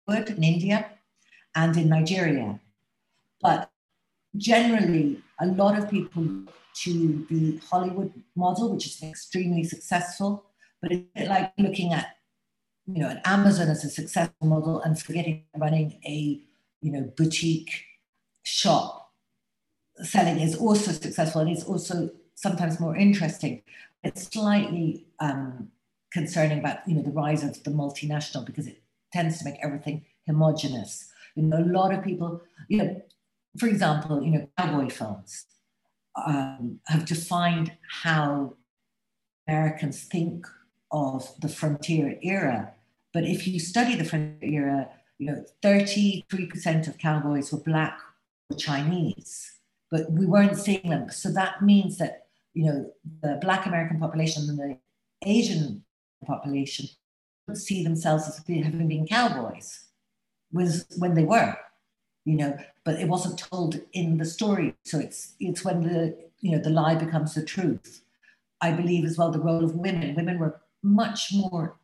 in 0.09 0.43
India 0.43 0.91
and 1.55 1.77
in 1.77 1.89
Nigeria. 1.89 2.61
But 3.43 3.71
generally, 4.37 5.21
a 5.41 5.47
lot 5.47 5.79
of 5.79 5.91
people 5.91 6.25
to 6.83 7.27
the 7.31 7.61
Hollywood 7.71 8.13
model, 8.35 8.73
which 8.73 8.87
is 8.87 9.03
extremely 9.03 9.65
successful, 9.65 10.45
but 10.83 10.93
it's 10.93 11.29
like 11.29 11.53
looking 11.59 11.93
at, 11.93 12.17
you 12.87 13.01
know, 13.01 13.09
an 13.09 13.21
Amazon 13.25 13.69
as 13.69 13.85
a 13.85 13.91
successful 13.91 14.47
model 14.47 14.81
and 14.81 15.01
forgetting 15.01 15.45
running 15.57 16.01
a, 16.05 16.41
you 16.81 16.93
know, 16.93 17.13
boutique 17.17 17.85
shop 18.43 19.13
selling 20.03 20.41
is 20.41 20.57
also 20.57 20.91
successful 20.91 21.41
and 21.41 21.51
it's 21.51 21.65
also 21.65 22.11
sometimes 22.35 22.81
more 22.81 22.97
interesting. 22.97 23.63
It's 24.03 24.25
slightly 24.25 25.07
um, 25.21 25.71
concerning 26.13 26.59
about, 26.59 26.79
you 26.87 26.97
know, 26.97 27.03
the 27.03 27.11
rise 27.11 27.43
of 27.43 27.63
the 27.63 27.71
multinational 27.71 28.45
because 28.45 28.67
it 28.67 28.83
tends 29.13 29.39
to 29.39 29.45
make 29.45 29.59
everything 29.63 30.05
homogenous. 30.27 31.09
You 31.37 31.45
know, 31.45 31.59
a 31.59 31.65
lot 31.65 31.95
of 31.95 32.05
people, 32.05 32.43
you 32.69 32.79
know, 32.79 33.03
for 33.59 33.67
example, 33.69 34.23
you 34.23 34.31
know, 34.31 34.49
cowboy 34.59 34.89
films 34.89 35.47
um, 36.27 36.81
have 36.87 37.05
defined 37.05 37.73
how 38.03 38.55
Americans 39.49 40.05
think 40.05 40.47
of 40.91 41.29
the 41.41 41.49
frontier 41.49 42.19
era. 42.23 42.73
But 43.13 43.25
if 43.25 43.47
you 43.47 43.61
study 43.61 43.95
the 43.95 44.05
frontier 44.05 44.65
era, 44.65 44.89
you 45.19 45.27
know, 45.27 45.45
33% 45.63 46.89
of 46.89 46.99
cowboys 46.99 47.53
were 47.53 47.61
black 47.61 47.99
or 48.51 48.57
Chinese, 48.57 49.59
but 49.91 50.11
we 50.11 50.27
weren't 50.27 50.57
seeing 50.57 50.91
them. 50.91 51.11
So 51.11 51.31
that 51.33 51.63
means 51.63 51.99
that, 51.99 52.27
you 52.53 52.65
know, 52.67 52.91
the 53.23 53.39
black 53.41 53.67
American 53.67 54.01
population 54.01 54.49
and 54.49 54.59
the 54.59 54.79
Asian 55.25 55.85
population 56.27 56.89
see 57.53 57.85
themselves 57.85 58.27
as 58.27 58.39
having 58.39 58.89
been 58.89 59.07
cowboys 59.07 59.85
was 60.53 60.87
when 60.99 61.15
they 61.15 61.25
were 61.25 61.57
you 62.25 62.37
know, 62.37 62.57
but 62.85 63.01
it 63.01 63.09
wasn't 63.09 63.39
told 63.39 63.81
in 63.93 64.19
the 64.19 64.25
story. 64.25 64.75
So 64.85 64.99
it's 64.99 65.35
it's 65.41 65.65
when 65.65 65.83
the 65.83 66.17
you 66.41 66.53
know 66.53 66.63
the 66.63 66.71
lie 66.71 66.95
becomes 66.95 67.35
the 67.35 67.45
truth. 67.45 68.03
I 68.61 68.73
believe 68.73 69.05
as 69.05 69.19
well 69.19 69.31
the 69.31 69.41
role 69.41 69.65
of 69.65 69.75
women. 69.75 70.15
Women 70.15 70.39
were 70.39 70.61
much 70.83 71.33
more 71.33 71.77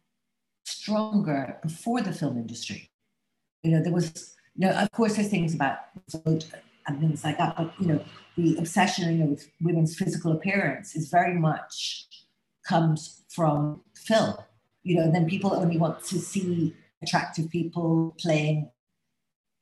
stronger 0.64 1.59
before 1.62 2.01
the 2.01 2.12
film 2.12 2.38
industry. 2.38 2.91
You 3.62 3.72
know, 3.72 3.82
there 3.82 3.93
was 3.93 4.34
you 4.57 4.66
know, 4.66 4.72
of 4.72 4.91
course, 4.93 5.16
there's 5.16 5.28
things 5.28 5.55
about 5.55 5.78
vote 6.24 6.47
and 6.86 7.01
things 7.01 7.24
like 7.24 7.38
that, 7.38 7.57
but 7.57 7.72
you 7.78 7.86
know, 7.86 8.05
the 8.36 8.57
obsession 8.57 9.12
you 9.12 9.24
know, 9.24 9.30
with 9.30 9.49
women's 9.61 9.97
physical 9.97 10.32
appearance 10.32 10.97
is 10.97 11.09
very 11.09 11.34
much 11.34 12.07
comes 12.66 13.22
from 13.28 13.82
film. 13.95 14.34
You 14.82 14.97
know, 14.97 15.03
and 15.03 15.14
then 15.14 15.26
people 15.26 15.53
only 15.53 15.76
want 15.76 16.03
to 16.05 16.18
see 16.18 16.74
attractive 17.03 17.51
people 17.51 18.16
playing 18.18 18.70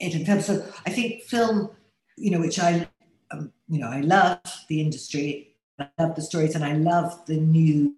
it 0.01 0.15
in 0.15 0.25
film. 0.25 0.41
So 0.41 0.67
I 0.87 0.91
think 0.91 1.23
film, 1.23 1.71
you 2.17 2.31
know, 2.31 2.41
which 2.41 2.59
I, 2.59 2.89
um, 3.31 3.53
you 3.69 3.81
know, 3.81 3.89
I 3.89 4.01
love 4.01 4.41
the 4.69 4.81
industry, 4.81 5.57
I 5.79 5.89
love 5.99 6.17
the 6.17 6.23
stories, 6.23 6.55
and 6.55 6.65
I 6.65 6.75
love 6.75 7.27
the 7.27 7.37
new, 7.37 7.95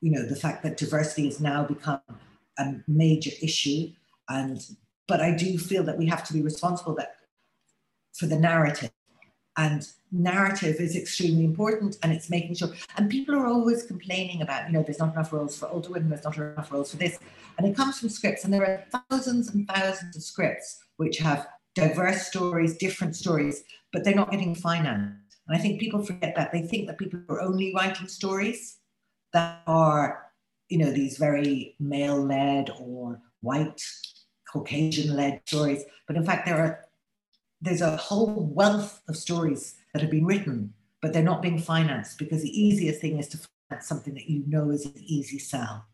you 0.00 0.10
know, 0.10 0.26
the 0.26 0.36
fact 0.36 0.62
that 0.62 0.76
diversity 0.76 1.26
has 1.26 1.40
now 1.40 1.64
become 1.64 2.00
a 2.58 2.74
major 2.88 3.30
issue. 3.42 3.92
And 4.28 4.60
but 5.06 5.20
I 5.20 5.34
do 5.36 5.58
feel 5.58 5.82
that 5.84 5.98
we 5.98 6.06
have 6.06 6.24
to 6.28 6.32
be 6.32 6.40
responsible 6.40 6.94
that 6.96 7.16
for 8.14 8.26
the 8.26 8.38
narrative. 8.38 8.90
And 9.60 9.86
narrative 10.10 10.76
is 10.80 10.96
extremely 10.96 11.44
important, 11.44 11.98
and 12.02 12.12
it's 12.14 12.30
making 12.30 12.54
sure. 12.54 12.70
And 12.96 13.10
people 13.10 13.34
are 13.34 13.46
always 13.46 13.82
complaining 13.82 14.40
about, 14.40 14.66
you 14.66 14.72
know, 14.72 14.82
there's 14.82 14.98
not 14.98 15.12
enough 15.12 15.34
roles 15.34 15.58
for 15.58 15.68
older 15.68 15.90
women, 15.90 16.08
there's 16.08 16.24
not 16.24 16.38
enough 16.38 16.72
roles 16.72 16.92
for 16.92 16.96
this, 16.96 17.18
and 17.58 17.66
it 17.66 17.76
comes 17.76 18.00
from 18.00 18.08
scripts. 18.08 18.44
And 18.44 18.54
there 18.54 18.64
are 18.64 19.02
thousands 19.10 19.50
and 19.50 19.68
thousands 19.68 20.16
of 20.16 20.22
scripts 20.22 20.78
which 20.96 21.18
have 21.18 21.46
diverse 21.74 22.26
stories, 22.26 22.78
different 22.78 23.14
stories, 23.14 23.64
but 23.92 24.02
they're 24.02 24.14
not 24.14 24.30
getting 24.30 24.54
financed. 24.54 25.36
And 25.46 25.54
I 25.58 25.60
think 25.60 25.78
people 25.78 26.02
forget 26.02 26.34
that. 26.36 26.52
They 26.52 26.62
think 26.62 26.86
that 26.86 26.96
people 26.96 27.20
are 27.28 27.42
only 27.42 27.74
writing 27.74 28.08
stories 28.08 28.78
that 29.34 29.62
are, 29.66 30.32
you 30.70 30.78
know, 30.78 30.90
these 30.90 31.18
very 31.18 31.76
male 31.78 32.24
led 32.34 32.70
or 32.80 33.20
white, 33.42 33.82
Caucasian 34.50 35.14
led 35.14 35.42
stories. 35.44 35.84
But 36.06 36.16
in 36.16 36.24
fact, 36.24 36.46
there 36.46 36.58
are 36.58 36.86
there's 37.60 37.80
a 37.80 37.96
whole 37.96 38.50
wealth 38.54 39.02
of 39.08 39.16
stories 39.16 39.76
that 39.92 40.02
have 40.02 40.10
been 40.10 40.26
written, 40.26 40.72
but 41.02 41.12
they're 41.12 41.22
not 41.22 41.42
being 41.42 41.58
financed 41.58 42.18
because 42.18 42.42
the 42.42 42.60
easiest 42.60 43.00
thing 43.00 43.18
is 43.18 43.28
to 43.28 43.38
finance 43.68 43.86
something 43.86 44.14
that 44.14 44.28
you 44.28 44.42
know 44.46 44.70
is 44.70 44.86
an 44.86 44.94
easy 44.96 45.38
sell. 45.38 45.86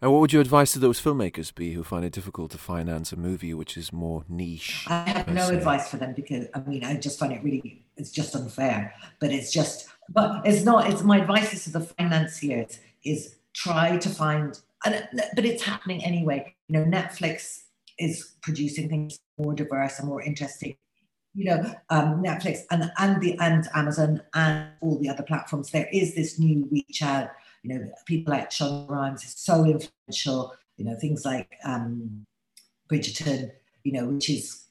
And 0.00 0.12
what 0.12 0.20
would 0.20 0.32
your 0.32 0.42
advice 0.42 0.72
to 0.72 0.78
those 0.78 1.00
filmmakers 1.00 1.54
be 1.54 1.72
who 1.72 1.82
find 1.82 2.04
it 2.04 2.12
difficult 2.12 2.50
to 2.52 2.58
finance 2.58 3.12
a 3.12 3.16
movie 3.16 3.52
which 3.54 3.76
is 3.76 3.92
more 3.92 4.24
niche? 4.28 4.86
I 4.88 5.08
have 5.10 5.28
no 5.28 5.48
se? 5.48 5.56
advice 5.56 5.90
for 5.90 5.96
them 5.98 6.14
because 6.14 6.46
I 6.54 6.60
mean 6.60 6.84
I 6.84 6.96
just 6.96 7.18
find 7.18 7.32
it 7.32 7.42
really 7.42 7.84
it's 7.96 8.10
just 8.10 8.34
unfair. 8.34 8.94
But 9.20 9.32
it's 9.32 9.52
just 9.52 9.88
but 10.08 10.46
it's 10.46 10.64
not 10.64 10.90
it's 10.90 11.02
my 11.02 11.18
advice 11.18 11.52
is 11.52 11.64
to 11.64 11.72
the 11.72 11.80
financiers 11.80 12.78
is 13.04 13.36
try 13.52 13.96
to 13.98 14.08
find 14.08 14.58
and, 14.84 15.08
but 15.34 15.44
it's 15.44 15.62
happening 15.62 16.04
anyway. 16.04 16.54
You 16.68 16.78
know, 16.78 16.84
Netflix 16.84 17.62
is 17.98 18.34
producing 18.42 18.88
things 18.88 19.18
more 19.38 19.54
diverse 19.54 19.98
and 19.98 20.08
more 20.08 20.22
interesting. 20.22 20.76
You 21.34 21.44
know, 21.44 21.74
um, 21.90 22.22
Netflix 22.22 22.60
and 22.70 22.90
and 22.98 23.20
the 23.20 23.38
and 23.38 23.68
Amazon 23.74 24.22
and 24.34 24.70
all 24.80 24.98
the 24.98 25.08
other 25.10 25.22
platforms. 25.22 25.70
There 25.70 25.88
is 25.92 26.14
this 26.14 26.38
new 26.38 26.66
reach 26.70 27.02
out 27.02 27.30
you 27.66 27.74
know, 27.74 27.90
people 28.06 28.32
like 28.32 28.50
Shonda 28.50 28.88
Rhimes 28.88 29.24
is 29.24 29.34
so 29.36 29.64
influential. 29.64 30.54
You 30.76 30.84
know, 30.84 30.96
things 30.96 31.24
like 31.24 31.48
um, 31.64 32.24
Bridgerton. 32.90 33.50
You 33.82 33.92
know, 33.92 34.06
which 34.06 34.30
is 34.30 34.66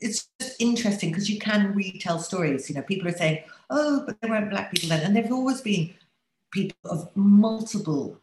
it's 0.00 0.28
just 0.40 0.60
interesting 0.60 1.10
because 1.10 1.28
you 1.28 1.38
can 1.38 1.74
retell 1.74 2.18
stories. 2.18 2.68
You 2.68 2.76
know, 2.76 2.82
people 2.82 3.08
are 3.08 3.16
saying, 3.16 3.44
"Oh, 3.70 4.04
but 4.06 4.20
there 4.20 4.30
weren't 4.30 4.50
black 4.50 4.72
people 4.72 4.88
then," 4.88 5.04
and 5.04 5.14
there've 5.14 5.32
always 5.32 5.60
been 5.60 5.94
people 6.52 6.76
of 6.84 7.14
multiple 7.14 8.18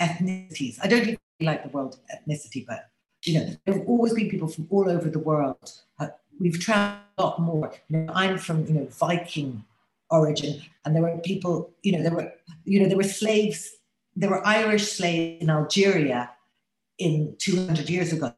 ethnicities. 0.00 0.78
I 0.82 0.86
don't 0.86 1.02
even 1.02 1.18
like 1.40 1.64
the 1.64 1.70
word 1.70 1.96
ethnicity, 2.14 2.64
but 2.66 2.88
you 3.26 3.40
know, 3.40 3.56
there 3.64 3.74
have 3.74 3.88
always 3.88 4.14
been 4.14 4.30
people 4.30 4.48
from 4.48 4.66
all 4.70 4.88
over 4.88 5.10
the 5.10 5.18
world. 5.18 5.72
Uh, 5.98 6.08
we've 6.40 6.60
traveled 6.60 7.00
a 7.18 7.22
lot 7.22 7.40
more. 7.40 7.72
You 7.88 7.98
know, 7.98 8.12
I'm 8.14 8.38
from 8.38 8.66
you 8.66 8.74
know 8.74 8.86
Viking 8.86 9.64
origin. 10.10 10.62
And 10.84 10.94
there 10.94 11.02
were 11.02 11.18
people, 11.18 11.70
you 11.82 11.92
know, 11.92 12.02
there 12.02 12.14
were, 12.14 12.32
you 12.64 12.80
know, 12.80 12.88
there 12.88 12.96
were 12.96 13.02
slaves, 13.02 13.76
there 14.14 14.30
were 14.30 14.46
Irish 14.46 14.92
slaves 14.92 15.42
in 15.42 15.50
Algeria 15.50 16.30
in 16.98 17.34
200 17.38 17.90
years 17.90 18.12
ago, 18.12 18.32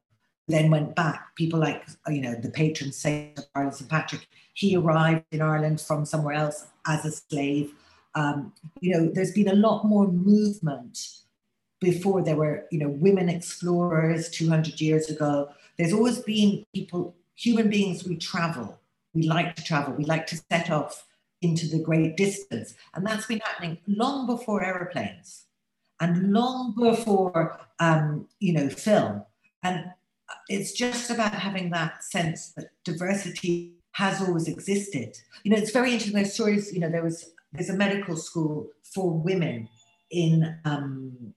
then 0.48 0.70
went 0.70 0.94
back. 0.94 1.34
People 1.36 1.60
like, 1.60 1.86
you 2.08 2.20
know, 2.20 2.34
the 2.34 2.50
patron 2.50 2.92
saint 2.92 3.38
of 3.38 3.44
Ireland, 3.54 3.76
St. 3.76 3.90
Patrick, 3.90 4.26
he 4.54 4.76
arrived 4.76 5.24
in 5.30 5.42
Ireland 5.42 5.80
from 5.80 6.04
somewhere 6.04 6.34
else 6.34 6.66
as 6.86 7.04
a 7.04 7.12
slave. 7.12 7.72
Um, 8.14 8.52
you 8.80 8.92
know, 8.92 9.10
there's 9.12 9.32
been 9.32 9.48
a 9.48 9.54
lot 9.54 9.84
more 9.84 10.08
movement 10.08 10.98
before 11.80 12.22
there 12.22 12.36
were, 12.36 12.66
you 12.70 12.78
know, 12.78 12.88
women 12.88 13.28
explorers 13.28 14.30
200 14.30 14.80
years 14.80 15.08
ago. 15.08 15.50
There's 15.76 15.92
always 15.92 16.18
been 16.18 16.64
people, 16.74 17.14
human 17.36 17.70
beings, 17.70 18.04
we 18.04 18.16
travel. 18.16 18.78
We 19.14 19.22
like 19.22 19.56
to 19.56 19.64
travel. 19.64 19.94
We 19.94 20.04
like 20.04 20.26
to 20.28 20.40
set 20.50 20.70
off 20.70 21.06
into 21.40 21.68
the 21.68 21.78
great 21.78 22.16
distance. 22.16 22.74
And 22.94 23.06
that's 23.06 23.26
been 23.26 23.40
happening 23.40 23.78
long 23.86 24.26
before 24.26 24.64
aeroplanes 24.64 25.44
and 26.00 26.32
long 26.32 26.74
before, 26.76 27.60
um, 27.78 28.26
you 28.40 28.52
know, 28.52 28.68
film. 28.68 29.22
And 29.62 29.92
it's 30.48 30.72
just 30.72 31.10
about 31.10 31.34
having 31.34 31.70
that 31.70 32.04
sense 32.04 32.50
that 32.50 32.70
diversity 32.84 33.74
has 33.92 34.20
always 34.20 34.48
existed. 34.48 35.16
You 35.42 35.52
know, 35.52 35.58
it's 35.58 35.70
very 35.70 35.92
interesting. 35.92 36.20
Those 36.20 36.34
stories, 36.34 36.72
you 36.72 36.80
know, 36.80 36.90
there 36.90 37.02
was 37.02 37.32
there's 37.52 37.70
a 37.70 37.76
medical 37.76 38.16
school 38.16 38.68
for 38.82 39.10
women 39.10 39.68
in 40.10 40.58
um, 40.64 41.34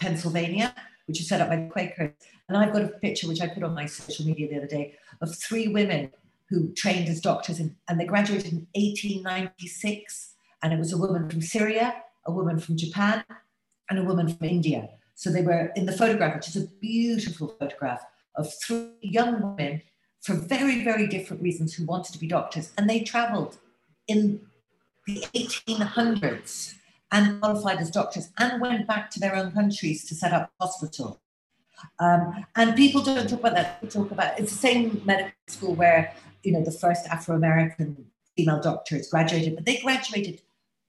Pennsylvania, 0.00 0.74
which 1.06 1.20
is 1.20 1.28
set 1.28 1.40
up 1.40 1.48
by 1.48 1.68
Quakers. 1.70 2.12
And 2.48 2.58
I've 2.58 2.72
got 2.72 2.82
a 2.82 2.88
picture 2.88 3.28
which 3.28 3.40
I 3.40 3.48
put 3.48 3.62
on 3.62 3.74
my 3.74 3.86
social 3.86 4.26
media 4.26 4.48
the 4.48 4.58
other 4.58 4.66
day 4.66 4.94
of 5.20 5.34
three 5.34 5.68
women 5.68 6.12
who 6.48 6.72
trained 6.72 7.08
as 7.08 7.20
doctors, 7.20 7.58
in, 7.58 7.74
and 7.88 7.98
they 7.98 8.04
graduated 8.04 8.52
in 8.52 8.66
1896. 8.74 10.34
And 10.62 10.72
it 10.72 10.78
was 10.78 10.92
a 10.92 10.98
woman 10.98 11.28
from 11.28 11.42
Syria, 11.42 11.94
a 12.26 12.32
woman 12.32 12.58
from 12.58 12.76
Japan, 12.76 13.24
and 13.90 13.98
a 13.98 14.04
woman 14.04 14.28
from 14.28 14.46
India. 14.46 14.88
So 15.14 15.30
they 15.30 15.42
were 15.42 15.72
in 15.76 15.86
the 15.86 15.92
photograph, 15.92 16.34
which 16.34 16.48
is 16.48 16.56
a 16.56 16.66
beautiful 16.80 17.56
photograph 17.58 18.02
of 18.36 18.52
three 18.62 18.90
young 19.00 19.40
women 19.40 19.82
for 20.20 20.34
very, 20.34 20.82
very 20.82 21.06
different 21.06 21.42
reasons 21.42 21.74
who 21.74 21.84
wanted 21.84 22.12
to 22.12 22.18
be 22.18 22.26
doctors. 22.26 22.72
And 22.76 22.88
they 22.88 23.00
traveled 23.00 23.58
in 24.08 24.40
the 25.06 25.20
1800s 25.34 26.74
and 27.14 27.40
qualified 27.40 27.78
as 27.78 27.90
doctors 27.90 28.26
and 28.38 28.60
went 28.60 28.86
back 28.86 29.10
to 29.12 29.18
their 29.20 29.34
own 29.34 29.52
countries 29.52 30.04
to 30.08 30.14
set 30.14 30.32
up 30.32 30.52
hospitals. 30.60 31.16
Um, 31.98 32.44
and 32.56 32.76
people 32.76 33.02
don't 33.02 33.28
talk 33.28 33.40
about 33.40 33.54
that. 33.54 33.80
They 33.80 33.88
talk 33.88 34.10
about 34.10 34.38
it's 34.38 34.52
the 34.52 34.58
same 34.58 35.00
medical 35.04 35.32
school 35.48 35.74
where 35.74 36.12
you 36.42 36.52
know 36.52 36.62
the 36.62 36.76
first 36.84 37.06
Afro-American 37.06 37.88
female 38.36 38.60
doctors 38.60 39.08
graduated, 39.08 39.54
but 39.54 39.64
they 39.64 39.78
graduated 39.78 40.42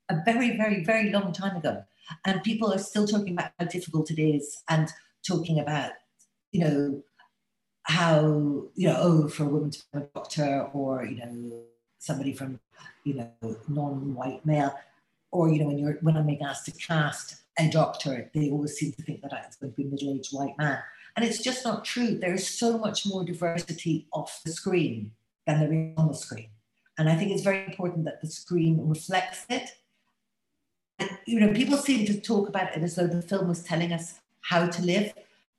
a 0.09 0.15
very, 0.23 0.55
very, 0.57 0.83
very 0.83 1.11
long 1.11 1.31
time 1.31 1.55
ago. 1.57 1.83
And 2.25 2.43
people 2.43 2.71
are 2.73 2.79
still 2.79 3.07
talking 3.07 3.33
about 3.33 3.51
how 3.59 3.65
difficult 3.65 4.11
it 4.11 4.21
is 4.21 4.61
and 4.69 4.91
talking 5.27 5.59
about, 5.59 5.91
you 6.51 6.59
know, 6.61 7.03
how, 7.83 8.65
you 8.75 8.87
know, 8.87 8.97
oh, 8.99 9.27
for 9.27 9.43
a 9.43 9.47
woman 9.47 9.71
to 9.71 9.79
be 9.93 9.99
a 9.99 10.07
doctor 10.13 10.69
or, 10.73 11.05
you 11.05 11.17
know, 11.17 11.63
somebody 11.99 12.33
from, 12.33 12.59
you 13.03 13.15
know, 13.15 13.57
non-white 13.67 14.45
male, 14.45 14.75
or, 15.35 15.49
you 15.49 15.59
know, 15.59 15.67
when 15.67 15.77
you're 15.77 15.97
when 16.01 16.15
I'm 16.17 16.25
being 16.25 16.43
asked 16.43 16.65
to 16.65 16.71
cast 16.71 17.27
a 17.59 17.69
doctor, 17.69 18.29
they 18.33 18.49
always 18.49 18.77
seem 18.77 18.91
to 18.93 19.03
think 19.03 19.21
that 19.21 19.33
it's 19.45 19.57
going 19.57 19.71
to 19.73 19.75
be 19.75 19.83
a 19.83 19.91
middle-aged 19.91 20.31
white 20.31 20.57
man. 20.57 20.79
And 21.15 21.25
it's 21.25 21.41
just 21.41 21.65
not 21.65 21.85
true. 21.85 22.17
There 22.17 22.33
is 22.33 22.47
so 22.47 22.77
much 22.77 23.05
more 23.05 23.23
diversity 23.23 24.07
off 24.11 24.41
the 24.45 24.51
screen 24.51 25.11
than 25.45 25.59
there 25.59 25.73
is 25.73 25.93
on 25.97 26.07
the 26.07 26.13
screen. 26.25 26.49
And 26.97 27.09
I 27.09 27.15
think 27.15 27.31
it's 27.31 27.43
very 27.43 27.65
important 27.65 28.05
that 28.05 28.21
the 28.21 28.27
screen 28.27 28.79
reflects 28.87 29.45
it. 29.49 29.69
And, 30.99 31.09
you 31.25 31.39
know, 31.41 31.53
people 31.53 31.77
seem 31.77 32.05
to 32.05 32.19
talk 32.19 32.47
about 32.47 32.75
it 32.75 32.81
as 32.81 32.95
though 32.95 33.07
the 33.07 33.21
film 33.21 33.47
was 33.49 33.63
telling 33.63 33.91
us 33.91 34.19
how 34.41 34.67
to 34.67 34.81
live, 34.81 35.13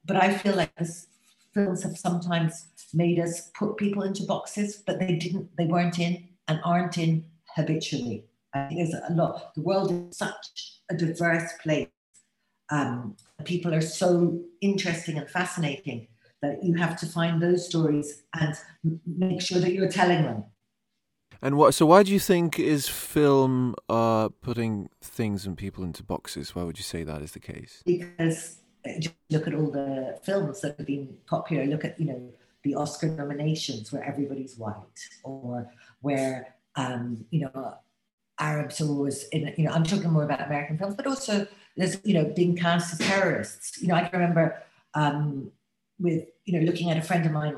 but 0.06 0.16
I 0.16 0.32
feel 0.38 0.56
like 0.56 0.74
this 0.76 1.08
films 1.52 1.82
have 1.82 1.98
sometimes 1.98 2.66
made 2.94 3.18
us 3.18 3.50
put 3.58 3.76
people 3.76 4.02
into 4.02 4.22
boxes, 4.22 4.82
but 4.86 4.98
they 4.98 5.16
didn't, 5.16 5.54
they 5.58 5.66
weren't 5.66 5.98
in 5.98 6.28
and 6.48 6.60
aren't 6.64 6.96
in 6.96 7.24
habitually. 7.54 8.24
I 8.56 8.68
think 8.68 8.80
there's 8.80 9.02
a 9.08 9.12
lot. 9.12 9.54
The 9.54 9.62
world 9.62 9.92
is 9.92 10.16
such 10.16 10.80
a 10.90 10.94
diverse 10.94 11.52
place. 11.62 11.88
Um, 12.70 13.16
people 13.44 13.74
are 13.74 13.80
so 13.80 14.40
interesting 14.60 15.18
and 15.18 15.28
fascinating 15.28 16.08
that 16.42 16.62
you 16.62 16.74
have 16.74 16.98
to 17.00 17.06
find 17.06 17.40
those 17.40 17.66
stories 17.66 18.22
and 18.34 18.54
make 19.06 19.40
sure 19.40 19.60
that 19.60 19.72
you're 19.72 19.88
telling 19.88 20.22
them. 20.22 20.44
And 21.42 21.56
what? 21.56 21.74
So, 21.74 21.86
why 21.86 22.02
do 22.02 22.12
you 22.12 22.20
think 22.20 22.58
is 22.58 22.88
film 22.88 23.74
uh, 23.88 24.30
putting 24.40 24.88
things 25.00 25.46
and 25.46 25.56
people 25.56 25.84
into 25.84 26.02
boxes? 26.02 26.54
Why 26.54 26.62
would 26.62 26.78
you 26.78 26.84
say 26.84 27.02
that 27.04 27.22
is 27.22 27.32
the 27.32 27.40
case? 27.40 27.82
Because 27.84 28.60
uh, 28.86 28.98
just 28.98 29.14
look 29.30 29.46
at 29.46 29.54
all 29.54 29.70
the 29.70 30.18
films 30.22 30.60
that 30.62 30.76
have 30.78 30.86
been 30.86 31.14
popular. 31.26 31.66
Look 31.66 31.84
at 31.84 32.00
you 32.00 32.06
know 32.06 32.32
the 32.62 32.74
Oscar 32.74 33.08
nominations 33.08 33.92
where 33.92 34.02
everybody's 34.02 34.56
white, 34.56 35.00
or 35.24 35.70
where 36.00 36.56
um, 36.74 37.24
you 37.30 37.40
know 37.40 37.76
Arabs 38.38 38.80
are 38.80 38.88
always 38.88 39.24
in. 39.28 39.52
You 39.56 39.64
know, 39.64 39.72
I'm 39.72 39.84
talking 39.84 40.10
more 40.10 40.24
about 40.24 40.40
American 40.40 40.78
films, 40.78 40.94
but 40.94 41.06
also 41.06 41.46
there's 41.76 41.98
you 42.04 42.14
know 42.14 42.32
being 42.36 42.56
cast 42.56 42.92
as 42.92 43.06
terrorists. 43.06 43.80
You 43.80 43.88
know, 43.88 43.94
I 43.94 44.02
can 44.02 44.20
remember 44.20 44.62
um, 44.94 45.50
with 45.98 46.24
you 46.44 46.58
know 46.58 46.64
looking 46.66 46.90
at 46.90 46.96
a 46.96 47.02
friend 47.02 47.24
of 47.26 47.32
mine 47.32 47.56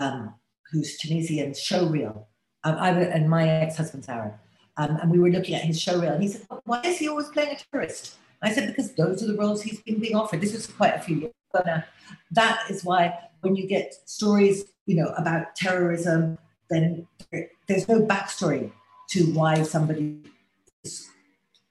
um, 0.00 0.34
who's 0.70 0.96
Tunisian 0.98 1.54
show 1.54 1.86
reel 1.86 2.28
um, 2.66 2.76
I 2.78 2.90
and 2.90 3.30
my 3.30 3.48
ex-husband's 3.48 4.08
Arab, 4.08 4.34
um, 4.76 4.96
and 4.96 5.10
we 5.10 5.20
were 5.20 5.30
looking 5.30 5.54
at 5.54 5.62
his 5.62 5.80
show 5.80 6.00
reel, 6.00 6.12
and 6.12 6.22
he 6.22 6.28
said, 6.28 6.46
"Why 6.64 6.80
is 6.82 6.98
he 6.98 7.08
always 7.08 7.28
playing 7.28 7.54
a 7.54 7.56
terrorist?" 7.56 8.16
I 8.42 8.52
said, 8.52 8.68
"Because 8.68 8.92
those 8.94 9.22
are 9.22 9.26
the 9.28 9.36
roles 9.36 9.62
he's 9.62 9.80
been 9.82 10.00
being 10.00 10.16
offered." 10.16 10.40
This 10.40 10.52
was 10.52 10.66
quite 10.66 10.94
a 10.94 11.00
few 11.00 11.16
years 11.16 11.32
ago 11.54 11.62
now. 11.64 11.84
That 12.32 12.68
is 12.68 12.84
why 12.84 13.16
when 13.42 13.54
you 13.54 13.68
get 13.68 13.94
stories, 14.08 14.64
you 14.86 14.96
know, 14.96 15.12
about 15.16 15.54
terrorism, 15.54 16.38
then 16.68 17.06
there's 17.68 17.88
no 17.88 18.00
backstory 18.00 18.72
to 19.10 19.24
why 19.32 19.62
somebody 19.62 20.22
is 20.84 21.08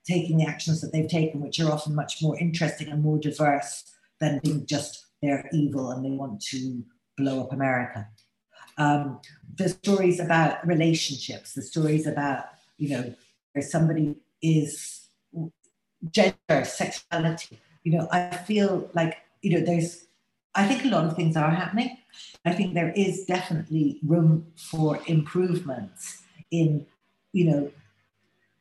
taking 0.06 0.38
the 0.38 0.46
actions 0.46 0.82
that 0.82 0.92
they've 0.92 1.08
taken, 1.08 1.42
which 1.42 1.60
are 1.60 1.72
often 1.72 1.96
much 1.96 2.22
more 2.22 2.38
interesting 2.38 2.90
and 2.90 3.04
more 3.04 3.18
diverse 3.18 3.84
than 4.20 4.40
being 4.44 4.66
just 4.66 5.06
they're 5.22 5.50
evil 5.52 5.92
and 5.92 6.06
they 6.06 6.12
want 6.12 6.42
to 6.42 6.84
blow 7.18 7.42
up 7.42 7.52
America 7.52 8.08
um, 8.78 9.20
the 9.56 9.70
stories 9.70 10.20
about 10.20 10.66
relationships, 10.68 11.54
the 11.54 11.62
stories 11.62 12.08
about, 12.08 12.46
you 12.78 12.90
know, 12.90 13.14
where 13.54 13.62
somebody 13.62 14.16
is 14.42 15.08
gender, 16.12 16.66
sexuality. 16.66 17.60
You 17.84 17.98
know, 17.98 18.08
I 18.12 18.36
feel 18.36 18.90
like, 18.94 19.18
you 19.42 19.52
know, 19.58 19.66
there's, 19.66 20.06
I 20.54 20.68
think 20.68 20.84
a 20.84 20.88
lot 20.88 21.06
of 21.06 21.16
things 21.16 21.38
are 21.38 21.52
happening. 21.52 21.98
I 22.46 22.54
think 22.54 22.74
there 22.74 22.92
is 22.96 23.26
definitely 23.26 24.00
room 24.04 24.48
for 24.56 25.00
improvements 25.08 26.24
in, 26.52 26.86
you 27.36 27.44
know, 27.44 27.72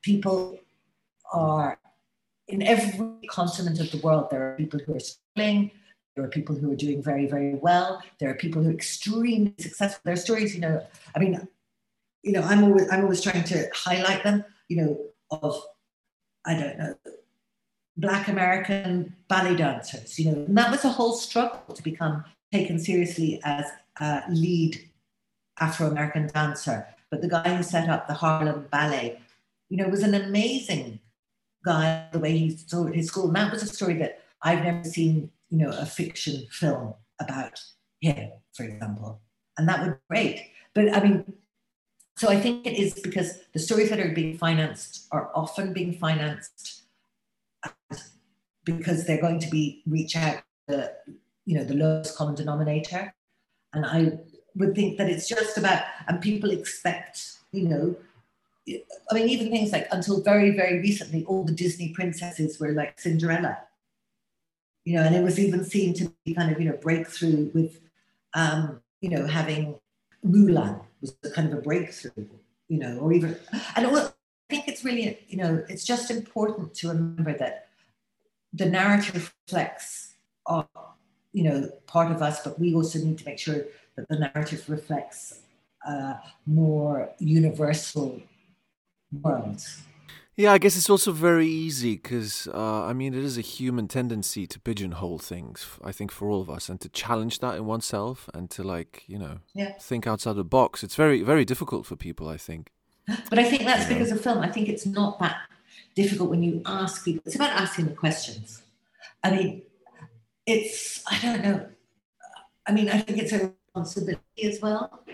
people 0.02 0.58
are 1.32 1.78
in 2.48 2.60
every 2.60 3.26
continent 3.30 3.78
of 3.78 3.88
the 3.92 3.98
world, 3.98 4.26
there 4.30 4.42
are 4.42 4.56
people 4.56 4.80
who 4.84 4.96
are 4.96 5.00
struggling, 5.00 5.70
there 6.16 6.24
are 6.24 6.28
people 6.28 6.56
who 6.56 6.72
are 6.72 6.76
doing 6.76 7.00
very, 7.00 7.26
very 7.26 7.54
well. 7.54 8.02
There 8.18 8.30
are 8.30 8.34
people 8.34 8.62
who 8.62 8.70
are 8.70 8.74
extremely 8.74 9.54
successful. 9.58 10.00
There 10.04 10.14
are 10.14 10.24
stories, 10.28 10.54
you 10.54 10.60
know, 10.60 10.84
I 11.14 11.20
mean, 11.20 11.46
you 12.24 12.32
know, 12.32 12.42
I'm 12.42 12.64
always 12.64 12.90
I'm 12.90 13.02
always 13.02 13.20
trying 13.20 13.44
to 13.44 13.68
highlight 13.72 14.24
them, 14.24 14.44
you 14.68 14.76
know, 14.78 14.90
of 15.30 15.62
I 16.44 16.54
don't 16.54 16.78
know, 16.78 16.94
black 17.96 18.26
American 18.26 19.14
ballet 19.28 19.54
dancers, 19.54 20.18
you 20.18 20.30
know, 20.30 20.38
and 20.44 20.58
that 20.58 20.70
was 20.70 20.84
a 20.84 20.88
whole 20.88 21.14
struggle 21.14 21.74
to 21.74 21.82
become 21.82 22.24
taken 22.52 22.78
seriously 22.78 23.40
as 23.44 23.66
a 24.00 24.22
lead 24.28 24.90
Afro-American 25.60 26.26
dancer. 26.28 26.86
But 27.10 27.22
the 27.22 27.28
guy 27.28 27.54
who 27.54 27.62
set 27.62 27.88
up 27.88 28.06
the 28.06 28.14
Harlem 28.14 28.66
Ballet, 28.70 29.20
you 29.68 29.76
know, 29.76 29.88
was 29.88 30.02
an 30.02 30.14
amazing 30.14 31.00
guy, 31.64 32.08
the 32.12 32.18
way 32.18 32.36
he 32.36 32.56
taught 32.70 32.94
his 32.94 33.06
school. 33.06 33.26
And 33.26 33.36
that 33.36 33.52
was 33.52 33.62
a 33.62 33.66
story 33.66 33.94
that 33.94 34.22
I've 34.42 34.64
never 34.64 34.84
seen 34.84 35.30
you 35.54 35.58
know, 35.58 35.70
a 35.70 35.86
fiction 35.86 36.46
film 36.50 36.94
about 37.20 37.60
him, 38.00 38.30
for 38.52 38.64
example. 38.64 39.20
And 39.56 39.68
that 39.68 39.80
would 39.80 39.92
be 39.92 40.00
great. 40.10 40.50
But 40.74 40.94
I 40.94 41.00
mean, 41.00 41.32
so 42.16 42.28
I 42.28 42.40
think 42.40 42.66
it 42.66 42.76
is 42.76 42.94
because 42.94 43.38
the 43.52 43.60
stories 43.60 43.88
that 43.90 44.00
are 44.00 44.10
being 44.10 44.36
financed 44.36 45.06
are 45.12 45.30
often 45.34 45.72
being 45.72 45.92
financed 45.92 46.82
because 48.64 49.06
they're 49.06 49.20
going 49.20 49.38
to 49.40 49.50
be 49.50 49.82
reach 49.86 50.16
out 50.16 50.42
the 50.66 50.92
you 51.44 51.56
know 51.56 51.64
the 51.64 51.74
lowest 51.74 52.16
common 52.16 52.34
denominator. 52.34 53.14
And 53.72 53.86
I 53.86 54.18
would 54.56 54.74
think 54.74 54.98
that 54.98 55.08
it's 55.08 55.28
just 55.28 55.58
about 55.58 55.82
and 56.06 56.20
people 56.20 56.50
expect, 56.50 57.38
you 57.52 57.68
know, 57.68 57.96
I 59.10 59.14
mean, 59.14 59.28
even 59.28 59.50
things 59.50 59.72
like 59.72 59.88
until 59.90 60.22
very, 60.22 60.50
very 60.50 60.80
recently, 60.80 61.24
all 61.24 61.44
the 61.44 61.52
Disney 61.52 61.90
princesses 61.90 62.58
were 62.58 62.72
like 62.72 62.98
Cinderella. 62.98 63.58
You 64.84 64.96
know, 64.96 65.02
and 65.02 65.14
it 65.14 65.22
was 65.22 65.38
even 65.38 65.64
seen 65.64 65.94
to 65.94 66.12
be 66.24 66.34
kind 66.34 66.52
of, 66.52 66.60
you 66.60 66.68
know, 66.68 66.76
breakthrough 66.76 67.50
with, 67.54 67.80
um, 68.34 68.80
you 69.00 69.10
know, 69.10 69.26
having 69.26 69.76
Mulan 70.26 70.80
was 71.00 71.16
kind 71.34 71.52
of 71.52 71.58
a 71.58 71.62
breakthrough, 71.62 72.26
you 72.68 72.78
know, 72.78 72.98
or 72.98 73.12
even, 73.12 73.36
and 73.76 73.86
I 73.86 74.08
think 74.48 74.68
it's 74.68 74.84
really, 74.84 75.18
you 75.28 75.38
know, 75.38 75.64
it's 75.68 75.84
just 75.84 76.10
important 76.10 76.74
to 76.76 76.88
remember 76.88 77.36
that 77.36 77.68
the 78.52 78.66
narrative 78.66 79.34
reflects, 79.46 80.14
our, 80.46 80.66
you 81.32 81.44
know, 81.44 81.70
part 81.86 82.12
of 82.12 82.22
us, 82.22 82.42
but 82.42 82.58
we 82.58 82.74
also 82.74 82.98
need 82.98 83.18
to 83.18 83.24
make 83.24 83.38
sure 83.38 83.64
that 83.96 84.08
the 84.08 84.18
narrative 84.18 84.64
reflects 84.68 85.40
a 85.86 86.16
more 86.46 87.10
universal 87.18 88.20
world. 89.22 89.62
Yeah, 90.36 90.52
I 90.52 90.58
guess 90.58 90.76
it's 90.76 90.90
also 90.90 91.12
very 91.12 91.46
easy 91.46 91.94
because, 91.94 92.48
uh, 92.52 92.84
I 92.84 92.92
mean, 92.92 93.14
it 93.14 93.22
is 93.22 93.38
a 93.38 93.40
human 93.40 93.86
tendency 93.86 94.48
to 94.48 94.58
pigeonhole 94.58 95.20
things, 95.20 95.64
I 95.84 95.92
think, 95.92 96.10
for 96.10 96.28
all 96.28 96.40
of 96.40 96.50
us, 96.50 96.68
and 96.68 96.80
to 96.80 96.88
challenge 96.88 97.38
that 97.38 97.54
in 97.54 97.66
oneself 97.66 98.28
and 98.34 98.50
to, 98.50 98.64
like, 98.64 99.04
you 99.06 99.16
know, 99.16 99.38
yeah. 99.54 99.74
think 99.78 100.08
outside 100.08 100.34
the 100.34 100.42
box. 100.42 100.82
It's 100.82 100.96
very, 100.96 101.22
very 101.22 101.44
difficult 101.44 101.86
for 101.86 101.94
people, 101.94 102.28
I 102.28 102.36
think. 102.36 102.72
But 103.30 103.38
I 103.38 103.44
think 103.44 103.62
that's 103.62 103.86
because 103.86 104.10
of 104.10 104.20
film. 104.20 104.38
I 104.38 104.48
think 104.48 104.68
it's 104.68 104.86
not 104.86 105.20
that 105.20 105.36
difficult 105.94 106.30
when 106.30 106.42
you 106.42 106.62
ask 106.66 107.04
people, 107.04 107.22
it's 107.26 107.36
about 107.36 107.50
asking 107.50 107.84
the 107.86 107.92
questions. 107.92 108.62
I 109.22 109.30
mean, 109.30 109.62
it's, 110.46 111.04
I 111.08 111.20
don't 111.20 111.44
know. 111.44 111.66
I 112.66 112.72
mean, 112.72 112.88
I 112.88 112.98
think 112.98 113.18
it's 113.18 113.32
a 113.32 113.52
responsibility 113.74 114.44
as 114.44 114.60
well 114.60 115.04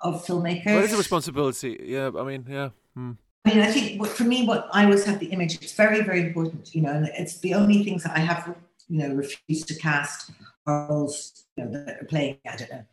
of 0.00 0.24
filmmakers. 0.24 0.74
What 0.74 0.84
is 0.84 0.92
a 0.92 0.96
responsibility. 0.96 1.80
Yeah, 1.82 2.10
I 2.16 2.22
mean, 2.24 2.44
yeah. 2.48 2.70
Hmm. 2.94 3.12
I 3.44 3.54
mean, 3.54 3.60
I 3.60 3.70
think 3.70 4.00
what, 4.00 4.10
for 4.10 4.24
me, 4.24 4.44
what 4.44 4.68
I 4.72 4.84
always 4.84 5.04
have 5.04 5.20
the 5.20 5.26
image, 5.26 5.54
it's 5.54 5.72
very, 5.72 6.02
very 6.02 6.20
important, 6.20 6.74
you 6.74 6.82
know, 6.82 6.90
and 6.90 7.06
it's 7.14 7.38
the 7.38 7.54
only 7.54 7.84
things 7.84 8.02
that 8.02 8.16
I 8.16 8.20
have, 8.20 8.54
you 8.88 8.98
know, 8.98 9.14
refused 9.14 9.68
to 9.68 9.74
cast 9.76 10.32
are 10.66 10.88
roles, 10.90 11.44
you 11.56 11.64
know, 11.64 11.70
that 11.70 12.02
are 12.02 12.04
playing, 12.06 12.38
I 12.50 12.56
don't 12.56 12.70
know, 12.70 12.84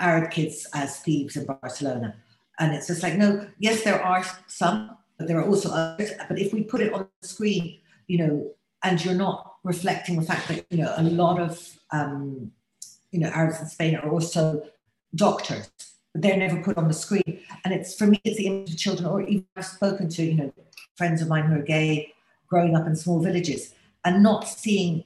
Arab 0.00 0.30
kids 0.30 0.66
as 0.74 0.98
thieves 0.98 1.36
in 1.36 1.46
Barcelona. 1.46 2.16
And 2.58 2.74
it's 2.74 2.88
just 2.88 3.02
like, 3.02 3.16
no, 3.16 3.46
yes, 3.58 3.84
there 3.84 4.02
are 4.02 4.24
some, 4.48 4.96
but 5.18 5.28
there 5.28 5.38
are 5.38 5.46
also 5.46 5.70
others. 5.70 6.10
But 6.28 6.38
if 6.38 6.52
we 6.52 6.64
put 6.64 6.80
it 6.80 6.92
on 6.92 7.06
the 7.22 7.28
screen, 7.28 7.78
you 8.08 8.18
know, 8.18 8.50
and 8.82 9.02
you're 9.04 9.14
not 9.14 9.54
reflecting 9.62 10.16
the 10.18 10.26
fact 10.26 10.48
that, 10.48 10.66
you 10.70 10.78
know, 10.78 10.92
a 10.96 11.02
lot 11.02 11.40
of, 11.40 11.78
um, 11.90 12.50
you 13.14 13.20
know, 13.20 13.28
Arabs 13.28 13.60
in 13.60 13.68
Spain 13.68 13.94
are 13.94 14.10
also 14.10 14.66
doctors, 15.14 15.70
but 16.12 16.22
they're 16.22 16.36
never 16.36 16.60
put 16.60 16.76
on 16.76 16.88
the 16.88 16.94
screen. 16.94 17.40
And 17.64 17.72
it's, 17.72 17.94
for 17.94 18.08
me, 18.08 18.20
it's 18.24 18.36
the 18.36 18.48
image 18.48 18.72
of 18.72 18.76
children, 18.76 19.06
or 19.06 19.22
even 19.22 19.46
I've 19.54 19.64
spoken 19.64 20.08
to, 20.08 20.22
you 20.24 20.34
know, 20.34 20.52
friends 20.96 21.22
of 21.22 21.28
mine 21.28 21.44
who 21.44 21.60
are 21.60 21.62
gay, 21.62 22.12
growing 22.48 22.74
up 22.74 22.88
in 22.88 22.96
small 22.96 23.20
villages, 23.20 23.72
and 24.04 24.20
not 24.20 24.48
seeing 24.48 25.04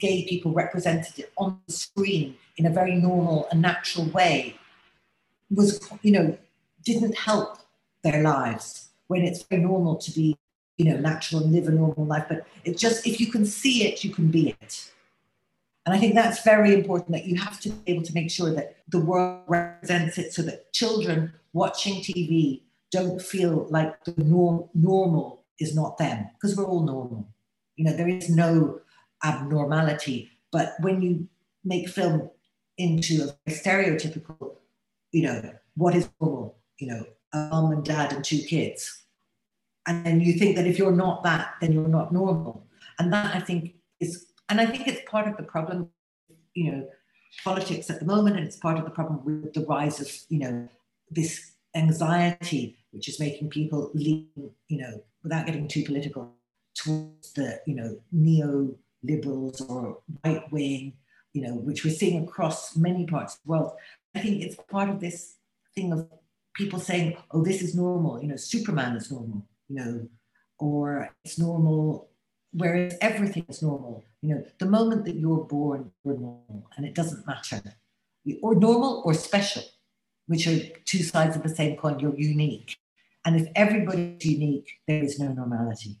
gay 0.00 0.26
people 0.28 0.52
represented 0.52 1.28
on 1.36 1.60
the 1.68 1.72
screen 1.72 2.36
in 2.56 2.66
a 2.66 2.70
very 2.70 2.96
normal 2.96 3.46
and 3.52 3.62
natural 3.62 4.06
way 4.06 4.56
was, 5.48 5.80
you 6.02 6.10
know, 6.10 6.36
didn't 6.84 7.16
help 7.16 7.58
their 8.02 8.20
lives 8.24 8.88
when 9.06 9.22
it's 9.22 9.44
very 9.44 9.62
normal 9.62 9.94
to 9.96 10.10
be, 10.10 10.36
you 10.76 10.86
know, 10.86 10.96
natural 10.96 11.40
and 11.44 11.52
live 11.52 11.68
a 11.68 11.70
normal 11.70 12.04
life. 12.04 12.24
But 12.28 12.46
it 12.64 12.76
just, 12.76 13.06
if 13.06 13.20
you 13.20 13.28
can 13.28 13.46
see 13.46 13.86
it, 13.86 14.02
you 14.02 14.10
can 14.10 14.32
be 14.32 14.56
it. 14.60 14.90
And 15.86 15.94
I 15.94 15.98
think 15.98 16.14
that's 16.14 16.42
very 16.42 16.72
important 16.72 17.12
that 17.12 17.26
you 17.26 17.36
have 17.36 17.60
to 17.60 17.68
be 17.70 17.92
able 17.92 18.04
to 18.04 18.14
make 18.14 18.30
sure 18.30 18.50
that 18.50 18.76
the 18.88 19.00
world 19.00 19.42
represents 19.48 20.16
it 20.16 20.32
so 20.32 20.42
that 20.42 20.72
children 20.72 21.32
watching 21.52 21.96
TV 21.96 22.62
don't 22.90 23.20
feel 23.20 23.66
like 23.70 24.02
the 24.04 24.14
norm, 24.24 24.68
normal 24.72 25.44
is 25.60 25.74
not 25.74 25.98
them 25.98 26.28
because 26.34 26.56
we're 26.56 26.64
all 26.64 26.84
normal. 26.84 27.28
You 27.76 27.84
know, 27.84 27.92
there 27.92 28.08
is 28.08 28.30
no 28.30 28.80
abnormality. 29.22 30.30
But 30.52 30.74
when 30.80 31.02
you 31.02 31.28
make 31.64 31.88
film 31.88 32.30
into 32.78 33.28
a 33.46 33.50
stereotypical, 33.50 34.56
you 35.12 35.22
know, 35.22 35.52
what 35.76 35.94
is 35.94 36.08
normal, 36.20 36.56
you 36.78 36.86
know, 36.88 37.04
a 37.32 37.48
mom 37.50 37.72
and 37.72 37.84
dad 37.84 38.12
and 38.12 38.24
two 38.24 38.38
kids. 38.38 39.02
And 39.86 40.06
then 40.06 40.20
you 40.20 40.34
think 40.34 40.56
that 40.56 40.66
if 40.66 40.78
you're 40.78 40.92
not 40.92 41.24
that, 41.24 41.54
then 41.60 41.72
you're 41.72 41.88
not 41.88 42.12
normal. 42.12 42.66
And 42.98 43.12
that 43.12 43.34
I 43.34 43.40
think 43.40 43.74
is, 44.00 44.26
and 44.54 44.60
I 44.60 44.70
think 44.70 44.86
it's 44.86 45.00
part 45.10 45.26
of 45.26 45.36
the 45.36 45.42
problem, 45.42 45.88
you 46.54 46.70
know, 46.70 46.88
politics 47.42 47.90
at 47.90 47.98
the 47.98 48.06
moment, 48.06 48.36
and 48.36 48.46
it's 48.46 48.56
part 48.56 48.78
of 48.78 48.84
the 48.84 48.90
problem 48.90 49.24
with 49.24 49.52
the 49.52 49.66
rise 49.66 50.00
of, 50.00 50.08
you 50.28 50.38
know, 50.38 50.68
this 51.10 51.54
anxiety, 51.74 52.78
which 52.92 53.08
is 53.08 53.18
making 53.18 53.50
people 53.50 53.90
lean, 53.94 54.28
you 54.68 54.78
know, 54.78 55.02
without 55.24 55.46
getting 55.46 55.66
too 55.66 55.82
political, 55.82 56.32
towards 56.76 57.32
the, 57.32 57.60
you 57.66 57.74
know, 57.74 57.98
neo 58.12 58.76
liberals 59.02 59.60
or 59.62 59.98
right 60.24 60.44
wing, 60.52 60.92
you 61.32 61.42
know, 61.42 61.54
which 61.54 61.84
we're 61.84 61.92
seeing 61.92 62.22
across 62.22 62.76
many 62.76 63.06
parts 63.06 63.34
of 63.34 63.40
the 63.42 63.50
world. 63.50 63.72
I 64.14 64.20
think 64.20 64.40
it's 64.40 64.56
part 64.70 64.88
of 64.88 65.00
this 65.00 65.38
thing 65.74 65.92
of 65.92 66.08
people 66.54 66.78
saying, 66.78 67.16
oh, 67.32 67.42
this 67.42 67.60
is 67.60 67.74
normal, 67.74 68.22
you 68.22 68.28
know, 68.28 68.36
Superman 68.36 68.94
is 68.94 69.10
normal, 69.10 69.44
you 69.68 69.74
know, 69.74 70.08
or 70.60 71.10
it's 71.24 71.40
normal, 71.40 72.08
whereas 72.52 72.94
everything 73.00 73.46
is 73.48 73.62
normal. 73.62 74.04
You 74.24 74.36
know, 74.36 74.44
the 74.58 74.64
moment 74.64 75.04
that 75.04 75.16
you're 75.16 75.44
born, 75.44 75.92
you're 76.02 76.14
normal, 76.14 76.70
and 76.78 76.86
it 76.86 76.94
doesn't 76.94 77.26
matter. 77.26 77.60
Or 78.40 78.54
normal 78.54 79.02
or 79.04 79.12
special, 79.12 79.62
which 80.28 80.46
are 80.46 80.58
two 80.86 81.02
sides 81.02 81.36
of 81.36 81.42
the 81.42 81.54
same 81.54 81.76
coin, 81.76 81.98
you're 81.98 82.16
unique. 82.16 82.78
And 83.26 83.36
if 83.38 83.48
everybody's 83.54 84.24
unique, 84.24 84.80
there 84.88 85.04
is 85.04 85.18
no 85.18 85.28
normality. 85.28 85.98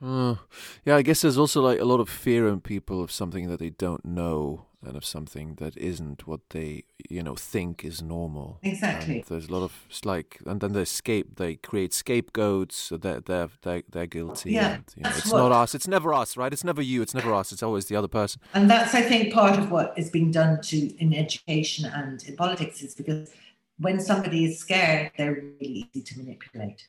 Uh, 0.00 0.36
yeah, 0.84 0.94
I 0.94 1.02
guess 1.02 1.22
there's 1.22 1.38
also 1.38 1.60
like 1.60 1.80
a 1.80 1.84
lot 1.84 1.98
of 1.98 2.08
fear 2.08 2.46
in 2.46 2.60
people 2.60 3.02
of 3.02 3.10
something 3.10 3.48
that 3.48 3.58
they 3.58 3.70
don't 3.70 4.04
know 4.04 4.66
and 4.82 4.96
of 4.96 5.04
something 5.04 5.56
that 5.56 5.76
isn't 5.76 6.26
what 6.26 6.40
they 6.50 6.84
you 7.08 7.22
know 7.22 7.34
think 7.34 7.84
is 7.84 8.02
normal. 8.02 8.58
Exactly. 8.62 9.16
And 9.16 9.24
there's 9.24 9.48
a 9.48 9.52
lot 9.52 9.62
of 9.62 9.86
it's 9.88 10.04
like, 10.04 10.38
and 10.46 10.60
then 10.60 10.72
they 10.72 10.82
escape. 10.82 11.36
They 11.36 11.56
create 11.56 11.92
scapegoats, 11.92 12.76
so 12.76 12.96
they're 12.96 13.20
they're 13.20 13.50
they're, 13.62 13.82
they're 13.90 14.06
guilty. 14.06 14.52
Yeah, 14.52 14.74
and, 14.74 14.84
you 14.96 15.02
know, 15.02 15.10
it's 15.10 15.30
what, 15.30 15.38
not 15.38 15.52
us. 15.52 15.74
It's 15.74 15.88
never 15.88 16.14
us, 16.14 16.36
right? 16.36 16.52
It's 16.52 16.64
never 16.64 16.82
you. 16.82 17.02
It's 17.02 17.14
never 17.14 17.34
us. 17.34 17.52
It's 17.52 17.62
always 17.62 17.86
the 17.86 17.96
other 17.96 18.08
person. 18.08 18.40
And 18.54 18.70
that's 18.70 18.94
I 18.94 19.02
think 19.02 19.32
part 19.32 19.58
of 19.58 19.70
what 19.70 19.94
is 19.96 20.10
being 20.10 20.30
done 20.30 20.60
to 20.62 20.76
in 21.02 21.14
education 21.14 21.84
and 21.84 22.22
in 22.24 22.36
politics 22.36 22.82
is 22.82 22.94
because 22.94 23.30
when 23.78 24.00
somebody 24.00 24.44
is 24.44 24.58
scared, 24.58 25.12
they're 25.16 25.32
really 25.32 25.88
easy 25.94 26.02
to 26.02 26.18
manipulate 26.18 26.86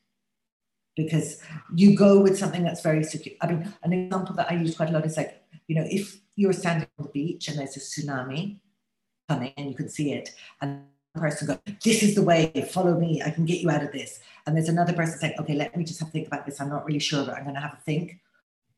because 0.96 1.42
you 1.74 1.96
go 1.96 2.20
with 2.20 2.38
something 2.38 2.64
that's 2.64 2.82
very 2.82 3.04
secure. 3.04 3.36
I 3.42 3.48
mean, 3.48 3.74
an 3.84 3.94
example 3.94 4.36
that 4.36 4.52
I 4.52 4.56
use 4.56 4.76
quite 4.76 4.89
a 4.89 4.92
lot 4.92 5.06
is 5.06 5.16
like, 5.18 5.41
you 5.68 5.76
know, 5.76 5.86
if 5.89 6.20
you're 6.36 6.54
standing 6.54 6.88
on 6.99 7.06
the 7.06 7.12
beach 7.12 7.47
and 7.47 7.58
there's 7.58 7.78
a 7.78 7.80
tsunami 7.80 8.58
coming 9.30 9.54
and 9.58 9.70
you 9.70 9.76
can 9.76 9.89
see 9.89 10.14
it, 10.14 10.32
and 10.62 10.84
one 11.14 11.24
person 11.24 11.47
goes, 11.47 11.60
This 11.84 12.04
is 12.04 12.16
the 12.16 12.24
way, 12.24 12.52
follow 12.72 12.99
me, 12.99 13.22
I 13.22 13.30
can 13.30 13.45
get 13.45 13.62
you 13.62 13.70
out 13.70 13.84
of 13.84 13.91
this. 13.91 14.20
And 14.45 14.56
there's 14.56 14.70
another 14.70 14.93
person 14.93 15.20
saying, 15.20 15.36
Okay, 15.39 15.54
let 15.54 15.76
me 15.76 15.84
just 15.84 15.99
have 15.99 16.10
to 16.10 16.12
think 16.12 16.28
about 16.28 16.45
this. 16.45 16.60
I'm 16.60 16.70
not 16.70 16.86
really 16.86 16.99
sure, 16.99 17.26
but 17.26 17.36
I'm 17.36 17.43
going 17.43 17.56
to 17.56 17.62
have 17.62 17.74
a 17.74 17.82
think. 17.86 18.20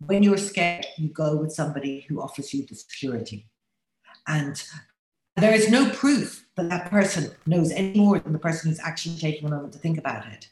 When 0.06 0.24
you're 0.24 0.38
scared, 0.38 0.86
you 0.98 1.10
go 1.10 1.38
with 1.38 1.52
somebody 1.54 2.06
who 2.08 2.22
offers 2.22 2.54
you 2.54 2.66
the 2.66 2.76
security. 2.76 3.48
And 4.28 4.62
there 5.36 5.54
is 5.54 5.70
no 5.70 5.90
proof 5.90 6.46
that 6.56 6.70
that 6.70 6.90
person 6.90 7.32
knows 7.46 7.72
any 7.72 8.00
more 8.00 8.20
than 8.20 8.34
the 8.34 8.40
person 8.40 8.70
who's 8.70 8.80
actually 8.80 9.18
taking 9.18 9.48
a 9.48 9.52
moment 9.52 9.74
to 9.74 9.80
think 9.80 9.98
about 9.98 10.28
it 10.28 10.50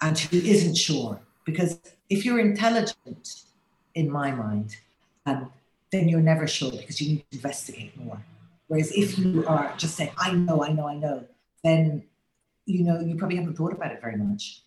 and 0.00 0.18
who 0.18 0.38
isn't 0.38 0.74
sure. 0.74 1.20
Because 1.44 1.80
if 2.10 2.24
you're 2.24 2.38
intelligent, 2.38 3.44
in 3.94 4.10
my 4.10 4.30
mind, 4.32 4.76
um, 5.26 5.50
then 5.90 6.08
you're 6.08 6.20
never 6.20 6.46
sure 6.46 6.70
because 6.70 7.00
you 7.00 7.08
need 7.10 7.24
to 7.30 7.36
investigate 7.36 7.96
more. 7.96 8.22
Whereas 8.68 8.90
if 8.92 9.18
you 9.18 9.44
are 9.46 9.74
just 9.76 9.96
saying, 9.96 10.12
I 10.18 10.32
know, 10.32 10.64
I 10.64 10.72
know, 10.72 10.88
I 10.88 10.94
know, 10.94 11.24
then 11.62 12.04
you 12.64 12.84
know 12.84 13.00
you 13.00 13.16
probably 13.16 13.36
haven't 13.36 13.56
thought 13.56 13.72
about 13.72 13.92
it 13.92 14.00
very 14.00 14.16
much. 14.16 14.62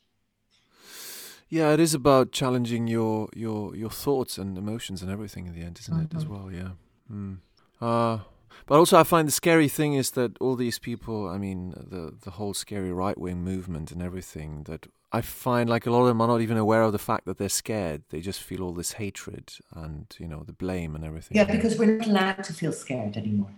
Yeah, 1.50 1.72
it 1.74 1.80
is 1.80 1.94
about 1.94 2.32
challenging 2.32 2.88
your 2.88 3.30
your 3.36 3.76
your 3.76 3.90
thoughts 3.90 4.38
and 4.38 4.58
emotions 4.58 5.02
and 5.02 5.12
everything 5.12 5.48
in 5.48 5.54
the 5.54 5.62
end, 5.62 5.80
isn't 5.80 5.94
mm-hmm. 5.94 6.06
it? 6.06 6.16
As 6.16 6.26
mm-hmm. 6.26 6.34
well, 6.34 6.52
yeah. 6.52 6.72
Mm. 7.12 7.38
Uh, 7.82 8.20
but 8.66 8.78
also, 8.78 8.98
I 8.98 9.04
find 9.04 9.28
the 9.28 9.32
scary 9.32 9.68
thing 9.68 9.94
is 9.94 10.12
that 10.12 10.38
all 10.40 10.56
these 10.56 10.80
people, 10.80 11.28
I 11.28 11.38
mean, 11.38 11.72
the 11.72 12.16
the 12.22 12.32
whole 12.32 12.54
scary 12.54 12.92
right 12.92 13.18
wing 13.18 13.44
movement 13.44 13.92
and 13.92 14.02
everything, 14.02 14.64
that 14.64 14.88
I 15.12 15.22
find 15.22 15.70
like 15.70 15.86
a 15.86 15.92
lot 15.92 16.02
of 16.02 16.08
them 16.08 16.22
are 16.22 16.28
not 16.28 16.42
even 16.42 16.58
aware 16.58 16.82
of 16.82 16.92
the 16.92 17.00
fact 17.00 17.26
that 17.26 17.38
they're 17.38 17.50
scared. 17.50 18.04
They 18.10 18.22
just 18.22 18.42
feel 18.42 18.62
all 18.62 18.74
this 18.74 18.94
hatred 18.94 19.54
and 19.74 20.08
you 20.20 20.28
know 20.28 20.44
the 20.44 20.54
blame 20.54 20.96
and 20.96 21.06
everything. 21.06 21.38
Yeah, 21.38 21.46
because 21.46 21.78
we're 21.78 21.98
not 21.98 22.08
allowed 22.08 22.44
to 22.44 22.54
feel 22.54 22.74
scared 22.74 23.18
anymore. 23.18 23.52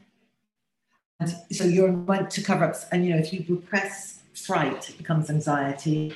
And 1.20 1.36
so 1.52 1.64
you're 1.64 1.92
meant 1.92 2.30
to 2.32 2.44
cover 2.44 2.66
up, 2.66 2.76
and 2.92 3.06
you 3.06 3.14
know 3.14 3.20
if 3.20 3.34
you 3.34 3.46
repress 3.50 4.20
fright, 4.34 4.90
it 4.90 4.98
becomes 4.98 5.30
anxiety, 5.30 6.14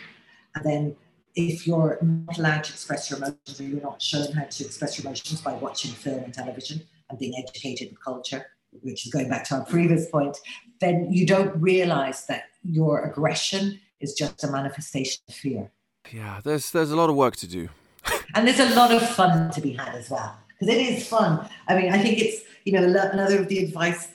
and 0.55 0.65
then 0.65 0.95
if 1.35 1.65
you're 1.65 1.97
not 2.01 2.37
allowed 2.37 2.63
to 2.65 2.73
express 2.73 3.09
your 3.09 3.17
emotions 3.17 3.59
or 3.59 3.63
you're 3.63 3.81
not 3.81 4.01
shown 4.01 4.31
how 4.33 4.43
to 4.43 4.65
express 4.65 4.97
your 4.97 5.05
emotions 5.07 5.41
by 5.41 5.53
watching 5.53 5.91
film 5.91 6.23
and 6.23 6.33
television 6.33 6.81
and 7.09 7.17
being 7.17 7.33
educated 7.37 7.89
in 7.89 7.95
culture, 8.03 8.45
which 8.81 9.05
is 9.05 9.11
going 9.11 9.29
back 9.29 9.43
to 9.45 9.55
our 9.55 9.65
previous 9.65 10.09
point, 10.09 10.37
then 10.79 11.11
you 11.11 11.25
don't 11.25 11.55
realize 11.61 12.25
that 12.27 12.45
your 12.63 13.03
aggression 13.03 13.79
is 13.99 14.13
just 14.13 14.43
a 14.43 14.47
manifestation 14.47 15.21
of 15.29 15.35
fear. 15.35 15.71
Yeah, 16.11 16.41
there's 16.43 16.71
there's 16.71 16.91
a 16.91 16.95
lot 16.95 17.09
of 17.09 17.15
work 17.15 17.35
to 17.37 17.47
do. 17.47 17.69
and 18.35 18.47
there's 18.47 18.59
a 18.59 18.75
lot 18.75 18.91
of 18.91 19.07
fun 19.09 19.51
to 19.51 19.61
be 19.61 19.73
had 19.73 19.95
as 19.95 20.09
well. 20.09 20.35
Because 20.47 20.75
it 20.75 20.81
is 20.81 21.07
fun. 21.07 21.47
I 21.67 21.75
mean, 21.75 21.91
I 21.91 21.99
think 21.99 22.19
it's, 22.19 22.43
you 22.65 22.73
know, 22.73 22.83
another 22.83 23.39
of 23.39 23.47
the 23.47 23.63
advice 23.63 24.09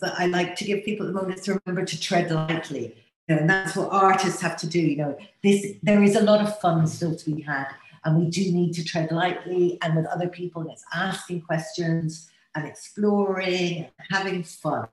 that 0.00 0.14
I 0.18 0.26
like 0.26 0.56
to 0.56 0.64
give 0.64 0.84
people 0.84 1.06
at 1.06 1.12
the 1.12 1.18
moment 1.18 1.38
is 1.38 1.44
to 1.46 1.60
remember 1.64 1.86
to 1.86 2.00
tread 2.00 2.30
lightly. 2.30 2.94
You 3.26 3.34
know, 3.34 3.40
and 3.42 3.50
that's 3.50 3.76
what 3.76 3.90
artists 3.90 4.40
have 4.40 4.56
to 4.58 4.66
do. 4.66 4.80
You 4.80 4.96
know, 4.96 5.18
this 5.42 5.74
there 5.82 6.02
is 6.02 6.16
a 6.16 6.22
lot 6.22 6.40
of 6.40 6.58
fun 6.60 6.86
still 6.86 7.14
to 7.14 7.30
be 7.30 7.42
had. 7.42 7.66
And 8.04 8.18
we 8.18 8.30
do 8.30 8.40
need 8.52 8.72
to 8.74 8.84
tread 8.84 9.10
lightly 9.10 9.78
and 9.82 9.96
with 9.96 10.06
other 10.06 10.28
people, 10.28 10.62
and 10.62 10.70
it's 10.70 10.84
asking 10.94 11.42
questions 11.42 12.30
and 12.54 12.66
exploring 12.66 13.86
and 13.98 14.06
having 14.10 14.42
fun. 14.42 14.88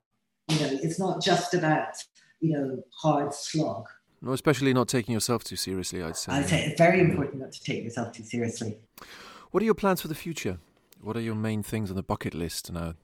You 0.48 0.60
know, 0.60 0.80
it's 0.84 1.00
not 1.00 1.22
just 1.22 1.54
about, 1.54 1.96
you 2.40 2.54
know, 2.54 2.84
hard 2.92 3.34
slog. 3.34 3.88
No, 4.22 4.34
especially 4.34 4.74
not 4.74 4.88
taking 4.88 5.14
yourself 5.14 5.44
too 5.44 5.56
seriously, 5.56 6.02
I'd 6.02 6.18
say. 6.18 6.32
I'd 6.32 6.48
say 6.48 6.66
it's 6.66 6.78
very 6.78 7.00
important 7.00 7.42
not 7.42 7.52
to 7.52 7.64
take 7.64 7.84
yourself 7.84 8.12
too 8.14 8.24
seriously. 8.24 8.78
What 9.52 9.62
are 9.62 9.66
your 9.66 9.76
plans 9.76 10.02
for 10.02 10.08
the 10.08 10.16
future? 10.16 10.60
What 11.02 11.16
are 11.16 11.22
your 11.22 11.36
main 11.36 11.64
things 11.64 11.90
on 11.90 11.96
the 11.96 12.04
bucket 12.04 12.34
list 12.34 12.72
now? 12.72 12.96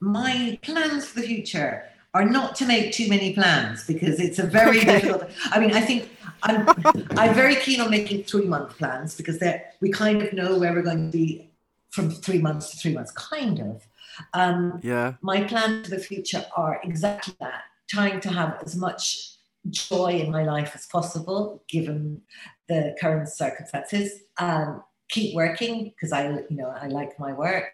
My 0.00 0.58
plans 0.62 1.06
for 1.06 1.20
the 1.20 1.26
future 1.26 1.84
are 2.14 2.24
not 2.24 2.54
to 2.56 2.66
make 2.66 2.92
too 2.92 3.08
many 3.08 3.34
plans 3.34 3.86
because 3.86 4.20
it's 4.20 4.38
a 4.38 4.44
very 4.44 4.78
okay. 4.78 5.00
difficult. 5.00 5.30
I 5.50 5.60
mean, 5.60 5.72
I 5.72 5.80
think 5.80 6.08
I'm, 6.42 6.66
I'm 7.18 7.34
very 7.34 7.56
keen 7.56 7.80
on 7.80 7.90
making 7.90 8.24
three 8.24 8.46
month 8.46 8.78
plans 8.78 9.16
because 9.16 9.42
we 9.80 9.90
kind 9.90 10.22
of 10.22 10.32
know 10.32 10.58
where 10.58 10.72
we're 10.72 10.82
going 10.82 11.10
to 11.10 11.16
be 11.16 11.50
from 11.90 12.10
three 12.10 12.38
months 12.38 12.70
to 12.70 12.76
three 12.76 12.92
months, 12.92 13.10
kind 13.12 13.60
of. 13.60 13.86
Um, 14.34 14.80
yeah. 14.82 15.14
My 15.22 15.44
plans 15.44 15.88
for 15.88 15.94
the 15.94 16.02
future 16.02 16.44
are 16.56 16.80
exactly 16.84 17.34
that: 17.40 17.62
trying 17.88 18.20
to 18.20 18.30
have 18.30 18.60
as 18.64 18.76
much 18.76 19.34
joy 19.70 20.20
in 20.20 20.30
my 20.30 20.44
life 20.44 20.72
as 20.74 20.86
possible, 20.86 21.62
given 21.68 22.22
the 22.68 22.96
current 23.00 23.28
circumstances. 23.28 24.22
Um, 24.38 24.82
keep 25.08 25.34
working 25.34 25.84
because 25.84 26.12
I, 26.12 26.28
you 26.28 26.56
know, 26.56 26.68
I 26.68 26.86
like 26.88 27.18
my 27.18 27.32
work, 27.32 27.72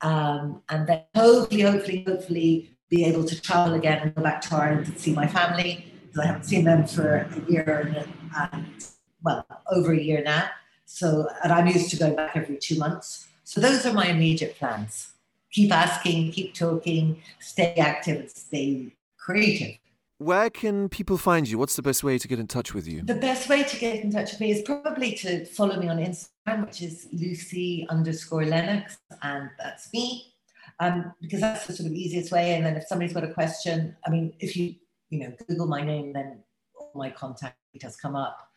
um, 0.00 0.62
and 0.68 0.86
then 0.86 1.02
hopefully, 1.14 1.62
hopefully, 1.62 2.04
hopefully, 2.06 2.70
be 2.88 3.04
able 3.04 3.24
to 3.24 3.40
travel 3.40 3.74
again 3.74 4.00
and 4.02 4.14
go 4.14 4.22
back 4.22 4.40
to 4.42 4.54
Ireland 4.54 4.86
and 4.86 4.98
see 4.98 5.12
my 5.14 5.26
family 5.26 5.86
because 6.02 6.18
I 6.18 6.26
haven't 6.26 6.44
seen 6.44 6.64
them 6.64 6.86
for 6.86 7.16
a 7.16 7.50
year 7.50 8.06
and, 8.36 8.84
well, 9.22 9.46
over 9.70 9.92
a 9.92 9.98
year 9.98 10.22
now. 10.22 10.50
So, 10.84 11.26
and 11.42 11.50
I'm 11.50 11.66
used 11.66 11.90
to 11.90 11.96
going 11.96 12.16
back 12.16 12.36
every 12.36 12.58
two 12.58 12.78
months. 12.78 13.28
So 13.44 13.62
those 13.62 13.86
are 13.86 13.94
my 13.94 14.08
immediate 14.08 14.58
plans. 14.58 15.11
Keep 15.52 15.72
asking, 15.72 16.32
keep 16.32 16.54
talking, 16.54 17.22
stay 17.38 17.74
active, 17.74 18.30
stay 18.30 18.94
creative. 19.18 19.76
Where 20.18 20.50
can 20.50 20.88
people 20.88 21.18
find 21.18 21.48
you? 21.48 21.58
What's 21.58 21.74
the 21.74 21.82
best 21.82 22.04
way 22.04 22.16
to 22.16 22.28
get 22.28 22.38
in 22.38 22.46
touch 22.46 22.74
with 22.74 22.86
you? 22.86 23.02
The 23.02 23.16
best 23.16 23.48
way 23.48 23.64
to 23.64 23.76
get 23.76 24.04
in 24.04 24.12
touch 24.12 24.30
with 24.30 24.40
me 24.40 24.52
is 24.52 24.62
probably 24.62 25.14
to 25.16 25.44
follow 25.46 25.76
me 25.80 25.88
on 25.88 25.98
Instagram, 25.98 26.64
which 26.64 26.80
is 26.80 27.08
Lucy 27.12 27.86
underscore 27.90 28.44
Lennox, 28.44 28.98
and 29.22 29.50
that's 29.58 29.92
me. 29.92 30.32
Um, 30.78 31.12
because 31.20 31.40
that's 31.40 31.66
the 31.66 31.72
sort 31.72 31.88
of 31.88 31.92
easiest 31.92 32.32
way. 32.32 32.54
And 32.54 32.64
then 32.64 32.76
if 32.76 32.84
somebody's 32.86 33.12
got 33.12 33.24
a 33.24 33.32
question, 33.32 33.96
I 34.06 34.10
mean, 34.10 34.32
if 34.38 34.56
you 34.56 34.76
you 35.10 35.20
know 35.20 35.32
Google 35.48 35.66
my 35.66 35.82
name, 35.82 36.12
then 36.12 36.44
all 36.78 36.92
my 36.94 37.10
contact 37.10 37.56
details 37.72 37.96
come 37.96 38.14
up. 38.14 38.48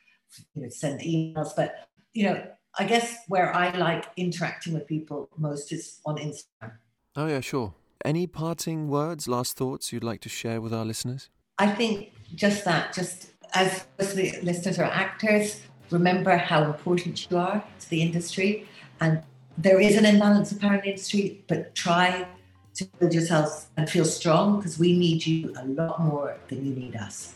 You 0.54 0.64
know, 0.64 0.70
send 0.70 1.02
emails, 1.02 1.56
but 1.56 1.90
you 2.14 2.26
know, 2.26 2.46
I 2.78 2.86
guess 2.86 3.18
where 3.28 3.56
I 3.56 3.76
like 3.76 4.06
interacting 4.18 4.74
with 4.74 4.86
people 4.88 5.30
most 5.38 5.72
is 5.72 6.00
on 6.06 6.18
Instagram. 6.18 6.74
Oh 7.16 7.28
yeah, 7.28 7.40
sure. 7.40 7.74
Any 8.04 8.28
parting 8.28 8.90
words, 8.90 9.28
last 9.28 9.56
thoughts 9.58 9.94
you'd 9.94 10.04
like 10.04 10.22
to 10.22 10.30
share 10.30 10.60
with 10.60 10.74
our 10.74 10.84
listeners? 10.84 11.30
I 11.58 11.68
think 11.68 12.12
just 12.36 12.66
that, 12.66 12.94
just 12.94 13.32
as 13.54 13.86
the 13.98 14.38
listeners 14.44 14.78
are 14.80 14.84
actors, 14.84 15.62
remember 15.92 16.36
how 16.36 16.64
important 16.64 17.30
you 17.30 17.38
are 17.38 17.64
to 17.80 17.90
the 17.90 18.02
industry. 18.02 18.68
And 19.00 19.24
there 19.58 19.80
is 19.80 19.96
an 19.96 20.06
imbalance 20.06 20.52
in 20.52 20.60
the 20.60 20.84
industry, 20.84 21.44
but 21.48 21.74
try 21.74 22.28
to 22.76 22.86
build 23.00 23.14
yourselves 23.14 23.68
and 23.78 23.90
feel 23.90 24.04
strong 24.06 24.58
because 24.58 24.78
we 24.78 24.98
need 24.98 25.26
you 25.26 25.54
a 25.58 25.66
lot 25.66 26.02
more 26.02 26.38
than 26.50 26.66
you 26.66 26.76
need 26.76 26.96
us. 26.98 27.36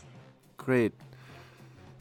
Great. 0.57 0.93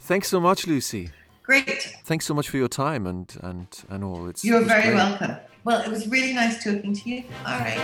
Thanks 0.01 0.27
so 0.27 0.41
much, 0.41 0.67
Lucy. 0.67 1.11
Great. 1.43 1.95
Thanks 2.03 2.25
so 2.25 2.33
much 2.33 2.49
for 2.49 2.57
your 2.57 2.67
time 2.67 3.07
and 3.07 3.35
and 3.41 3.67
and 3.89 4.03
all. 4.03 4.27
It's 4.27 4.43
You're 4.43 4.61
very 4.61 4.83
great. 4.83 4.95
welcome. 4.95 5.37
Well, 5.63 5.81
it 5.81 5.89
was 5.89 6.07
really 6.07 6.33
nice 6.33 6.63
talking 6.63 6.93
to 6.93 7.09
you. 7.09 7.23
All 7.45 7.59
right. 7.59 7.79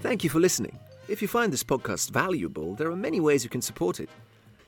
Thank 0.00 0.22
you 0.22 0.30
for 0.30 0.38
listening. 0.38 0.78
If 1.08 1.22
you 1.22 1.28
find 1.28 1.52
this 1.52 1.64
podcast 1.64 2.10
valuable, 2.10 2.74
there 2.74 2.90
are 2.90 2.96
many 2.96 3.20
ways 3.20 3.44
you 3.44 3.50
can 3.50 3.62
support 3.62 4.00
it. 4.00 4.08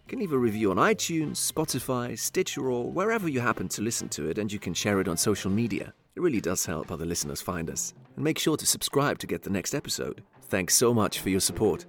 You 0.07 0.09
can 0.09 0.19
leave 0.21 0.33
a 0.33 0.39
review 0.39 0.71
on 0.71 0.79
iTunes, 0.79 1.37
Spotify, 1.37 2.19
Stitcher, 2.19 2.71
or 2.71 2.91
wherever 2.91 3.29
you 3.29 3.41
happen 3.41 3.69
to 3.69 3.83
listen 3.83 4.09
to 4.11 4.29
it, 4.29 4.39
and 4.39 4.53
you 4.53 4.59
can 4.59 4.73
share 4.73 5.01
it 5.01 5.09
on 5.09 5.17
social 5.17 5.51
media. 5.51 5.93
It 6.17 6.23
really 6.23 6.41
does 6.41 6.65
help 6.65 6.91
other 6.91 7.05
listeners 7.05 7.41
find 7.41 7.71
us. 7.71 7.95
And 8.17 8.25
make 8.25 8.39
sure 8.39 8.57
to 8.57 8.67
subscribe 8.67 9.19
to 9.19 9.27
get 9.27 9.43
the 9.43 9.51
next 9.51 9.75
episode. 9.75 10.23
Thanks 10.49 10.75
so 10.75 10.95
much 10.95 11.21
for 11.21 11.29
your 11.29 11.41
support. 11.41 11.87